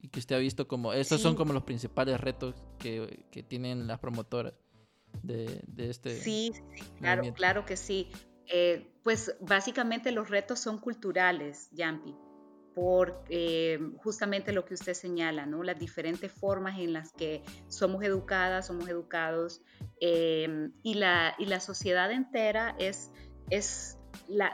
y 0.00 0.08
que 0.08 0.20
usted 0.20 0.36
ha 0.36 0.38
visto 0.38 0.66
como, 0.66 0.92
estos 0.92 1.20
son 1.20 1.34
como 1.34 1.52
los 1.52 1.64
principales 1.64 2.20
retos 2.20 2.54
que, 2.78 3.24
que 3.30 3.42
tienen 3.42 3.86
las 3.86 3.98
promotoras 3.98 4.54
de, 5.22 5.60
de 5.66 5.90
este... 5.90 6.18
Sí, 6.20 6.52
claro, 6.98 7.22
claro 7.34 7.66
que 7.66 7.76
sí. 7.76 8.08
Eh, 8.50 8.86
pues 9.02 9.36
básicamente 9.40 10.10
los 10.12 10.30
retos 10.30 10.60
son 10.60 10.78
culturales, 10.78 11.68
Yampi, 11.72 12.14
por 12.74 13.24
eh, 13.28 13.78
justamente 13.98 14.52
lo 14.52 14.64
que 14.64 14.74
usted 14.74 14.94
señala, 14.94 15.46
¿no? 15.46 15.62
Las 15.62 15.78
diferentes 15.78 16.32
formas 16.32 16.78
en 16.78 16.92
las 16.92 17.12
que 17.12 17.42
somos 17.68 18.02
educadas, 18.04 18.66
somos 18.66 18.88
educados, 18.88 19.62
eh, 20.00 20.70
y, 20.82 20.94
la, 20.94 21.34
y 21.38 21.46
la 21.46 21.60
sociedad 21.60 22.10
entera 22.10 22.74
es, 22.78 23.10
es 23.50 23.98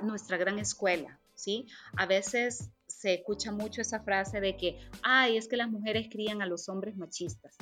nuestra 0.03 0.37
gran 0.39 0.59
escuela, 0.59 1.21
¿sí? 1.35 1.67
A 1.97 2.07
veces 2.07 2.71
se 2.87 3.15
escucha 3.15 3.53
mucho 3.53 3.81
esa 3.81 4.01
frase 4.01 4.41
de 4.41 4.57
que, 4.57 4.79
ay, 5.03 5.37
es 5.37 5.49
que 5.49 5.57
las 5.57 5.71
mujeres 5.71 6.09
crían 6.11 6.43
a 6.43 6.47
los 6.47 6.69
hombres 6.69 6.97
machistas. 6.97 7.57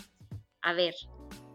A 0.61 0.72
ver, 0.72 0.95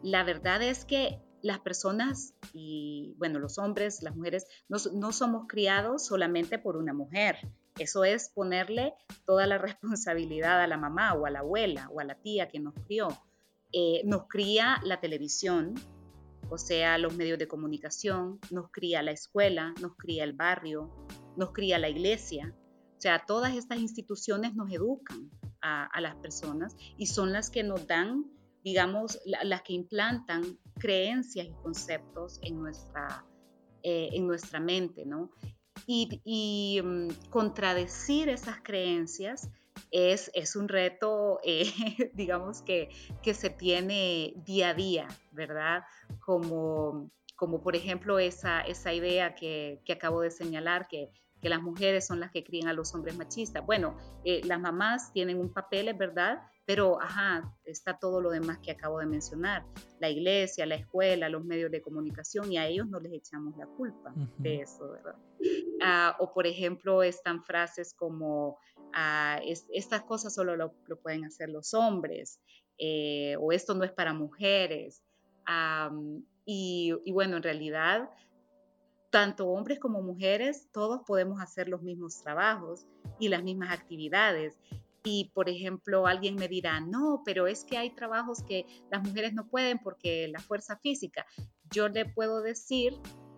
la 0.04 0.24
verdad 0.24 0.62
es 0.62 0.84
que 0.84 1.22
las 1.42 1.60
personas 1.60 2.34
y, 2.54 3.16
bueno, 3.18 3.40
los 3.40 3.58
hombres, 3.58 4.02
las 4.04 4.16
mujeres, 4.16 4.48
no, 4.70 4.78
no 4.94 5.12
somos 5.12 5.48
criados 5.48 6.06
solamente 6.06 6.60
por 6.60 6.78
una 6.78 6.94
mujer. 6.94 7.38
Eso 7.80 8.04
es 8.04 8.30
ponerle 8.30 8.94
toda 9.26 9.46
la 9.48 9.58
responsabilidad 9.58 10.62
a 10.62 10.68
la 10.68 10.78
mamá 10.78 11.14
o 11.14 11.26
a 11.26 11.30
la 11.30 11.40
abuela 11.40 11.90
o 11.92 12.00
a 12.00 12.04
la 12.04 12.16
tía 12.16 12.48
que 12.48 12.60
nos 12.60 12.74
crió. 12.86 13.10
Eh, 13.74 14.02
nos 14.06 14.28
cría 14.28 14.80
la 14.84 15.02
televisión, 15.02 15.76
o 16.50 16.58
sea, 16.58 16.98
los 16.98 17.16
medios 17.16 17.38
de 17.38 17.48
comunicación, 17.48 18.40
nos 18.50 18.72
cría 18.72 19.04
la 19.04 19.12
escuela, 19.12 19.74
nos 19.82 19.96
cría 19.98 20.24
el 20.24 20.34
barrio, 20.34 20.90
nos 21.36 21.52
cría 21.52 21.78
la 21.78 21.90
iglesia. 21.90 22.56
O 22.98 23.02
sea, 23.02 23.26
todas 23.28 23.56
estas 23.56 23.80
instituciones 23.80 24.56
nos 24.56 24.72
educan 24.72 25.30
a, 25.62 26.00
las 26.00 26.16
personas 26.16 26.76
y 26.98 27.08
son 27.08 27.34
las 27.34 27.50
que 27.50 27.62
nos 27.62 27.86
dan, 27.88 28.26
digamos, 28.68 29.18
las 29.26 29.62
que 29.62 29.72
implantan 29.72 30.60
creencias 30.78 31.48
y 31.48 31.54
conceptos 31.64 32.38
en 32.44 32.60
nuestra, 32.60 33.26
eh, 33.82 34.10
en 34.12 34.28
nuestra 34.28 34.60
mente, 34.60 35.06
¿no? 35.06 35.32
Y, 35.86 36.82
mm, 36.84 37.30
contradecir 37.30 38.28
esas 38.28 38.58
creencias 38.62 39.50
es, 39.90 40.30
es 40.34 40.58
un 40.58 40.68
reto, 40.68 41.40
eh, 41.46 41.64
digamos, 42.14 42.62
que, 42.62 42.90
que 43.24 43.34
se 43.34 43.50
tiene 43.50 44.34
día 44.46 44.72
a 44.72 44.74
día, 44.74 45.08
¿verdad? 45.32 45.84
Como, 46.26 47.10
como 47.38 47.62
por 47.62 47.78
ejemplo 47.78 48.20
esa, 48.20 48.60
esa 48.60 48.92
idea 48.92 49.34
que, 49.34 49.80
que 49.86 49.94
acabo 49.94 50.20
de 50.20 50.32
señalar, 50.32 50.90
que 50.90 51.10
que 51.48 51.50
las 51.50 51.62
mujeres 51.62 52.06
son 52.06 52.20
las 52.20 52.30
que 52.32 52.44
crían 52.44 52.68
a 52.68 52.74
los 52.74 52.94
hombres 52.94 53.16
machistas. 53.16 53.66
Bueno, 53.66 53.96
eh, 54.26 54.42
las 54.44 54.60
mamás 54.60 55.14
tienen 55.14 55.40
un 55.40 55.54
papel, 55.54 55.88
es 55.88 55.98
verdad, 55.98 56.42
pero 56.66 57.02
ajá, 57.02 57.56
está 57.64 57.98
todo 57.98 58.20
lo 58.20 58.32
demás 58.32 58.58
que 58.58 58.72
acabo 58.72 59.00
de 59.00 59.06
mencionar, 59.06 59.66
la 60.02 60.10
iglesia, 60.10 60.66
la 60.66 60.76
escuela, 60.76 61.30
los 61.30 61.46
medios 61.46 61.72
de 61.72 61.82
comunicación, 61.82 62.52
y 62.52 62.58
a 62.58 62.68
ellos 62.68 62.90
no 62.90 63.00
les 63.00 63.14
echamos 63.14 63.56
la 63.56 63.66
culpa 63.66 64.14
de 64.40 64.58
eso, 64.58 64.92
¿verdad? 64.92 65.16
Ah, 65.82 66.18
o 66.20 66.34
por 66.34 66.46
ejemplo, 66.48 67.02
están 67.02 67.42
frases 67.46 67.94
como, 67.94 68.60
ah, 68.94 69.40
estas 69.72 70.02
cosas 70.02 70.36
solo 70.36 70.58
lo, 70.58 70.74
pueden 71.02 71.24
hacer 71.24 71.48
los 71.48 71.74
hombres, 71.74 72.42
eh, 72.78 73.38
o 73.40 73.54
esto 73.54 73.74
no 73.74 73.86
es 73.86 73.94
para 73.94 74.14
mujeres. 74.14 75.02
Y, 76.44 76.94
y 77.06 77.12
bueno, 77.14 77.38
en 77.38 77.44
realidad, 77.44 78.10
tanto 79.10 79.48
hombres 79.48 79.80
como 79.80 80.02
mujeres, 80.02 80.68
todos 80.72 81.02
podemos 81.06 81.42
hacer 81.42 81.70
los 81.70 81.82
mismos 81.82 82.22
trabajos 82.22 82.86
y 83.20 83.30
las 83.30 83.44
mismas 83.44 83.72
actividades. 83.72 84.58
Y, 85.04 85.32
por 85.34 85.50
ejemplo, 85.50 86.06
alguien 86.06 86.36
me 86.36 86.48
dirá, 86.48 86.82
no, 86.82 87.22
pero 87.26 87.48
es 87.48 87.64
que 87.64 87.78
hay 87.78 87.92
trabajos 87.92 88.44
que 88.44 88.66
las 88.92 89.02
mujeres 89.04 89.34
no 89.34 89.48
pueden 89.48 89.80
porque 89.80 90.28
la 90.28 90.40
fuerza 90.40 90.78
física. 90.78 91.26
Yo 91.72 91.88
le 91.88 92.06
puedo 92.06 92.42
decir 92.42 92.94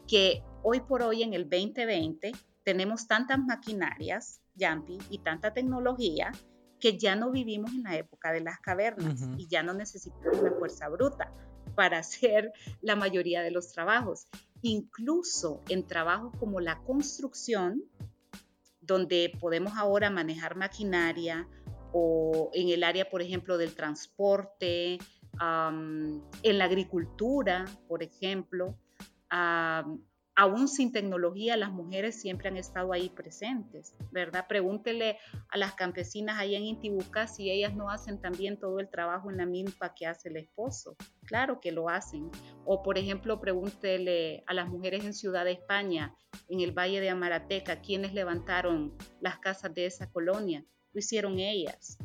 que 0.08 0.44
hoy 0.64 0.80
por 0.80 1.04
hoy, 1.04 1.22
en 1.22 1.34
el 1.34 1.44
2020, 1.48 2.32
tenemos 2.64 3.08
tantas 3.08 3.40
maquinarias, 3.40 4.42
Yampi, 4.56 4.98
y 5.10 5.20
tanta 5.20 5.54
tecnología 5.54 6.32
que 6.80 6.98
ya 6.98 7.16
no 7.16 7.32
vivimos 7.32 7.72
en 7.72 7.84
la 7.84 7.98
época 7.98 8.32
de 8.32 8.42
las 8.42 8.60
cavernas 8.60 9.28
y 9.38 9.48
ya 9.48 9.64
no 9.64 9.74
necesitamos 9.74 10.42
la 10.42 10.52
fuerza 10.54 10.88
bruta 10.90 11.32
para 11.76 11.98
hacer 12.00 12.52
la 12.82 12.96
mayoría 12.96 13.42
de 13.42 13.52
los 13.52 13.72
trabajos. 13.72 14.28
Incluso 14.62 15.62
en 15.70 15.88
trabajos 15.88 16.34
como 16.40 16.60
la 16.60 16.82
construcción, 16.84 17.84
donde 18.82 19.32
podemos 19.40 19.74
ahora 19.78 20.10
manejar 20.10 20.56
maquinaria 20.56 21.48
o 21.94 22.50
en 22.54 22.70
el 22.70 22.84
área, 22.84 23.10
por 23.10 23.22
ejemplo, 23.22 23.58
del 23.58 23.76
transporte, 23.76 24.98
en 25.40 26.58
la 26.58 26.66
agricultura, 26.66 27.66
por 27.88 28.04
ejemplo, 28.04 28.78
aún 30.40 30.70
sin 30.70 30.94
tecnología, 30.94 31.58
las 31.58 31.70
mujeres 31.70 32.22
siempre 32.22 32.48
han 32.48 32.56
estado 32.56 32.94
ahí 32.94 33.10
presentes, 33.10 33.94
¿verdad? 34.10 34.46
Pregúntele 34.48 35.18
a 35.50 35.58
las 35.58 35.74
campesinas 35.74 36.40
ahí 36.40 36.56
en 36.56 36.64
Intibucá 36.64 37.28
si 37.28 37.52
ellas 37.52 37.76
no 37.76 37.90
hacen 37.90 38.22
también 38.22 38.58
todo 38.58 38.80
el 38.80 38.90
trabajo 38.90 39.30
en 39.30 39.36
la 39.36 39.46
milpa 39.46 39.94
que 39.94 40.08
hace 40.08 40.30
el 40.30 40.38
esposo. 40.38 40.96
Claro 41.26 41.60
que 41.60 41.74
lo 41.74 41.90
hacen. 41.90 42.32
O, 42.64 42.82
por 42.84 42.98
ejemplo, 42.98 43.42
pregúntele 43.42 44.46
a 44.48 44.54
las 44.54 44.70
mujeres 44.70 45.04
en 45.04 45.14
Ciudad 45.14 45.44
de 45.44 45.52
España, 45.52 46.16
en 46.48 46.62
el 46.62 46.72
Valle 46.72 47.02
de 47.02 47.10
Amarateca, 47.10 47.82
quiénes 47.82 48.14
levantaron 48.14 48.96
las 49.20 49.40
casas 49.40 49.74
de 49.74 49.88
esa 49.88 50.10
colonia. 50.10 50.64
Lo 50.94 51.00
hicieron 51.00 51.38
ellas. 51.38 51.98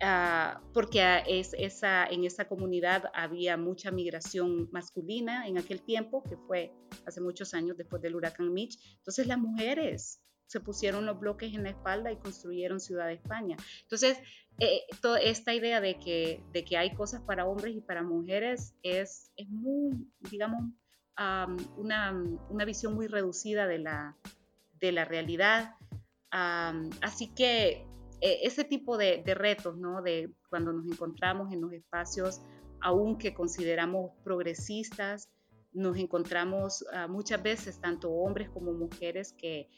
Ah, 0.00 0.60
porque 0.72 1.22
es, 1.26 1.54
esa, 1.56 2.04
en 2.06 2.24
esa 2.24 2.46
comunidad 2.46 3.04
había 3.14 3.56
mucha 3.56 3.90
migración 3.90 4.68
masculina 4.72 5.46
en 5.46 5.56
aquel 5.56 5.82
tiempo, 5.82 6.22
que 6.24 6.36
fue 6.36 6.72
hace 7.06 7.20
muchos 7.20 7.54
años 7.54 7.76
después 7.76 8.02
del 8.02 8.16
huracán 8.16 8.52
Mitch. 8.52 8.78
Entonces 8.98 9.26
las 9.26 9.38
mujeres 9.38 10.20
se 10.46 10.60
pusieron 10.60 11.06
los 11.06 11.18
bloques 11.18 11.54
en 11.54 11.62
la 11.62 11.70
espalda 11.70 12.12
y 12.12 12.16
construyeron 12.16 12.80
Ciudad 12.80 13.06
de 13.06 13.14
España. 13.14 13.56
Entonces, 13.82 14.18
eh, 14.60 14.82
toda 15.00 15.20
esta 15.20 15.54
idea 15.54 15.80
de 15.80 15.98
que, 15.98 16.44
de 16.52 16.64
que 16.64 16.76
hay 16.76 16.94
cosas 16.94 17.22
para 17.22 17.46
hombres 17.46 17.74
y 17.74 17.80
para 17.80 18.02
mujeres 18.02 18.74
es, 18.82 19.32
es 19.36 19.48
muy, 19.48 20.06
digamos, 20.30 20.72
una, 21.76 22.12
una, 22.50 22.64
visión 22.64 22.94
muy 22.94 23.06
reducida 23.06 23.68
de 23.68 23.78
la, 23.78 24.16
de 24.80 24.90
la 24.92 25.04
realidad. 25.04 25.76
así 26.30 27.32
que 27.34 27.86
e, 28.24 28.46
ese 28.46 28.64
tipo 28.64 28.96
de, 28.96 29.22
retos, 29.34 29.76
¿no? 29.76 30.00
De 30.00 30.32
cuando 30.48 30.72
nos 30.72 30.86
encontramos 30.86 31.52
en 31.52 31.60
los 31.60 31.72
espacios, 31.74 32.40
aún 32.80 33.18
que 33.18 33.34
consideramos 33.34 34.12
progresistas, 34.24 35.28
nos 35.74 35.98
encontramos 35.98 36.86
ah, 36.94 37.06
muchas 37.06 37.42
veces 37.42 37.78
tanto 37.80 38.10
hombres 38.10 38.48
como 38.48 38.72
mujeres 38.72 39.34
que 39.34 39.68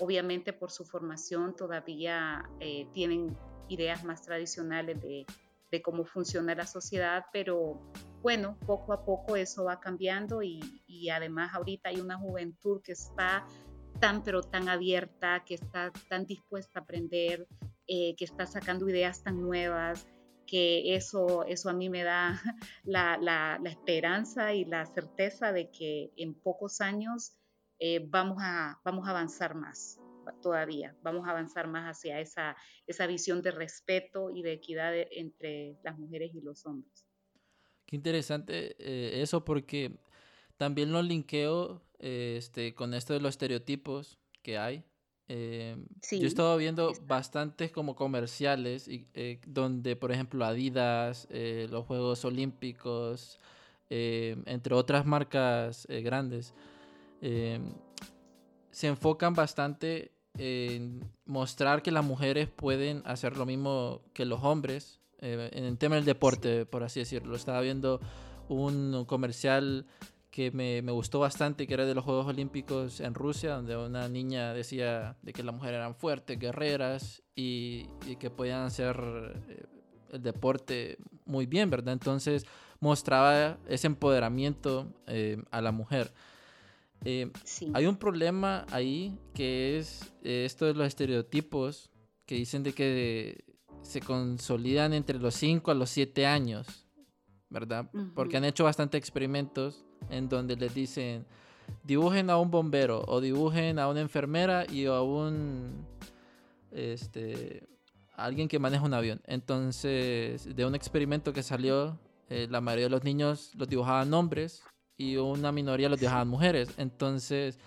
obviamente 0.00 0.52
por 0.52 0.72
su 0.72 0.84
formación 0.84 1.54
todavía 1.54 2.50
eh, 2.58 2.88
tienen 2.92 3.36
ideas 3.68 4.02
más 4.02 4.22
tradicionales 4.22 5.00
de, 5.00 5.24
cómo 5.82 6.04
funciona 6.04 6.54
la 6.54 6.66
sociedad, 6.68 7.24
pero 7.32 7.80
bueno, 8.22 8.56
poco 8.64 8.92
a 8.92 9.04
poco 9.04 9.34
eso 9.34 9.64
va 9.64 9.80
cambiando 9.80 10.40
y, 10.40 10.60
y, 10.86 11.08
además 11.10 11.52
ahorita 11.52 11.88
hay 11.88 12.00
una 12.00 12.16
juventud 12.16 12.80
que 12.80 12.92
está 12.92 13.44
tan 13.98 14.22
pero 14.22 14.40
tan 14.40 14.68
abierta, 14.68 15.42
que 15.44 15.54
está 15.54 15.90
tan 16.08 16.26
dispuesta 16.26 16.78
a 16.78 16.82
aprender, 16.82 17.48
eh, 17.86 18.14
que 18.16 18.24
está 18.24 18.46
sacando 18.46 18.88
ideas 18.88 19.22
tan 19.22 19.40
nuevas, 19.40 20.06
que 20.46 20.94
eso, 20.94 21.44
eso 21.44 21.68
a 21.68 21.72
mí 21.72 21.88
me 21.88 22.02
da 22.02 22.40
la, 22.84 23.60
esperanza 23.64 24.54
y 24.54 24.64
la 24.64 24.86
certeza 24.86 25.52
de 25.52 25.70
que 25.70 26.12
en 26.16 26.34
pocos 26.34 26.80
años 26.80 27.36
eh, 27.78 28.04
vamos, 28.06 28.38
a, 28.40 28.80
vamos 28.84 29.06
a 29.06 29.10
avanzar 29.10 29.54
más 29.54 29.98
todavía, 30.40 30.96
vamos 31.02 31.26
a 31.26 31.32
avanzar 31.32 31.68
más 31.68 31.96
hacia 31.96 32.20
esa, 32.20 32.56
esa 32.86 33.06
visión 33.06 33.42
de 33.42 33.50
respeto 33.50 34.30
y 34.30 34.42
de 34.42 34.52
equidad 34.52 34.94
entre 35.10 35.76
las 35.82 35.98
mujeres 35.98 36.34
y 36.34 36.40
los 36.40 36.64
hombres. 36.64 37.06
Qué 37.84 37.96
interesante 37.96 38.76
eh, 38.78 39.20
eso 39.20 39.44
porque 39.44 39.98
también 40.56 40.92
lo 40.92 41.02
linkeo 41.02 41.82
este, 41.98 42.74
con 42.74 42.94
esto 42.94 43.12
de 43.12 43.20
los 43.20 43.30
estereotipos 43.30 44.18
que 44.42 44.56
hay 44.56 44.84
eh, 45.28 45.76
Yo 46.10 46.18
he 46.18 46.26
estado 46.26 46.56
viendo 46.56 46.92
bastantes 47.06 47.72
como 47.72 47.96
comerciales 47.96 48.88
y, 48.88 49.06
eh, 49.14 49.40
donde, 49.46 49.96
por 49.96 50.12
ejemplo, 50.12 50.44
Adidas, 50.44 51.26
eh, 51.30 51.66
los 51.70 51.86
Juegos 51.86 52.24
Olímpicos, 52.24 53.40
entre 53.90 54.74
otras 54.74 55.06
marcas 55.06 55.86
grandes, 55.88 56.52
se 57.20 58.86
enfocan 58.88 59.34
bastante 59.34 60.10
en 60.36 61.04
mostrar 61.26 61.80
que 61.80 61.92
las 61.92 62.04
mujeres 62.04 62.48
pueden 62.48 63.02
hacer 63.04 63.36
lo 63.36 63.46
mismo 63.46 64.00
que 64.12 64.24
los 64.24 64.42
hombres 64.42 64.98
en 65.20 65.64
el 65.64 65.78
tema 65.78 65.94
del 65.94 66.04
deporte, 66.04 66.66
por 66.66 66.82
así 66.82 67.00
decirlo. 67.00 67.36
Estaba 67.36 67.60
viendo 67.60 68.00
un 68.48 69.04
comercial 69.06 69.86
que 70.34 70.50
me, 70.50 70.82
me, 70.82 70.90
gustó 70.90 71.20
bastante, 71.20 71.64
que 71.64 71.74
era 71.74 71.86
de 71.86 71.94
los 71.94 72.02
Juegos 72.02 72.26
Olímpicos 72.26 72.98
en 72.98 73.14
Rusia, 73.14 73.54
donde 73.54 73.76
una 73.76 74.08
niña 74.08 74.52
decía 74.52 75.16
de 75.22 75.32
que 75.32 75.44
las 75.44 75.54
mujeres 75.54 75.76
eran 75.76 75.94
fuertes, 75.94 76.40
guerreras 76.40 77.22
y, 77.36 77.86
y 78.04 78.16
que 78.16 78.30
podían 78.30 78.62
hacer 78.62 78.96
eh, 79.48 79.62
el 80.10 80.22
deporte 80.22 80.98
muy 81.24 81.46
bien, 81.46 81.70
¿verdad? 81.70 81.92
Entonces 81.92 82.46
mostraba 82.80 83.58
ese 83.68 83.86
empoderamiento 83.86 84.92
eh, 85.06 85.40
a 85.52 85.60
la 85.60 85.70
mujer. 85.70 86.12
Eh, 87.04 87.30
hay 87.72 87.86
un 87.86 87.96
problema 87.96 88.66
ahí 88.72 89.16
que 89.34 89.78
es 89.78 90.12
esto 90.24 90.66
de 90.66 90.74
los 90.74 90.88
estereotipos 90.88 91.92
que 92.26 92.34
dicen 92.34 92.64
de 92.64 92.72
que 92.72 93.44
se 93.82 94.00
consolidan 94.00 94.94
entre 94.94 95.20
los 95.20 95.36
5 95.36 95.70
a 95.70 95.74
los 95.74 95.90
7 95.90 96.26
años, 96.26 96.88
¿verdad? 97.50 97.88
Porque 98.16 98.36
han 98.36 98.44
hecho 98.44 98.64
bastante 98.64 98.98
experimentos 98.98 99.84
en 100.10 100.28
donde 100.28 100.56
les 100.56 100.74
dicen 100.74 101.26
dibujen 101.82 102.30
a 102.30 102.38
un 102.38 102.50
bombero 102.50 103.02
o 103.06 103.20
dibujen 103.20 103.78
a 103.78 103.88
una 103.88 104.00
enfermera 104.00 104.66
y 104.70 104.86
a 104.86 105.00
un 105.00 105.86
este 106.70 107.66
alguien 108.16 108.48
que 108.48 108.58
maneja 108.58 108.84
un 108.84 108.94
avión. 108.94 109.20
Entonces, 109.26 110.54
de 110.54 110.64
un 110.64 110.74
experimento 110.74 111.32
que 111.32 111.42
salió, 111.42 111.98
eh, 112.28 112.46
la 112.48 112.60
mayoría 112.60 112.86
de 112.86 112.90
los 112.90 113.04
niños 113.04 113.52
los 113.56 113.68
dibujaban 113.68 114.12
hombres 114.14 114.62
y 114.96 115.16
una 115.16 115.50
minoría 115.52 115.88
los 115.88 115.98
dibujaban 115.98 116.28
mujeres. 116.28 116.70
Entonces, 116.76 117.58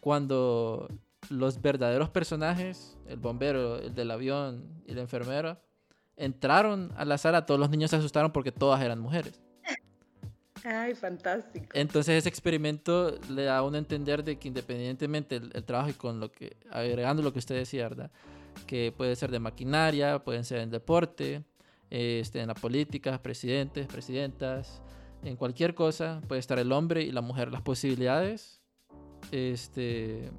cuando 0.00 0.88
los 1.30 1.62
verdaderos 1.62 2.10
personajes, 2.10 2.96
el 3.06 3.18
bombero, 3.18 3.78
el 3.78 3.94
del 3.94 4.10
avión 4.10 4.82
y 4.86 4.94
la 4.94 5.02
enfermera, 5.02 5.60
entraron 6.16 6.92
a 6.96 7.04
la 7.04 7.16
sala, 7.16 7.46
todos 7.46 7.60
los 7.60 7.70
niños 7.70 7.90
se 7.90 7.96
asustaron 7.96 8.32
porque 8.32 8.50
todas 8.50 8.82
eran 8.82 8.98
mujeres. 8.98 9.40
Ay, 10.64 10.94
fantástico. 10.94 11.66
Entonces 11.74 12.16
ese 12.16 12.28
experimento 12.28 13.18
le 13.28 13.44
da 13.44 13.58
a 13.58 13.62
uno 13.62 13.76
a 13.76 13.78
entender 13.78 14.22
de 14.22 14.38
que 14.38 14.48
independientemente 14.48 15.36
el, 15.36 15.64
trabajo 15.64 15.90
y 15.90 15.94
con 15.94 16.20
lo 16.20 16.30
que, 16.30 16.56
agregando 16.70 17.22
lo 17.22 17.32
que 17.32 17.40
usted 17.40 17.56
decía, 17.56 17.88
¿verdad? 17.88 18.10
Que 18.66 18.92
puede 18.96 19.16
ser 19.16 19.30
de 19.30 19.40
maquinaria, 19.40 20.22
pueden 20.22 20.44
ser 20.44 20.60
en 20.60 20.70
deporte, 20.70 21.44
este, 21.90 22.40
en 22.40 22.48
la 22.48 22.54
política, 22.54 23.20
presidentes, 23.22 23.86
presidentas, 23.86 24.82
en 25.24 25.36
cualquier 25.36 25.74
cosa, 25.74 26.20
puede 26.28 26.40
estar 26.40 26.58
el 26.58 26.72
hombre 26.72 27.02
y 27.02 27.12
la 27.12 27.20
mujer. 27.20 27.50
Las 27.52 27.62
posibilidades 27.62 28.62
este, 29.30 30.30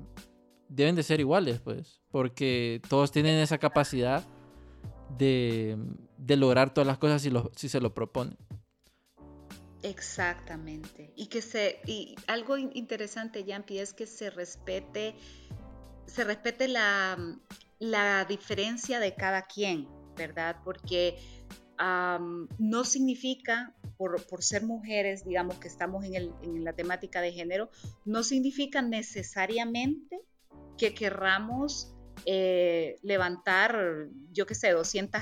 deben 0.68 0.96
de 0.96 1.04
ser 1.04 1.20
iguales, 1.20 1.60
pues, 1.60 2.02
porque 2.12 2.82
todos 2.90 3.12
tienen 3.12 3.40
esa 3.40 3.58
capacidad 3.58 4.24
de, 5.18 5.78
de 6.18 6.38
lograr 6.38 6.74
todas 6.74 6.88
las 6.88 6.98
cosas 6.98 7.22
si, 7.22 7.30
lo, 7.30 7.52
si 7.56 7.70
se 7.70 7.80
lo 7.80 7.94
proponen. 7.94 8.38
Exactamente. 9.84 11.12
Y 11.18 11.28
que 11.28 11.42
se, 11.42 11.82
y 11.86 12.16
algo 12.28 12.58
interesante, 12.58 13.44
Yampi, 13.44 13.80
es 13.80 13.94
que 13.94 14.08
se 14.08 14.30
respete, 14.30 15.14
se 16.08 16.24
respete 16.24 16.70
la, 16.70 17.18
la 17.80 18.24
diferencia 18.24 19.02
de 19.02 19.14
cada 19.14 19.42
quien, 19.44 19.90
¿verdad? 20.16 20.56
Porque 20.64 21.18
no 22.60 22.86
significa, 22.86 23.76
por, 23.98 24.26
por, 24.28 24.42
ser 24.42 24.64
mujeres, 24.64 25.26
digamos 25.26 25.60
que 25.60 25.68
estamos 25.68 26.06
en, 26.06 26.16
el, 26.16 26.34
en, 26.42 26.64
la 26.64 26.72
temática 26.72 27.20
de 27.20 27.34
género, 27.34 27.70
no 28.06 28.24
significa 28.24 28.82
necesariamente 28.82 30.22
que 30.78 30.94
querramos 30.94 31.94
eh, 32.26 32.96
levantar, 33.02 34.08
yo 34.32 34.46
qué 34.46 34.56
sé, 34.56 34.72
200, 34.72 35.22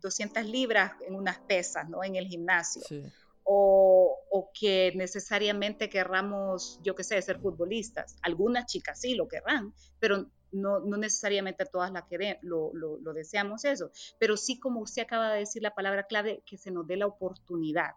200 0.00 0.46
libras 0.46 0.92
en 1.06 1.14
unas 1.14 1.40
pesas, 1.40 1.90
¿no? 1.90 2.02
En 2.02 2.16
el 2.16 2.26
gimnasio. 2.26 2.80
Sí 2.88 3.04
o, 3.50 4.50
que 4.52 4.92
necesariamente 4.94 5.88
querramos, 5.88 6.80
yo 6.82 6.94
qué 6.94 7.02
sé, 7.02 7.20
ser 7.22 7.40
futbolistas. 7.40 8.16
Algunas 8.22 8.66
chicas 8.66 9.00
sí 9.00 9.14
lo 9.14 9.26
querrán, 9.26 9.72
pero 9.98 10.26
no, 10.52 10.80
no 10.80 10.96
necesariamente 10.98 11.64
todas 11.64 11.90
la 11.90 12.06
queremos, 12.06 12.42
lo, 12.42 12.72
lo, 12.74 13.12
deseamos 13.14 13.64
eso. 13.64 13.90
Pero 14.18 14.36
sí, 14.36 14.60
como 14.60 14.80
usted 14.80 15.02
acaba 15.02 15.32
de 15.32 15.40
decir 15.40 15.62
la 15.62 15.74
palabra 15.74 16.06
clave, 16.06 16.42
que 16.44 16.58
se 16.58 16.70
nos 16.70 16.86
dé 16.86 16.96
la 16.96 17.06
oportunidad. 17.06 17.92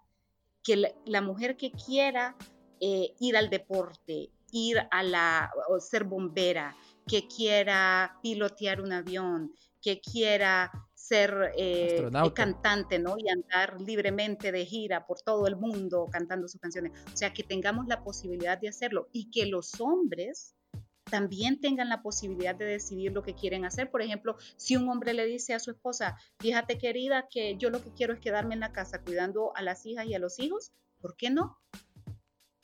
Que 0.63 0.93
la, 1.05 1.21
mujer 1.21 1.57
que 1.57 1.71
quiera 1.71 2.37
eh, 2.79 3.13
ir 3.19 3.35
al 3.35 3.49
deporte, 3.49 4.29
ir 4.53 4.77
a 4.89 5.03
la, 5.03 5.51
o 5.67 5.81
ser 5.81 6.05
bombera, 6.05 6.77
que 7.07 7.27
quiera 7.27 8.19
pilotear 8.23 8.79
un 8.79 8.93
avión, 8.93 9.53
que 9.81 9.99
quiera 9.99 10.71
ser 11.12 11.51
eh, 11.57 12.09
cantante, 12.34 12.97
¿no? 12.97 13.18
Y 13.18 13.28
andar 13.28 13.82
libremente 13.82 14.53
de 14.53 14.66
gira 14.66 15.05
por 15.05 15.20
todo 15.20 15.45
el 15.45 15.57
mundo 15.57 16.07
cantando 16.09 16.47
sus 16.47 16.62
canciones. 16.62 16.93
O 17.14 17.18
sea, 17.18 17.34
que 17.34 17.43
tengamos 17.43 17.86
la 17.88 18.01
posibilidad 18.01 18.57
de 18.57 18.70
hacerlo 18.70 19.09
y 19.12 19.30
que 19.30 19.45
los 19.45 19.82
hombres 19.82 20.55
también 21.09 21.59
tengan 21.59 21.89
la 21.89 22.01
posibilidad 22.01 22.55
de 22.55 22.64
decidir 22.64 23.12
lo 23.12 23.24
que 23.24 23.36
quieren 23.36 23.66
hacer. 23.66 23.91
Por 23.91 24.01
ejemplo, 24.01 24.38
si 24.55 24.78
un 24.78 24.88
hombre 24.88 25.14
le 25.14 25.26
dice 25.26 25.53
a 25.53 25.59
su 25.59 25.72
esposa, 25.72 26.16
fíjate 26.39 26.78
querida, 26.78 27.28
que 27.30 27.57
yo 27.57 27.70
lo 27.70 27.84
que 27.84 27.91
quiero 27.91 28.14
es 28.14 28.22
quedarme 28.22 28.53
en 28.53 28.62
la 28.62 28.72
casa 28.72 29.01
cuidando 29.01 29.51
a 29.57 29.62
las 29.62 29.86
hijas 29.86 30.05
y 30.05 30.14
a 30.14 30.20
los 30.20 30.39
hijos, 30.39 30.72
¿por 31.01 31.18
qué 31.18 31.30
no? 31.30 31.57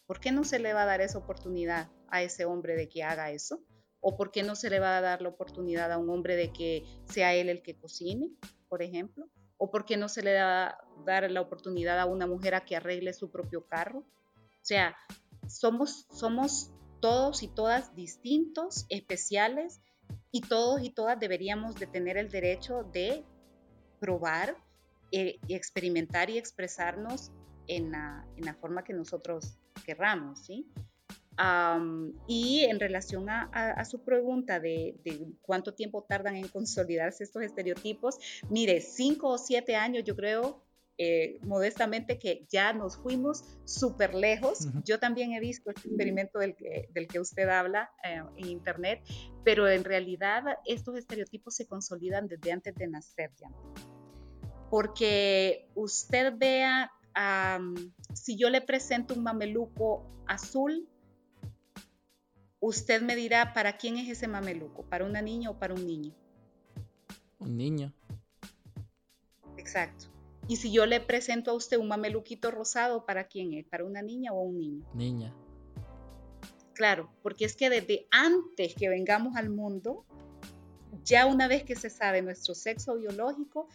¿Por 0.06 0.22
qué 0.22 0.32
no 0.32 0.46
se 0.46 0.60
le 0.60 0.72
va 0.72 0.84
a 0.84 0.86
dar 0.86 1.02
esa 1.02 1.18
oportunidad 1.18 1.90
a 2.08 2.22
ese 2.22 2.46
hombre 2.46 2.78
de 2.78 2.88
que 2.88 3.04
haga 3.04 3.30
eso? 3.32 3.62
¿O 4.00 4.16
por 4.16 4.32
qué 4.32 4.44
no 4.44 4.56
se 4.56 4.70
le 4.70 4.80
va 4.80 4.98
a 4.98 5.02
dar 5.02 5.22
la 5.22 5.30
oportunidad 5.30 5.92
a 5.92 5.98
un 5.98 6.10
hombre 6.10 6.36
de 6.36 6.52
que 6.52 6.86
sea 7.06 7.34
él 7.34 7.50
el 7.50 7.62
que 7.62 7.76
cocine, 7.76 8.30
por 8.70 8.82
ejemplo? 8.82 9.28
¿O 9.58 9.72
por 9.72 9.86
qué 9.86 9.98
no 9.98 10.08
se 10.08 10.22
le 10.22 10.36
va 10.36 10.68
a 10.68 10.78
dar 11.06 11.30
la 11.32 11.42
oportunidad 11.42 12.00
a 12.00 12.06
una 12.06 12.28
mujer 12.28 12.56
a 12.56 12.64
que 12.64 12.76
arregle 12.76 13.14
su 13.14 13.32
propio 13.32 13.66
carro? 13.66 14.00
O 14.00 14.66
sea, 14.68 14.96
somos, 15.48 16.06
somos 16.12 16.72
todos 17.00 17.42
y 17.44 17.48
todas 17.48 17.96
distintos, 17.96 18.86
especiales, 18.90 19.82
y 20.32 20.42
todos 20.42 20.82
y 20.84 20.90
todas 20.90 21.20
deberíamos 21.20 21.76
de 21.76 21.88
tener 21.88 22.18
el 22.18 22.30
derecho 22.30 22.84
de 22.84 23.24
probar, 24.00 24.56
eh, 25.12 25.40
experimentar 25.48 26.30
y 26.30 26.38
expresarnos 26.38 27.32
en 27.68 27.92
la, 27.92 28.28
en 28.36 28.46
la 28.46 28.54
forma 28.54 28.84
que 28.84 28.94
nosotros 28.94 29.58
querramos, 29.86 30.46
¿sí? 30.46 30.70
Y 32.28 32.64
en 32.64 32.80
relación 32.80 33.30
a, 33.30 33.86
su 33.86 34.04
pregunta 34.04 34.60
de, 34.60 34.96
cuánto 35.42 35.74
tiempo 35.74 36.04
tardan 36.04 36.36
en 36.36 36.48
consolidarse 36.48 37.24
estos 37.24 37.44
estereotipos, 37.44 38.18
mire, 38.50 38.82
cinco 38.82 39.30
o 39.30 39.38
siete 39.38 39.76
años 39.76 40.04
yo 40.04 40.16
creo 40.16 40.64
eh, 41.00 41.38
modestamente 41.44 42.18
que 42.18 42.48
ya 42.50 42.74
nos 42.74 42.98
fuimos 42.98 43.44
súper 43.66 44.16
lejos. 44.16 44.68
Yo 44.84 45.00
también 45.00 45.32
he 45.34 45.40
visto 45.40 45.70
este 45.70 45.90
experimento 45.90 46.40
del 46.40 46.56
que, 46.56 46.90
del 46.92 47.08
que 47.08 47.20
usted 47.20 47.48
habla 47.50 47.92
eh, 48.04 48.24
en 48.36 48.48
Internet, 48.48 49.04
pero 49.44 49.68
en 49.70 49.84
realidad 49.84 50.44
estos 50.66 50.98
estereotipos 50.98 51.56
se 51.56 51.68
consolidan 51.68 52.28
desde 52.28 52.52
antes 52.52 52.74
de 52.74 52.88
nacer 52.88 53.30
ya. 53.40 53.48
Porque 54.72 55.70
usted 55.76 56.34
vea, 56.36 56.92
si 58.16 58.36
yo 58.36 58.50
le 58.50 58.62
presento 58.62 59.14
un 59.14 59.22
mameluco 59.22 60.04
azul, 60.26 60.90
usted 62.60 63.02
me 63.02 63.16
dirá, 63.16 63.54
¿para 63.54 63.78
quién 63.78 63.98
es 63.98 64.10
ese 64.10 64.28
mameluco? 64.28 64.84
¿Para 64.84 65.06
una 65.06 65.22
niña 65.22 65.50
o 65.50 65.60
para 65.60 65.74
un 65.74 65.86
niño? 65.86 66.14
Un 67.40 67.58
niño. 67.58 67.94
Exacto. 69.58 70.08
Y 70.48 70.56
si 70.58 70.72
yo 70.72 70.86
le 70.86 71.02
presento 71.02 71.52
a 71.52 71.54
usted 71.54 71.78
un 71.78 71.90
mameluquito 71.90 72.52
rosado, 72.52 73.06
¿para 73.06 73.28
quién 73.28 73.54
es? 73.54 73.66
¿Para 73.66 73.84
una 73.84 74.02
niña 74.02 74.32
o 74.32 74.42
un 74.42 74.58
niño? 74.58 74.86
Niña. 74.94 75.34
Claro, 76.74 77.10
porque 77.22 77.46
es 77.46 77.56
que 77.56 77.70
desde 77.70 78.08
antes 78.12 78.76
que 78.76 78.88
vengamos 78.88 79.36
al 79.36 79.50
mundo, 79.50 80.06
ya 81.04 81.26
una 81.26 81.48
vez 81.48 81.64
que 81.64 81.76
se 81.76 81.90
sabe 81.90 82.22
nuestro 82.22 82.54
sexo 82.54 82.96
biológico, 82.96 83.68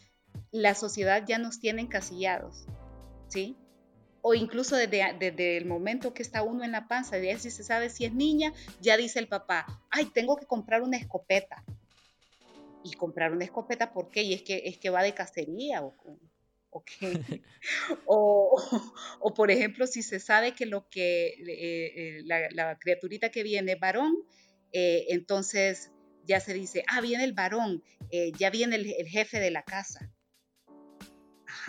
la 0.51 0.75
sociedad 0.75 1.25
ya 1.27 1.39
nos 1.39 1.61
tiene 1.61 1.83
encasillados, 1.83 2.65
¿sí? 3.29 3.57
O 4.23 4.35
incluso 4.35 4.77
desde, 4.77 5.15
desde 5.19 5.57
el 5.57 5.67
momento 5.67 6.15
que 6.15 6.23
está 6.23 6.43
uno 6.43 6.65
en 6.65 6.73
la 6.73 6.89
panza, 6.89 7.19
ya 7.19 7.39
si 7.39 7.51
se 7.51 7.65
sabe 7.65 7.91
si 7.91 8.05
es 8.05 8.15
niña, 8.15 8.53
ya 8.81 8.97
dice 8.97 9.19
el 9.19 9.29
papá, 9.29 9.67
ay, 9.91 10.07
tengo 10.07 10.37
que 10.37 10.47
comprar 10.47 10.83
una 10.83 10.97
escopeta. 10.97 11.65
Y 12.85 12.95
comprar 12.95 13.33
una 13.33 13.45
escopeta, 13.45 13.93
¿por 13.93 14.11
qué? 14.11 14.23
Y 14.23 14.33
es 14.33 14.43
que, 14.43 14.63
es 14.65 14.79
que 14.79 14.91
va 14.91 15.03
de 15.03 15.15
cacería 15.15 15.83
o, 15.83 15.95
o, 18.07 18.61
o, 19.21 19.35
por 19.35 19.51
ejemplo, 19.51 19.87
si 19.87 20.03
se 20.03 20.21
sabe 20.21 20.53
que 20.53 20.67
lo 20.67 20.89
que 20.89 21.29
eh, 21.29 22.19
eh, 22.19 22.23
la, 22.25 22.79
criaturita 22.79 23.31
que 23.31 23.43
viene 23.43 23.75
varón, 23.77 24.17
eh, 24.73 25.07
entonces 25.09 25.91
ya 26.25 26.41
se 26.41 26.55
dice, 26.55 26.85
ah, 26.89 27.01
viene 27.01 27.25
el 27.25 27.33
varón, 27.33 27.83
ya 28.39 28.51
viene 28.51 28.77
el, 28.77 29.09
jefe 29.09 29.41
de 29.41 29.51
la 29.51 29.65
casa. 29.65 30.13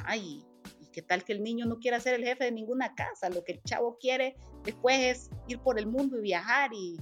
Ay, 0.06 0.43
¿y 0.45 0.53
qué 0.93 1.01
tal 1.01 1.25
que 1.25 1.33
el 1.33 1.43
niño 1.43 1.65
no 1.65 1.79
quiera 1.79 1.99
ser 1.99 2.13
el 2.13 2.23
jefe 2.23 2.45
de 2.45 2.51
ninguna 2.53 2.95
casa? 2.95 3.29
Lo 3.29 3.43
que 3.43 3.51
el 3.51 3.63
chavo 3.63 3.97
quiere 3.99 4.37
después 4.63 4.97
es 4.99 5.29
ir 5.49 5.59
por 5.59 5.77
el 5.77 5.87
mundo 5.87 6.17
y 6.17 6.21
viajar 6.21 6.71
y, 6.73 6.97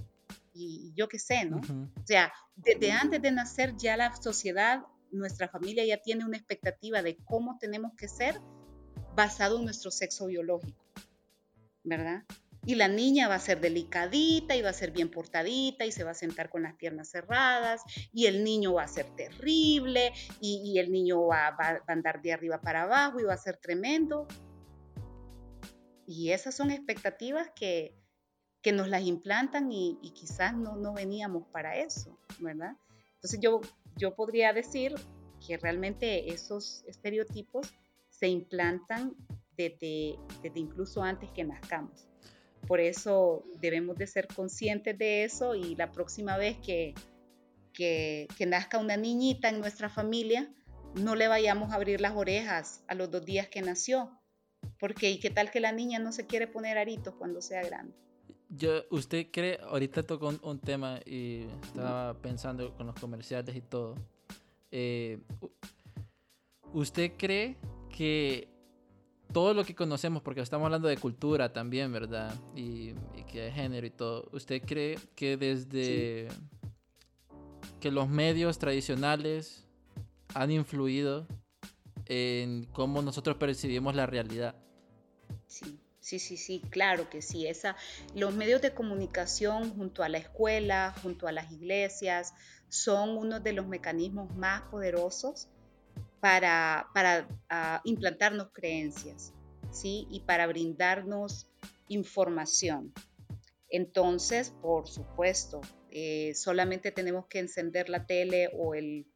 y 0.56 0.92
yo 0.96 1.08
qué 1.08 1.20
sé, 1.20 1.46
¿no? 1.46 1.58
O 1.58 2.08
sea, 2.08 2.34
desde 2.56 2.92
antes 2.92 3.22
de 3.22 3.32
nacer 3.32 3.76
ya 3.78 3.96
la 3.96 4.16
sociedad 4.16 4.82
nuestra 5.12 5.48
familia 5.48 5.86
ya 5.86 5.98
tiene 5.98 6.26
una 6.26 6.38
expectativa 6.38 7.02
de 7.02 7.18
cómo 7.26 7.58
tenemos 7.60 7.94
que 7.96 8.08
ser 8.08 8.40
basado 9.16 9.60
en 9.60 9.66
nuestro 9.66 9.92
sexo 9.92 10.28
biológico, 10.28 10.84
¿verdad? 11.84 12.24
Y 12.66 12.76
la 12.76 12.88
niña 12.88 13.28
va 13.28 13.36
a 13.36 13.40
ser 13.40 13.60
delicadita 13.60 14.56
y 14.56 14.62
va 14.62 14.70
a 14.70 14.74
ser 14.74 14.92
bien 14.92 15.10
portadita 15.10 15.86
y 15.86 15.92
se 15.92 16.04
va 16.04 16.12
a 16.12 16.16
sentar 16.16 16.50
con 16.50 16.62
las 16.62 16.76
piernas 16.76 17.10
cerradas 17.10 17.82
y 18.14 18.28
el 18.28 18.44
niño 18.44 18.74
va 18.74 18.84
a 18.84 18.88
ser 18.88 19.08
terrible 19.16 20.14
y, 20.40 20.78
el 20.78 20.92
niño 20.92 21.26
va, 21.26 21.48
a 21.48 21.82
andar 21.88 22.22
de 22.22 22.34
arriba 22.34 22.62
para 22.62 22.84
abajo 22.84 23.20
y 23.20 23.24
va 23.24 23.34
a 23.34 23.38
ser 23.38 23.58
tremendo. 23.58 24.28
Y 26.06 26.32
esas 26.32 26.56
son 26.56 26.72
expectativas 26.72 27.50
que, 27.56 27.96
que 28.62 28.72
nos 28.72 28.90
las 28.90 29.04
implantan 29.04 29.72
y, 29.72 29.98
y 30.04 30.12
quizás 30.12 30.54
no, 30.54 30.76
no 30.76 30.94
veníamos 30.94 31.48
para 31.52 31.78
eso, 31.78 32.20
¿verdad? 32.40 32.76
Entonces 33.16 33.40
yo 33.40 33.62
yo 33.98 34.16
podría 34.16 34.54
decir 34.54 34.96
que 35.46 35.58
realmente 35.58 36.34
esos 36.34 36.84
estereotipos 36.88 37.72
se 38.10 38.28
implantan 38.28 39.16
desde, 39.58 40.16
incluso 40.56 41.04
antes 41.04 41.30
que 41.32 41.44
nazcamos. 41.44 42.08
Por 42.68 42.80
eso 42.80 43.44
debemos 43.60 43.98
de 43.98 44.08
ser 44.08 44.28
conscientes 44.28 44.98
de 44.98 45.24
eso 45.24 45.56
y 45.56 45.76
la 45.76 45.92
próxima 45.92 46.38
vez 46.38 46.58
que, 46.58 46.94
que, 47.74 48.28
nazca 48.48 48.78
una 48.78 48.98
niñita 48.98 49.50
en 49.50 49.60
nuestra 49.60 49.90
familia, 49.90 50.54
no 50.96 51.16
le 51.16 51.28
vayamos 51.28 51.72
a 51.72 51.76
abrir 51.76 52.02
las 52.02 52.16
orejas 52.16 52.84
a 52.88 52.96
los 52.96 53.10
dos 53.10 53.26
días 53.26 53.48
que 53.48 53.62
nació, 53.62 54.12
porque 54.80 55.10
¿y 55.10 55.20
qué 55.20 55.30
tal 55.30 55.52
que 55.52 55.60
la 55.60 55.72
niña 55.72 56.00
no 56.00 56.12
se 56.12 56.28
quiere 56.28 56.48
poner 56.48 56.78
aritos 56.78 57.16
cuando 57.16 57.42
sea 57.42 57.64
grande? 57.64 57.94
Yo, 58.50 58.84
usted 58.90 59.28
cree, 59.32 59.58
ahorita 59.62 60.04
tocó 60.04 60.34
un, 60.44 60.60
tema 60.60 61.00
y 61.06 61.46
estaba 61.64 62.14
pensando 62.16 62.76
con 62.76 62.88
los 62.88 62.96
comerciales 62.96 63.56
y 63.56 63.62
todo. 63.62 63.96
Eh, 64.72 65.20
¿Usted 66.74 67.14
cree 67.18 67.56
que 67.90 68.51
todo 69.32 69.54
lo 69.54 69.64
que 69.64 69.76
conocemos, 69.76 70.22
porque 70.22 70.42
estamos 70.42 70.66
hablando 70.66 70.88
de 70.88 70.98
cultura 70.98 71.52
también, 71.54 71.92
¿verdad? 71.92 72.34
Y, 72.56 72.94
que 73.32 73.44
de 73.44 73.52
género 73.52 73.88
y 73.88 73.92
todo, 73.92 74.28
¿usted 74.34 74.62
cree 74.62 75.00
que 75.16 75.38
desde 75.38 76.28
que 77.80 77.92
los 77.92 78.10
medios 78.10 78.60
tradicionales 78.60 79.66
han 80.34 80.52
influido 80.52 81.28
en 82.08 82.66
cómo 82.74 83.02
nosotros 83.02 83.38
percibimos 83.38 83.96
la 83.96 84.06
realidad? 84.06 84.56
Sí. 85.48 85.80
Sí, 86.02 86.18
sí, 86.18 86.36
sí, 86.36 86.64
claro 86.72 87.12
que 87.12 87.22
sí. 87.22 87.46
Esa, 87.46 87.76
los 88.16 88.34
medios 88.34 88.60
de 88.62 88.74
comunicación 88.74 89.72
junto 89.76 90.02
a 90.02 90.10
la 90.10 90.18
escuela, 90.18 90.96
junto 91.04 91.28
a 91.28 91.32
las 91.32 91.52
iglesias, 91.52 92.34
son 92.70 93.18
uno 93.18 93.40
de 93.40 93.54
los 93.54 93.68
mecanismos 93.68 94.36
más 94.36 94.64
poderosos 94.64 95.48
para, 96.22 96.88
ah, 97.50 97.82
implantarnos 97.84 98.52
creencias, 98.54 99.34
¿sí? 99.72 100.08
Y 100.10 100.22
para 100.22 100.48
brindarnos 100.48 101.50
información. 101.88 102.94
Entonces, 103.70 104.52
por 104.62 104.88
supuesto, 104.88 105.62
eh, 105.90 106.34
solamente 106.36 106.92
tenemos 106.92 107.26
que 107.28 107.40
encender 107.40 107.90
la 107.90 108.06
tele 108.06 108.50
o 108.54 108.76
el 108.76 109.08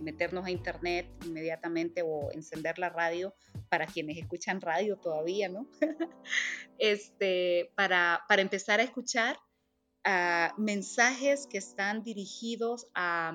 meternos 0.00 0.44
a 0.44 0.50
internet 0.50 1.08
inmediatamente 1.24 2.02
o 2.02 2.30
encender 2.32 2.78
la 2.78 2.90
radio 2.90 3.34
para 3.70 3.86
quienes 3.86 4.18
escuchan 4.18 4.60
radio 4.60 4.98
todavía, 4.98 5.48
¿no? 5.48 5.66
este, 6.78 7.72
para, 7.74 8.22
para, 8.28 8.42
empezar 8.42 8.80
a 8.80 8.82
escuchar 8.82 9.38
ah, 10.04 10.54
mensajes 10.58 11.46
que 11.46 11.58
están 11.58 12.02
dirigidos 12.02 12.86
a, 12.94 13.32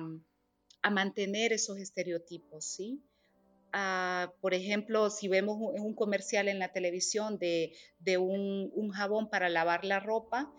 a, 0.82 0.90
mantener 0.90 1.52
esos 1.52 1.78
estereotipos, 1.78 2.64
¿sí? 2.64 3.02
ah, 3.72 4.32
por 4.40 4.54
ejemplo, 4.54 5.10
si 5.10 5.28
vemos 5.28 5.56
un, 5.58 5.94
comercial 5.94 6.48
en 6.48 6.58
la 6.58 6.72
televisión 6.72 7.38
de, 7.38 7.72
un, 8.18 8.90
jabón 8.90 9.30
para 9.30 9.48
lavar 9.48 9.84
la 9.84 10.00
ropa, 10.00 10.52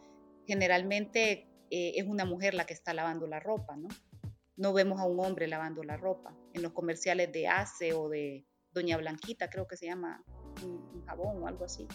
generalmente 0.47 1.47
eh, 1.69 1.93
es 1.95 2.05
una 2.05 2.26
mujer 2.26 2.53
la 2.53 2.65
que 2.65 2.74
está 2.74 2.93
lavando 2.93 3.28
la 3.28 3.39
ropa, 3.39 3.76
¿no? 3.76 3.88
No 4.55 4.74
vemos 4.74 4.99
a 4.99 5.05
un 5.05 5.19
hombre 5.19 5.47
lavando 5.47 5.84
la 5.84 5.97
ropa. 5.97 6.36
En 6.53 6.61
los 6.61 6.74
comerciales 6.74 7.32
de 7.32 7.47
ACE 7.47 7.93
o 7.93 8.09
de 8.09 8.45
Doña 8.71 8.97
Blanquita, 8.97 9.49
creo 9.49 9.67
que 9.67 9.78
se 9.78 9.88
llama 9.88 10.24
un, 10.63 11.03
jabón 11.05 11.41
o 11.43 11.47
algo 11.47 11.65
así. 11.65 11.88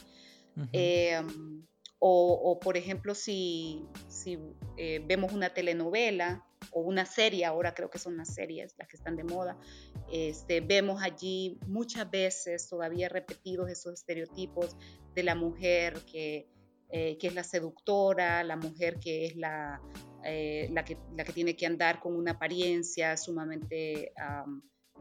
Em, 0.73 1.65
o, 2.01 2.59
por 2.61 2.77
ejemplo, 2.77 3.15
si, 3.15 3.87
si 4.09 4.39
eh, 4.77 5.03
vemos 5.07 5.33
una 5.33 5.55
telenovela 5.55 6.48
una 6.81 7.05
serie, 7.05 7.45
ahora 7.45 7.75
creo 7.75 7.91
que 7.91 7.99
son 7.99 8.17
las 8.17 8.35
series 8.35 8.75
las 8.79 8.89
que 8.89 8.97
están 8.97 9.17
de 9.17 9.25
moda, 9.25 9.59
este, 10.11 10.61
vemos 10.61 11.03
allí 11.03 11.59
muchas 11.67 12.11
veces 12.11 12.69
todavía 12.69 13.09
repetidos 13.09 13.71
esos 13.71 13.95
estereotipos 13.95 14.77
de 15.15 15.23
la 15.23 15.35
mujer 15.35 15.99
que, 16.11 16.49
eh, 16.91 17.19
que 17.19 17.27
es 17.27 17.35
la 17.35 17.45
seductora, 17.45 18.43
la 18.45 18.57
mujer 18.57 18.99
que 18.99 19.27
es 19.27 19.37
la, 19.37 19.81
eh, 20.25 20.69
la, 20.73 20.85
que, 20.85 20.99
la 21.17 21.25
que 21.25 21.33
tiene 21.33 21.57
que 21.57 21.67
andar 21.67 22.01
con 22.01 22.15
una 22.15 22.33
apariencia 22.33 23.17
sumamente 23.17 24.13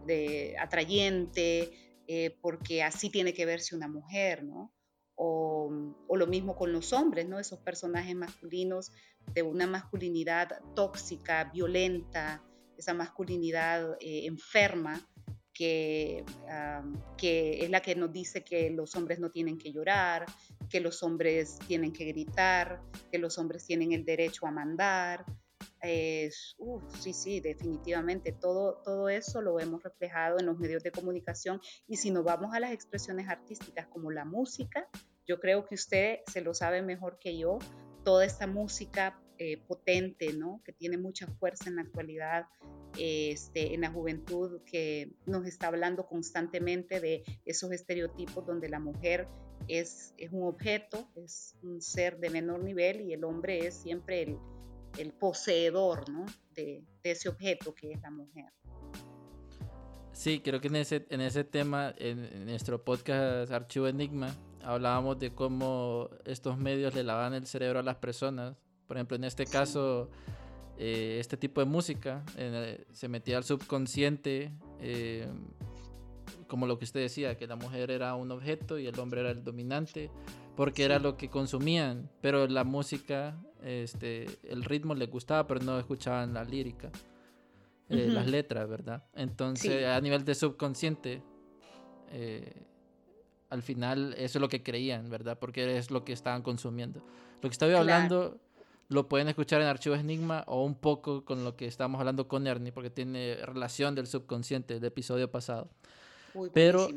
de, 0.05 0.55
atrayente, 0.59 1.71
eh, 2.07 2.38
porque 2.41 2.84
así 2.84 3.09
tiene 3.09 3.34
que 3.34 3.45
verse 3.45 3.75
una 3.75 3.88
mujer, 3.88 4.43
¿no? 4.43 4.71
O, 5.20 5.72
lo 6.15 6.28
mismo 6.28 6.55
con 6.55 6.72
los 6.72 6.93
hombres, 6.93 7.28
¿no? 7.28 7.39
Esos 7.39 7.59
personajes 7.59 8.15
masculinos 8.15 8.91
de 9.34 9.41
una 9.43 9.68
masculinidad 9.68 10.61
tóxica, 10.76 11.45
violenta, 11.45 12.43
esa 12.78 12.93
masculinidad 12.93 13.97
eh, 13.99 14.26
enferma, 14.26 15.07
que, 15.53 16.24
que 17.18 17.63
es 17.63 17.70
la 17.72 17.82
que 17.82 17.95
nos 17.95 18.13
dice 18.13 18.43
que 18.43 18.70
los 18.70 18.95
hombres 18.95 19.20
no 19.20 19.32
tienen 19.32 19.57
que 19.57 19.72
llorar, 19.72 20.26
que 20.70 20.80
los 20.80 21.01
hombres 21.01 21.57
tienen 21.68 21.91
que 21.91 22.05
gritar, 22.05 22.80
que 23.11 23.18
los 23.18 23.39
hombres 23.39 23.65
tienen 23.65 23.91
el 23.91 24.05
derecho 24.05 24.45
a 24.45 24.51
mandar. 24.51 25.26
Sí, 27.00 27.14
sí, 27.14 27.40
definitivamente 27.40 28.32
todo, 28.32 28.82
todo 28.84 29.10
eso 29.10 29.42
lo 29.42 29.60
hemos 29.60 29.84
reflejado 29.84 30.40
en 30.40 30.46
los 30.46 30.58
medios 30.58 30.84
de 30.84 30.92
comunicación 30.92 31.62
y 31.88 31.98
si 31.98 32.12
nos 32.12 32.24
vamos 32.24 32.54
a 32.54 32.60
las 32.60 32.72
expresiones 32.72 33.30
artísticas 33.30 33.88
como 33.88 34.12
la 34.12 34.26
música, 34.26 34.88
yo 35.26 35.40
creo 35.40 35.66
que 35.66 35.76
usted 35.76 36.20
se 36.32 36.42
lo 36.42 36.54
sabe 36.54 36.82
mejor 36.82 37.20
que 37.20 37.38
yo, 37.38 37.60
toda 38.04 38.26
esta 38.26 38.48
música 38.48 39.20
eh, 39.40 39.58
potente, 39.68 40.34
¿no? 40.34 40.62
que 40.66 40.74
tiene 40.74 40.98
mucha 40.98 41.28
fuerza 41.28 41.70
en 41.70 41.76
la 41.76 41.84
actualidad, 41.84 42.46
este, 42.98 43.76
en 43.76 43.82
la 43.82 43.92
juventud, 43.92 44.62
que 44.64 45.14
nos 45.26 45.46
está 45.46 45.68
hablando 45.68 46.08
constantemente 46.08 47.00
de 47.00 47.24
esos 47.46 47.72
estereotipos 47.72 48.46
donde 48.46 48.70
la 48.70 48.80
mujer 48.80 49.28
es, 49.68 50.14
es 50.18 50.32
un 50.32 50.48
objeto, 50.48 51.08
es 51.16 51.56
un 51.62 51.82
ser 51.82 52.20
de 52.20 52.30
menor 52.30 52.64
nivel 52.64 53.02
y 53.02 53.14
el 53.14 53.24
hombre 53.24 53.68
es 53.68 53.76
siempre 53.76 54.24
el, 54.24 54.40
el 54.98 55.14
poseedor 55.14 56.10
¿no? 56.10 56.26
de, 56.54 56.84
de, 57.04 57.12
ese 57.12 57.30
objeto 57.30 57.74
que 57.74 57.91
es 57.91 58.02
la 58.02 58.12
mujer. 58.12 58.45
Sí, 60.18 60.39
creo 60.39 60.60
que 60.60 60.68
en 60.68 60.78
ese, 60.78 61.06
en 61.12 61.22
ese 61.22 61.43
tema, 61.43 61.93
en, 61.95 62.48
nuestro 62.48 62.84
podcast 62.84 63.52
Archivo 63.52 63.88
Enigma, 63.88 64.36
hablábamos 64.64 65.20
de 65.20 65.32
cómo 65.32 66.10
estos 66.26 66.58
medios 66.58 66.95
le 66.95 67.04
lavan 67.04 67.36
el 67.36 67.45
cerebro 67.45 67.80
a 67.80 67.84
las 67.84 67.98
personas. 67.98 68.58
Por 68.88 68.98
ejemplo, 68.98 69.16
en 69.16 69.26
este 69.26 69.45
caso, 69.45 70.10
eh, 70.76 71.18
este 71.20 71.38
tipo 71.38 71.62
de 71.62 71.68
música 71.68 72.26
se 72.91 73.08
metía 73.08 73.38
al 73.38 73.43
subconsciente. 73.43 74.52
Eh, 74.80 75.28
como 76.47 76.67
lo 76.67 76.78
que 76.78 76.86
usted 76.86 77.01
decía, 77.01 77.38
que 77.38 77.47
la 77.47 77.55
mujer 77.55 77.91
era 77.91 78.15
un 78.15 78.32
objeto 78.32 78.80
y 78.80 78.88
el 78.88 78.99
hombre 78.99 79.21
era 79.21 79.32
el 79.32 79.43
dominante, 79.43 80.09
porque 80.55 80.84
era 80.84 80.99
lo 80.99 81.17
que 81.17 81.30
consumían, 81.30 82.09
pero 82.21 82.47
la 82.47 82.63
música, 82.63 83.38
este, 83.63 84.25
el 84.43 84.63
ritmo 84.63 84.95
les 84.95 85.09
gustaba, 85.09 85.45
pero 85.47 85.61
no 85.61 85.80
escuchaban 85.80 86.34
la 86.34 86.43
lírica, 86.43 86.89
eh, 87.89 88.07
las 88.09 88.28
letras, 88.28 88.67
¿verdad? 88.67 89.03
Entonces, 89.15 89.86
a 89.86 89.99
nivel 90.01 90.25
de 90.25 90.36
subconsciente, 90.36 91.21
eh, 92.11 92.53
al 93.49 93.61
final 93.61 94.13
eso 94.17 94.38
es 94.38 94.41
lo 94.41 94.49
que 94.49 94.63
creían, 94.63 95.09
¿verdad? 95.09 95.38
Porque 95.39 95.78
es 95.78 95.91
lo 95.91 96.03
que 96.03 96.13
estaban 96.13 96.41
consumiendo. 96.41 97.01
Lo 97.41 97.49
que 97.49 97.53
estaba 97.53 97.78
hablando 97.78 98.39
lo 98.89 99.07
pueden 99.07 99.28
escuchar 99.28 99.61
en 99.61 99.67
Archivos 99.67 99.99
Enigma 99.99 100.43
o 100.47 100.63
un 100.63 100.75
poco 100.75 101.25
con 101.25 101.43
lo 101.43 101.55
que 101.55 101.65
estábamos 101.65 101.99
hablando 101.99 102.28
con 102.28 102.47
Ernie, 102.47 102.71
porque 102.71 102.89
tiene 102.89 103.38
relación 103.43 103.95
del 103.95 104.07
subconsciente 104.07 104.75
del 104.75 104.86
episodio 104.86 105.30
pasado. 105.30 105.69
Pero 106.54 106.90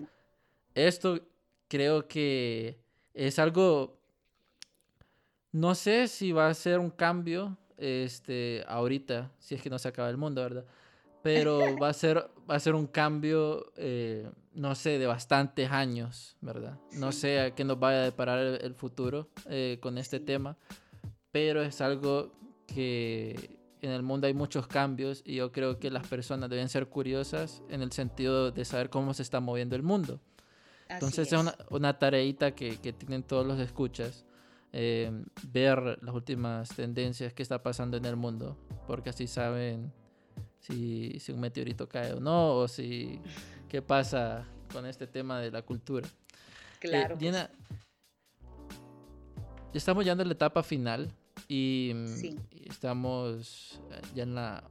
esto 0.75 1.21
creo 1.69 2.07
que 2.07 2.79
es 3.15 3.39
algo, 3.39 3.99
no 5.53 5.75
sé 5.75 6.09
si 6.09 6.33
va 6.33 6.49
a 6.49 6.55
ser 6.55 6.79
un 6.79 6.91
cambio 6.91 7.57
este, 7.77 8.65
ahorita, 8.69 9.31
si 9.39 9.55
es 9.55 9.63
que 9.63 9.71
no 9.71 9.79
se 9.79 9.89
acaba 9.89 10.11
el 10.11 10.17
mundo, 10.17 10.43
¿verdad? 10.43 10.65
Pero 11.23 11.77
va 11.79 11.89
a 11.89 11.93
ser, 11.93 12.31
va 12.51 12.55
a 12.55 12.61
ser 12.61 12.75
un 12.75 12.87
cambio, 12.87 13.73
eh, 13.77 14.29
no 14.55 14.75
sé, 14.75 14.99
de 14.99 15.07
bastantes 15.07 15.71
años, 15.71 16.37
¿verdad? 16.41 16.79
No 16.93 17.13
sé 17.13 17.41
a 17.41 17.55
qué 17.55 17.65
nos 17.65 17.79
vaya 17.79 18.01
a 18.01 18.05
deparar 18.05 18.39
el, 18.39 18.75
futuro 18.75 19.29
eh, 19.49 19.79
con 19.81 19.99
este 19.99 20.21
tema, 20.21 20.57
pero 21.31 21.63
es 21.63 21.81
algo 21.81 22.33
que 22.67 23.60
en 23.83 23.91
el 23.91 24.03
mundo 24.03 24.27
hay 24.27 24.35
muchos 24.35 24.67
cambios 24.67 25.23
y 25.25 25.37
yo 25.37 25.53
creo 25.53 25.79
que 25.79 25.91
las 25.91 26.07
personas 26.07 26.51
deben 26.51 26.69
ser 26.69 26.89
curiosas 26.89 27.63
en 27.69 27.83
el 27.83 27.93
sentido 27.93 28.51
de 28.51 28.65
saber 28.65 28.91
cómo 28.91 29.15
se 29.15 29.23
está 29.23 29.41
moviendo 29.41 29.77
el 29.77 29.83
mundo. 29.83 30.21
Entonces 30.89 31.33
es, 31.33 31.39
una, 31.39 31.55
una 31.71 31.99
tareita 31.99 32.55
que, 32.55 32.79
que, 32.79 32.93
tienen 32.93 33.23
todos 33.23 33.47
los 33.47 33.61
escuchas, 33.61 34.25
eh, 34.73 35.11
ver 35.49 35.99
las 36.03 36.15
últimas 36.15 36.69
tendencias 36.71 37.33
que 37.33 37.43
está 37.43 37.63
pasando 37.63 37.97
en 37.97 38.05
el 38.05 38.17
mundo, 38.17 38.57
porque 38.87 39.11
así 39.11 39.27
saben 39.29 39.93
si, 40.59 41.19
si 41.21 41.33
un 41.33 41.41
meteorito 41.41 41.89
cae 41.89 42.13
o 42.13 42.21
no, 42.21 42.57
o 42.57 42.69
si 42.69 43.21
qué 43.69 43.83
pasa 43.83 44.47
con 44.73 44.85
este 44.85 45.07
tema 45.07 45.41
de 45.41 45.53
la 45.53 45.63
cultura. 45.63 46.09
Eh, 46.09 46.79
claro. 46.81 47.17
Diana, 47.17 47.51
estamos 49.73 50.05
ya 50.05 50.13
en 50.13 50.19
la 50.19 50.33
etapa 50.33 50.63
final 50.63 51.13
y 51.51 51.93
estamos 52.65 53.83
eh, 53.91 54.01
ya 54.15 54.23
en 54.23 54.37
la 54.37 54.65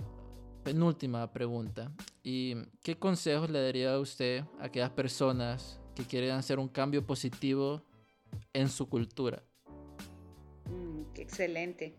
penúltima 0.63 1.29
pregunta. 1.29 1.91
¿Y 2.23 2.55
qué 2.81 2.97
consejos 2.97 3.49
le 3.49 3.61
daría 3.61 3.95
a 3.95 3.99
usted 3.99 4.45
a 4.61 4.65
aquellas 4.67 4.91
personas 4.91 5.81
que 5.93 6.05
quieren 6.05 6.31
hacer 6.31 6.57
un 6.57 6.69
cambio 6.69 7.05
positivo 7.05 7.83
en 8.53 8.69
su 8.69 8.87
cultura? 8.87 9.43
Mm, 10.67 11.11
qué 11.13 11.21
excelente. 11.21 11.95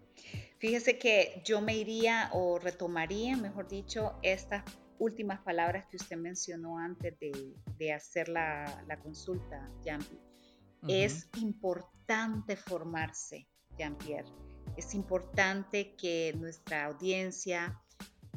Fíjese 0.57 0.99
que 0.99 1.43
yo 1.45 1.61
me 1.61 1.77
iría 1.77 2.31
o 2.33 2.59
retomaría, 2.59 3.37
mejor 3.37 3.69
dicho, 3.69 4.15
estas 4.23 4.65
últimas 4.99 5.41
palabras 5.41 5.85
que 5.91 5.99
usted 5.99 6.17
mencionó 6.17 6.79
antes 6.79 7.19
de, 7.21 7.93
hacer 7.93 8.31
la, 8.31 8.99
consulta, 9.03 9.71
Jean-Pierre. 9.85 11.05
Es 11.05 11.29
importante 11.37 12.57
formarse, 12.57 13.47
Jean-Pierre 13.77 14.50
es 14.77 14.95
importante 14.95 15.95
que 15.97 16.35
nuestra 16.39 16.87
audiencia 16.87 17.81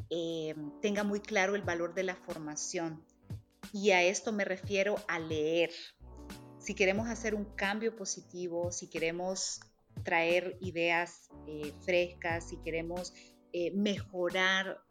eh, 0.09 0.55
tenga 0.81 1.03
muy 1.03 1.19
claro 1.21 1.55
el 1.55 1.61
valor 1.61 1.93
de 1.93 2.03
la 2.03 2.15
formación. 2.15 3.03
Y 3.71 3.91
a 3.91 4.03
esto 4.03 4.31
me 4.31 4.45
refiero 4.45 4.95
a 5.07 5.19
leer. 5.19 5.71
Si 6.59 6.75
queremos 6.75 7.07
hacer 7.07 7.33
un 7.33 7.45
cambio 7.55 7.95
positivo, 7.95 8.71
si 8.71 8.89
queremos 8.89 9.61
traer 10.03 10.57
ideas 10.61 11.29
eh, 11.47 11.73
frescas, 11.81 12.49
si 12.49 12.57
queremos 12.57 13.13
eh, 13.51 13.71
mejorar 13.71 14.81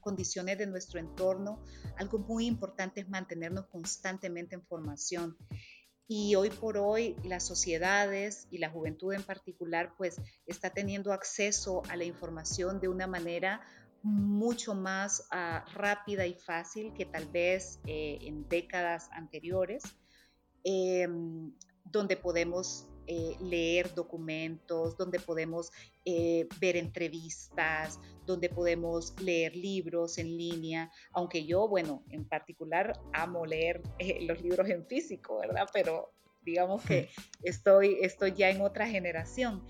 condiciones 0.00 0.58
de 0.58 0.66
nuestro 0.66 1.00
entorno, 1.00 1.64
algo 1.96 2.18
muy 2.18 2.46
importante 2.46 3.00
es 3.00 3.08
mantenernos 3.08 3.66
constantemente 3.66 4.54
en 4.54 4.62
formación. 4.62 5.36
Y 6.06 6.34
hoy 6.34 6.50
por 6.50 6.76
hoy 6.76 7.16
las 7.24 7.46
sociedades 7.46 8.46
y 8.50 8.58
la 8.58 8.70
juventud 8.70 9.14
en 9.14 9.22
particular 9.22 9.94
pues 9.96 10.20
está 10.46 10.70
teniendo 10.70 11.12
acceso 11.12 11.82
a 11.88 11.96
la 11.96 12.04
información 12.04 12.78
de 12.80 12.88
una 12.88 13.06
manera 13.06 13.62
mucho 14.02 14.74
más 14.74 15.26
ah, 15.30 15.64
rápida 15.72 16.26
y 16.26 16.34
fácil 16.34 16.92
que 16.92 17.06
tal 17.06 17.26
vez 17.26 17.80
eh, 17.86 18.18
en 18.20 18.46
décadas 18.48 19.08
anteriores, 19.12 19.82
em, 20.62 21.52
donde 21.84 22.18
podemos 22.18 22.86
eh, 23.06 23.36
leer 23.40 23.94
documentos, 23.94 24.96
donde 24.96 25.20
podemos 25.20 25.70
eh, 26.04 26.46
ver 26.60 26.76
entrevistas, 26.76 28.00
donde 28.26 28.48
podemos 28.48 29.14
leer 29.20 29.54
libros 29.56 30.18
en 30.18 30.36
línea, 30.36 30.90
aunque 31.12 31.44
yo, 31.44 31.68
bueno, 31.68 32.04
en 32.10 32.24
particular 32.24 32.98
amo 33.12 33.46
leer 33.46 33.82
eh, 33.98 34.24
los 34.26 34.40
libros 34.42 34.68
en 34.68 34.86
físico, 34.86 35.38
¿verdad? 35.40 35.68
Pero 35.72 36.12
digamos 36.42 36.82
que 36.84 37.08
estoy, 37.42 37.98
estoy 38.02 38.32
ya 38.32 38.50
en 38.50 38.60
otra 38.60 38.86
generación. 38.86 39.66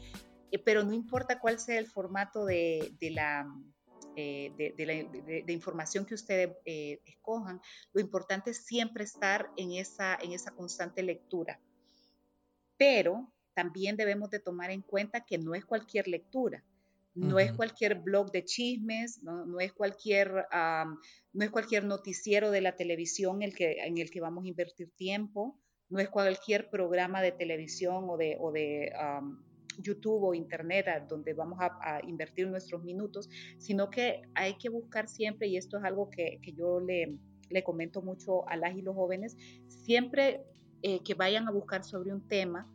pero 0.65 0.85
no 0.85 0.93
importa 0.93 1.41
cuál 1.41 1.59
sea 1.59 1.79
el 1.79 1.87
formato 1.87 2.45
de, 2.45 2.95
la, 3.01 3.45
eh, 4.17 4.53
de, 5.45 5.53
información 5.53 6.07
que 6.07 6.15
ustedes 6.15 6.51
eh, 6.65 7.01
escojan, 7.05 7.61
lo 7.93 8.01
importante 8.01 8.53
es 8.53 8.65
siempre 8.65 9.03
estar 9.03 9.51
en 9.57 9.73
esa, 9.73 10.17
en 10.23 10.33
esa 10.33 10.53
constante 10.53 11.03
lectura. 11.03 11.61
Pero 12.77 13.33
también 13.55 13.97
debemos 13.97 14.31
de 14.31 14.41
tomar 14.41 14.71
en 14.71 14.83
cuenta 14.83 15.25
que 15.25 15.39
no 15.39 15.55
es 15.55 15.65
cualquier 15.65 16.09
lectura. 16.09 16.65
No 17.15 17.39
es 17.39 17.53
cualquier 17.53 18.01
blog 18.01 18.33
de 18.33 18.45
chismes, 18.45 19.23
no, 19.23 19.61
es 19.61 19.73
cualquier, 19.73 20.47
no 21.33 21.45
es 21.45 21.51
cualquier 21.51 21.85
noticiero 21.85 22.51
de 22.51 22.61
la 22.61 22.75
televisión 22.75 23.43
el 23.43 23.55
que, 23.55 23.85
en 23.85 23.99
el 23.99 24.11
que 24.11 24.21
vamos 24.21 24.45
a 24.45 24.49
invertir 24.49 24.91
tiempo, 24.97 25.57
no 25.91 26.01
es 26.01 26.09
cualquier 26.09 26.71
programa 26.71 27.23
de 27.23 27.31
televisión 27.31 28.07
o 28.11 28.17
de, 28.17 28.37
o 28.41 28.51
de 28.51 28.93
YouTube 29.79 30.25
o 30.25 30.35
Internet 30.35 30.87
donde 31.09 31.35
vamos 31.35 31.61
a, 31.61 32.01
invertir 32.05 32.49
nuestros 32.49 32.83
minutos, 32.83 33.31
sino 33.59 33.91
que 33.91 34.23
hay 34.35 34.55
que 34.55 34.69
buscar 34.69 35.09
siempre, 35.09 35.47
y 35.47 35.57
esto 35.57 35.79
es 35.79 35.85
algo 35.85 36.11
que, 36.11 36.41
que 36.43 36.53
yo 36.53 36.81
le, 36.81 37.17
le, 37.49 37.63
comento 37.63 38.03
mucho 38.03 38.49
a 38.49 38.57
las 38.57 38.77
y 38.77 38.83
los 38.83 38.97
jóvenes, 38.97 39.37
siempre 39.69 40.45
eh, 40.83 41.03
que 41.03 41.15
vayan 41.15 41.49
a 41.49 41.51
buscar 41.51 41.85
sobre 41.85 42.13
un 42.13 42.27
tema, 42.27 42.69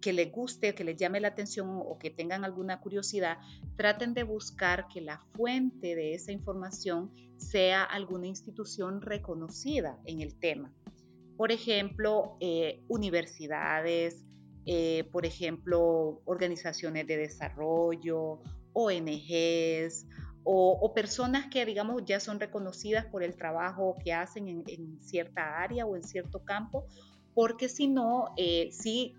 que 0.00 0.12
les 0.12 0.30
guste, 0.30 0.74
que 0.74 0.84
les 0.84 0.96
llame 0.96 1.20
la 1.20 1.28
atención 1.28 1.68
o 1.70 1.98
que 1.98 2.10
tengan 2.10 2.44
alguna 2.44 2.80
curiosidad, 2.80 3.38
traten 3.76 4.14
de 4.14 4.22
buscar 4.22 4.86
que 4.88 5.00
la 5.00 5.18
fuente 5.34 5.96
de 5.96 6.14
esa 6.14 6.32
información 6.32 7.10
sea 7.38 7.82
alguna 7.82 8.26
institución 8.26 9.02
reconocida 9.02 9.98
en 10.04 10.20
el 10.20 10.38
tema. 10.38 10.72
Por 11.36 11.52
ejemplo, 11.52 12.36
eh, 12.40 12.84
universidades, 12.88 14.24
eh, 14.64 15.08
por 15.12 15.26
ejemplo, 15.26 16.22
organizaciones 16.24 17.06
de 17.06 17.16
desarrollo, 17.16 18.40
ONGs 18.72 20.06
o, 20.44 20.92
personas 20.94 21.48
que, 21.48 21.66
digamos, 21.66 22.04
ya 22.04 22.20
son 22.20 22.38
reconocidas 22.38 23.06
por 23.06 23.24
el 23.24 23.34
trabajo 23.34 23.96
que 24.04 24.12
hacen 24.12 24.62
en 24.68 25.02
cierta 25.02 25.60
área 25.60 25.84
o 25.84 25.96
en 25.96 26.04
cierto 26.04 26.44
campo 26.44 26.86
porque 27.36 27.68
si 27.68 27.86
no, 27.86 28.32
eh, 28.38 28.70
sí, 28.72 29.14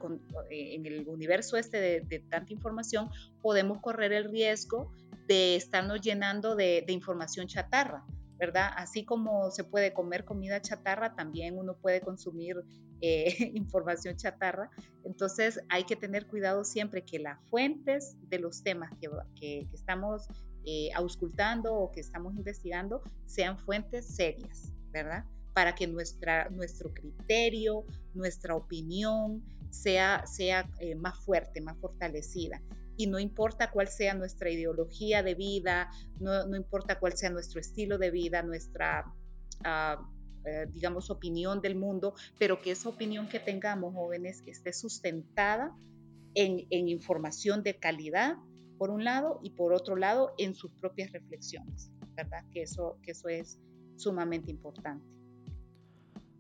eh, 0.50 0.74
en 0.74 0.88
el 0.88 1.08
universo 1.08 1.56
este 1.56 2.02
de, 2.02 2.20
tanta 2.32 2.52
información, 2.52 3.12
podemos 3.44 3.80
correr 3.80 4.12
el 4.12 4.32
riesgo 4.32 4.92
de 5.28 5.56
estarnos 5.56 6.02
llenando 6.02 6.56
de, 6.56 6.84
información 6.88 7.46
chatarra, 7.46 8.04
¿verdad? 8.40 8.72
Así 8.76 9.06
como 9.06 9.52
se 9.52 9.64
puede 9.64 9.94
comer 9.94 10.26
comida 10.26 10.60
chatarra, 10.64 11.14
también 11.14 11.60
uno 11.60 11.78
puede 11.78 12.02
consumir 12.02 12.56
eh, 13.02 13.36
información 13.54 14.16
chatarra. 14.16 14.72
Entonces 15.06 15.62
hay 15.70 15.84
que 15.84 15.96
tener 15.96 16.26
cuidado 16.26 16.64
siempre 16.64 17.06
que 17.06 17.20
las 17.20 17.40
fuentes 17.52 18.18
de 18.30 18.40
los 18.40 18.64
temas 18.64 18.90
que, 19.00 19.10
que, 19.40 19.68
estamos 19.76 20.28
auscultando 20.96 21.74
o 21.74 21.92
que 21.92 22.02
estamos 22.02 22.36
investigando 22.36 23.02
sean 23.26 23.60
fuentes 23.60 24.16
serias, 24.16 24.74
¿verdad? 24.92 25.24
Para 25.58 25.74
que 25.74 25.88
nuestro 25.88 26.94
criterio, 26.94 27.84
nuestra 28.14 28.56
opinión 28.56 29.44
sea, 29.72 30.24
sea 30.28 30.70
eh, 30.80 30.94
más 30.94 31.18
fuerte, 31.26 31.62
más 31.62 31.76
fortalecida. 31.80 32.62
Y 32.96 33.08
no 33.08 33.18
importa 33.18 33.72
cuál 33.72 33.88
sea 33.88 34.14
nuestra 34.14 34.52
ideología 34.52 35.24
de 35.24 35.34
vida, 35.34 35.90
no, 36.20 36.46
no 36.46 36.56
importa 36.56 37.00
cuál 37.00 37.18
sea 37.18 37.32
nuestro 37.32 37.60
estilo 37.60 37.98
de 37.98 38.12
vida, 38.12 38.44
nuestra, 38.44 39.12
ah, 39.64 40.08
eh, 40.46 40.68
digamos, 40.70 41.10
opinión 41.10 41.60
del 41.60 41.76
mundo, 41.76 42.14
pero 42.38 42.62
que 42.62 42.70
esa 42.70 42.90
opinión 42.90 43.28
que 43.28 43.40
tengamos, 43.40 43.96
jóvenes, 43.96 44.44
esté 44.46 44.72
sustentada 44.74 45.76
en, 46.36 46.68
en 46.70 46.88
información 46.88 47.64
de 47.64 47.80
calidad, 47.80 48.36
por 48.78 48.92
un 48.92 49.04
lado, 49.04 49.40
y 49.42 49.50
por 49.50 49.74
otro 49.74 49.96
lado, 49.96 50.36
en 50.38 50.54
sus 50.54 50.72
propias 50.74 51.12
reflexiones, 51.14 51.90
¿verdad? 52.16 52.46
Que 52.54 52.62
eso, 52.62 53.00
que 53.02 53.14
eso 53.14 53.28
es 53.28 53.60
sumamente 53.96 54.52
importante. 54.52 55.17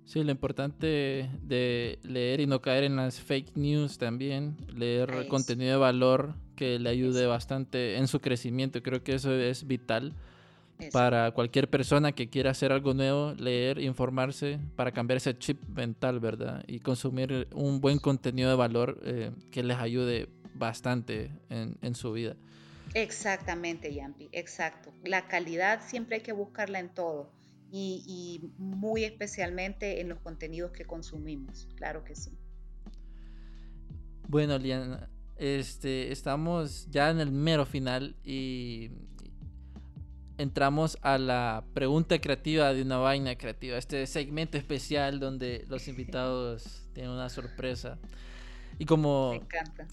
Sí, 0.08 0.24
lo 0.24 0.32
importante 0.32 1.30
de 1.44 2.00
leer 2.04 2.40
y 2.40 2.48
no 2.48 2.62
caer 2.62 2.86
en 2.86 2.96
las 2.96 3.20
fake 3.20 3.58
news 3.58 3.98
también, 3.98 4.56
leer 4.74 5.28
contenido 5.28 5.72
de 5.72 5.78
valor 5.78 6.34
que 6.56 6.80
le 6.80 6.90
ayude 6.90 7.26
bastante 7.26 7.98
en 7.98 8.08
su 8.08 8.22
crecimiento, 8.22 8.82
creo 8.82 9.04
que 9.04 9.16
eso 9.16 9.34
es 9.34 9.68
vital 9.68 10.14
para 10.94 11.32
cualquier 11.32 11.70
persona 11.70 12.14
que 12.14 12.30
quiera 12.30 12.52
hacer 12.52 12.72
algo 12.72 12.94
nuevo, 12.94 13.34
leer, 13.34 13.80
informarse 13.80 14.60
para 14.78 14.94
cambiar 14.94 15.18
ese 15.18 15.38
chip 15.38 15.62
mental, 15.76 16.22
¿verdad? 16.22 16.64
Y 16.68 16.80
consumir 16.80 17.50
un 17.54 17.82
buen 17.82 18.00
contenido 18.00 18.50
de 18.50 18.56
valor 18.56 19.02
eh, 19.04 19.32
que 19.52 19.62
les 19.62 19.76
ayude 19.76 20.30
bastante 20.54 21.32
en, 21.50 21.76
en 21.82 21.96
su 21.96 22.14
vida. 22.14 22.38
Exactamente, 22.94 23.94
Yampi, 23.94 24.30
exacto. 24.32 24.94
La 25.04 25.28
calidad 25.28 25.82
siempre 25.86 26.16
hay 26.16 26.22
que 26.22 26.32
buscarla 26.32 26.80
en 26.80 26.88
todo 26.88 27.36
y, 27.72 28.52
muy 28.58 29.04
especialmente 29.04 30.02
en 30.02 30.10
los 30.10 30.20
contenidos 30.20 30.72
que 30.72 30.86
consumimos, 30.86 31.68
claro 31.76 32.04
que 32.04 32.16
sí. 32.16 32.32
Bueno, 34.28 34.58
Liana, 34.58 35.10
este, 35.38 36.12
estamos 36.12 36.88
ya 36.90 37.10
en 37.10 37.20
el 37.20 37.32
mero 37.32 37.66
final 37.66 38.16
y 38.24 38.92
entramos 40.38 40.98
a 41.02 41.18
la 41.18 41.66
pregunta 41.74 42.20
creativa 42.20 42.74
de 42.74 42.82
una 42.82 42.98
vaina 42.98 43.36
creativa, 43.38 43.78
este 43.78 44.06
segmento 44.06 44.58
especial 44.58 45.20
donde 45.20 45.66
los 45.68 45.88
invitados 45.88 46.90
tienen 46.94 47.12
una 47.12 47.30
sorpresa. 47.30 47.98
Y 48.80 48.86
como, 48.86 49.32
Me 49.32 49.38
encanta. 49.38 49.88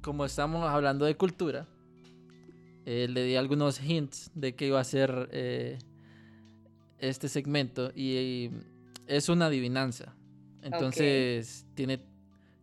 como 0.00 0.24
estamos 0.24 0.68
hablando 0.68 1.04
de 1.04 1.16
cultura, 1.16 1.66
eh, 2.84 3.06
le 3.08 3.24
di 3.24 3.36
algunos 3.36 3.80
hints 3.80 4.30
de 4.34 4.54
que 4.54 4.66
iba 4.66 4.80
a 4.80 4.84
ser 4.84 5.28
eh, 5.32 5.78
este 7.02 7.28
segmento 7.28 7.92
y, 7.94 8.50
es 9.06 9.28
una 9.28 9.46
adivinanza. 9.46 10.14
Entonces 10.62 11.66
tiene 11.74 12.00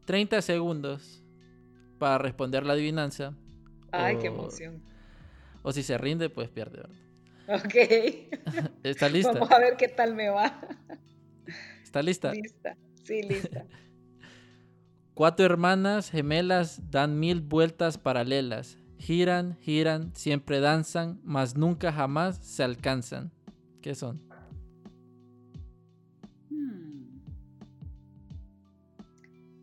30 0.06 0.42
segundos 0.42 1.22
para 2.00 2.18
responder 2.18 2.66
la 2.66 2.74
adivinanza. 2.74 3.36
Ay, 3.92 4.18
qué 4.18 4.28
emoción. 4.28 4.82
O 5.62 5.72
si 5.74 5.84
se 5.84 5.98
rinde, 5.98 6.30
pues 6.30 6.50
pierde. 6.50 6.84
Ok. 7.48 7.76
¿Está 8.84 9.10
lista? 9.10 9.34
Vamos 9.34 9.52
a 9.52 9.60
ver 9.60 9.76
qué 9.78 9.90
tal 9.90 10.16
me 10.16 10.30
va. 10.30 10.62
¿Está 11.84 12.02
lista? 12.02 12.32
Lista, 12.32 12.78
sí, 13.04 13.22
lista. 13.24 13.66
Cuatro 15.14 15.46
hermanas 15.46 16.10
gemelas 16.10 16.90
dan 16.90 17.20
mil 17.20 17.42
vueltas 17.42 17.98
paralelas. 17.98 18.78
Giran, 18.98 19.58
giran, 19.60 20.16
siempre 20.16 20.62
danzan, 20.62 21.20
mas 21.24 21.58
nunca 21.58 21.92
jamás 21.92 22.38
se 22.38 22.64
alcanzan. 22.64 23.32
¿Qué 23.82 23.96
son? 23.96 24.29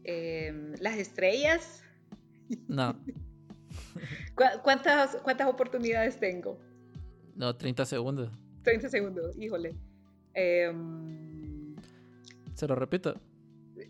Em, 0.08 0.74
las 0.78 0.96
estrellas. 0.98 1.82
No. 2.68 2.96
¿Cuántas, 4.62 5.16
¿Cuántas 5.16 5.48
oportunidades 5.48 6.20
tengo? 6.20 6.60
No, 7.34 7.56
30 7.56 7.84
segundos. 7.84 8.30
30 8.62 8.88
segundos, 8.88 9.36
híjole. 9.36 9.74
Em, 10.32 11.74
¿Se 12.54 12.68
lo 12.68 12.76
repito? 12.76 13.20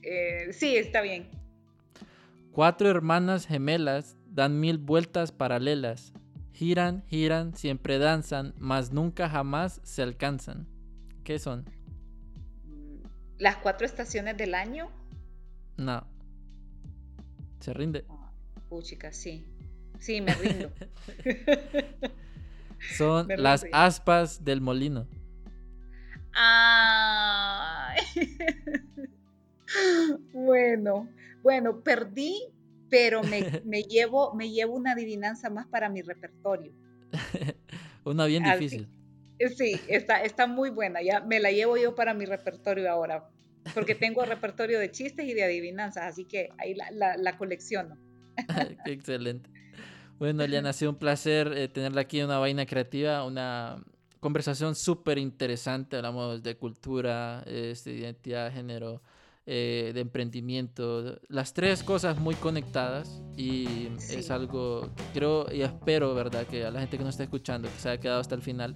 Eh, 0.02 0.48
sí, 0.52 0.76
está 0.76 1.02
bien. 1.02 1.28
Cuatro 2.50 2.88
hermanas 2.88 3.46
gemelas 3.46 4.16
dan 4.26 4.58
mil 4.58 4.78
vueltas 4.78 5.32
paralelas. 5.32 6.14
Giran, 6.52 7.04
giran, 7.08 7.54
siempre 7.54 7.98
danzan, 7.98 8.54
mas 8.56 8.90
nunca 8.90 9.28
jamás 9.28 9.82
se 9.84 10.02
alcanzan. 10.02 10.66
¿Qué 11.24 11.38
son? 11.38 11.66
¿Las 13.36 13.56
cuatro 13.58 13.84
estaciones 13.84 14.38
del 14.38 14.54
año? 14.54 14.88
No. 15.76 16.06
¿Se 17.60 17.72
rinde? 17.72 18.04
Puchica, 18.68 19.12
sí. 19.12 19.46
Sí, 19.98 20.20
me 20.20 20.34
rindo. 20.34 20.72
Son 22.96 23.26
las 23.36 23.66
aspas 23.72 24.44
del 24.44 24.60
molino. 24.60 25.08
bueno, 30.32 31.08
bueno, 31.42 31.82
perdí, 31.82 32.36
pero 32.90 33.22
me, 33.22 33.60
me, 33.64 33.82
llevo, 33.82 34.34
me 34.34 34.50
llevo 34.50 34.74
una 34.74 34.92
adivinanza 34.92 35.50
más 35.50 35.66
para 35.66 35.88
mi 35.88 36.02
repertorio. 36.02 36.72
una 38.04 38.26
bien 38.26 38.44
difícil. 38.44 38.88
Sí, 39.56 39.80
está, 39.88 40.22
está 40.22 40.46
muy 40.46 40.70
buena. 40.70 41.02
Ya 41.02 41.20
me 41.20 41.40
la 41.40 41.50
llevo 41.50 41.76
yo 41.76 41.94
para 41.94 42.14
mi 42.14 42.26
repertorio 42.26 42.90
ahora 42.90 43.28
porque 43.74 43.94
tengo 43.94 44.24
repertorio 44.24 44.78
de 44.78 44.90
chistes 44.90 45.26
y 45.26 45.34
de 45.34 45.44
adivinanzas, 45.44 46.04
así 46.04 46.24
que 46.24 46.50
ahí 46.58 46.74
la, 46.74 47.16
la, 47.16 47.36
colecciono. 47.36 47.96
Excelente. 48.86 49.50
Bueno, 50.18 50.42
Eliana, 50.42 50.70
ha 50.70 50.72
sido 50.72 50.92
un 50.92 50.98
placer 50.98 51.52
eh, 51.56 51.68
tenerla 51.68 52.02
aquí 52.02 52.20
en 52.20 52.26
una 52.26 52.38
vaina 52.38 52.64
creativa, 52.66 53.24
una 53.24 53.84
conversación 54.20 54.74
súper 54.74 55.18
interesante. 55.18 55.96
Hablamos 55.96 56.42
de 56.42 56.56
cultura, 56.56 57.42
este, 57.46 57.92
identidad, 57.92 58.52
género, 58.52 59.02
eh, 59.48 59.92
de 59.94 60.00
emprendimiento. 60.00 61.20
Las 61.28 61.52
tres 61.52 61.84
cosas 61.84 62.18
muy 62.18 62.34
conectadas 62.34 63.22
y 63.36 63.88
es 64.10 64.30
algo 64.32 64.90
que 64.96 65.04
creo 65.14 65.46
y 65.52 65.62
espero, 65.62 66.14
¿verdad? 66.14 66.46
Que 66.48 66.64
a 66.64 66.70
la 66.72 66.80
gente 66.80 66.98
que 66.98 67.04
nos 67.04 67.14
está 67.14 67.22
escuchando, 67.22 67.68
que 67.68 67.78
se 67.78 67.88
haya 67.90 68.00
quedado 68.00 68.20
hasta 68.20 68.34
el 68.34 68.42
final, 68.42 68.74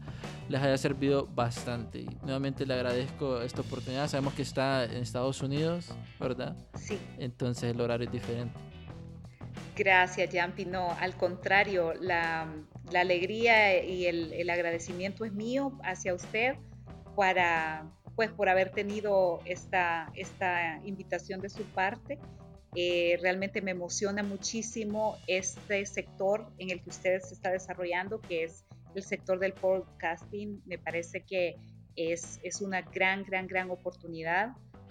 les 0.48 0.60
haya 0.62 0.78
servido 0.78 1.26
bastante. 1.26 2.02
Y 2.02 2.08
nuevamente 2.22 2.64
le 2.66 2.74
agradezco 2.74 3.40
esta 3.42 3.62
oportunidad. 3.62 4.06
Sabemos 4.06 4.34
que 4.34 4.42
está 4.42 4.84
en 4.84 4.98
Estados 4.98 5.42
Unidos, 5.42 5.92
¿verdad? 6.20 6.56
Sí. 6.76 6.98
Entonces 7.18 7.72
el 7.74 7.80
horario 7.80 8.06
es 8.06 8.12
diferente. 8.12 8.54
Gracias, 9.76 10.30
Jampi. 10.32 10.66
No, 10.66 10.92
al 11.00 11.16
contrario, 11.16 11.94
la, 12.00 12.46
la 12.92 13.00
alegría 13.00 13.82
y 13.84 14.06
el, 14.06 14.32
el 14.34 14.50
agradecimiento 14.50 15.24
es 15.24 15.32
mío 15.32 15.72
hacia 15.82 16.14
usted 16.14 16.54
para 17.16 17.90
pues 18.20 18.32
por 18.32 18.50
haber 18.50 18.68
tenido 18.68 19.40
esta, 19.46 20.12
esta 20.14 20.78
invitación 20.84 21.40
de 21.40 21.48
su 21.48 21.64
parte. 21.64 22.18
Eh, 22.74 23.18
realmente 23.22 23.62
me 23.62 23.70
emociona 23.70 24.22
muchísimo 24.22 25.16
este 25.26 25.86
sector 25.86 26.52
en 26.58 26.68
el 26.68 26.82
que 26.82 26.90
usted 26.90 27.18
se 27.20 27.32
está 27.32 27.50
desarrollando, 27.50 28.20
que 28.20 28.44
es 28.44 28.66
el 28.94 29.02
sector 29.04 29.38
del 29.38 29.54
podcasting. 29.54 30.60
Me 30.66 30.76
parece 30.76 31.22
que 31.22 31.56
es, 31.96 32.38
es 32.42 32.60
una 32.60 32.82
gran, 32.82 33.24
gran, 33.24 33.46
gran 33.46 33.70
oportunidad 33.70 34.50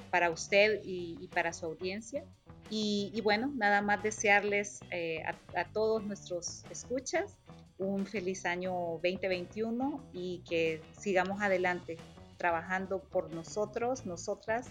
para 0.10 0.32
usted 0.32 0.82
y, 0.84 1.28
para 1.28 1.54
su 1.54 1.68
audiencia. 1.68 2.26
Y, 2.72 3.22
bueno, 3.24 3.54
nada 3.56 3.84
más 3.84 4.02
desearles 4.02 4.80
eh, 4.90 5.22
a, 5.22 5.36
a, 5.56 5.72
todos 5.72 6.04
nuestros 6.04 6.64
escuchas 6.72 7.38
un 7.78 8.08
feliz 8.08 8.44
año 8.48 8.74
2021 9.04 10.10
y 10.14 10.44
que 10.50 10.82
sigamos 10.98 11.44
adelante 11.44 11.98
trabajando 12.40 13.04
por 13.04 13.32
nosotros, 13.32 14.06
nosotras 14.06 14.68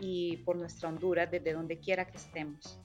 y 0.00 0.38
por 0.38 0.56
nuestra 0.56 0.88
Honduras 0.88 1.30
desde 1.30 1.54
donde 1.54 1.78
quiera 1.78 2.06
que 2.06 2.18
estemos. 2.18 2.78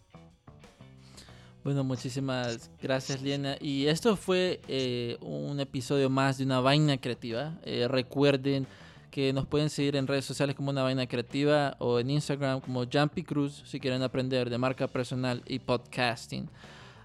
Bueno, 1.63 1.83
muchísimas 1.83 2.71
gracias, 2.81 3.21
Liena. 3.21 3.57
Y 3.59 3.87
esto 3.87 4.15
fue 4.15 4.61
eh, 4.69 5.17
un 5.19 5.59
episodio 5.59 6.09
más 6.09 6.37
de 6.37 6.45
una 6.45 6.61
vaina 6.61 6.97
creativa. 6.97 7.59
Eh, 7.63 7.87
recuerden 7.89 8.65
que 9.11 9.33
nos 9.33 9.47
pueden 9.47 9.69
seguir 9.69 9.95
en 9.95 10.07
redes 10.07 10.23
sociales 10.23 10.55
como 10.55 10.69
una 10.69 10.83
vaina 10.83 11.07
creativa 11.07 11.75
o 11.79 11.99
en 11.99 12.11
Instagram 12.11 12.61
como 12.61 12.85
Jumpy 12.85 13.23
Cruz 13.23 13.63
si 13.65 13.79
quieren 13.79 14.03
aprender 14.03 14.49
de 14.49 14.57
marca 14.57 14.87
personal 14.87 15.41
y 15.45 15.59
podcasting. 15.59 16.47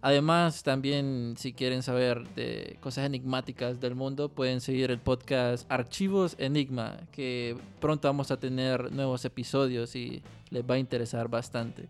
Además, 0.05 0.65
también 0.65 1.35
si 1.39 1.53
quieren 1.53 1.83
saber 1.83 2.29
de 2.35 2.77
cosas 2.81 3.07
enigmáticas 3.07 3.81
del 3.81 3.95
mundo, 3.95 4.29
pueden 4.29 4.61
seguir 4.61 4.91
el 4.91 4.99
podcast 4.99 5.65
Archivos 5.71 6.35
Enigma, 6.39 6.99
que 7.13 7.57
pronto 7.81 8.09
vamos 8.09 8.33
a 8.33 8.37
tener 8.37 8.91
nuevos 8.91 9.25
episodios 9.25 9.95
y 9.95 10.21
les 10.51 10.69
va 10.69 10.75
a 10.75 10.79
interesar 10.79 11.29
bastante. 11.29 11.89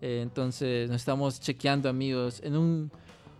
Eh, 0.00 0.20
entonces, 0.22 0.88
nos 0.88 1.02
estamos 1.02 1.40
chequeando, 1.40 1.90
amigos, 1.90 2.40
en 2.42 2.56
un 2.56 2.90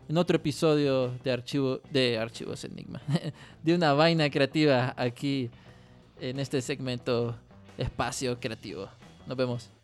en 0.08 0.18
otro 0.18 0.36
episodio 0.36 1.08
de, 1.24 1.32
archivo, 1.32 1.80
de 1.90 2.18
Archivos 2.18 2.64
Enigma, 2.64 3.00
de 3.62 3.74
una 3.74 3.94
vaina 3.94 4.28
creativa 4.28 4.92
aquí 4.96 5.48
en 6.20 6.38
este 6.38 6.60
segmento 6.60 7.34
Espacio 7.78 8.38
Creativo. 8.38 8.88
Nos 9.26 9.36
vemos. 9.38 9.81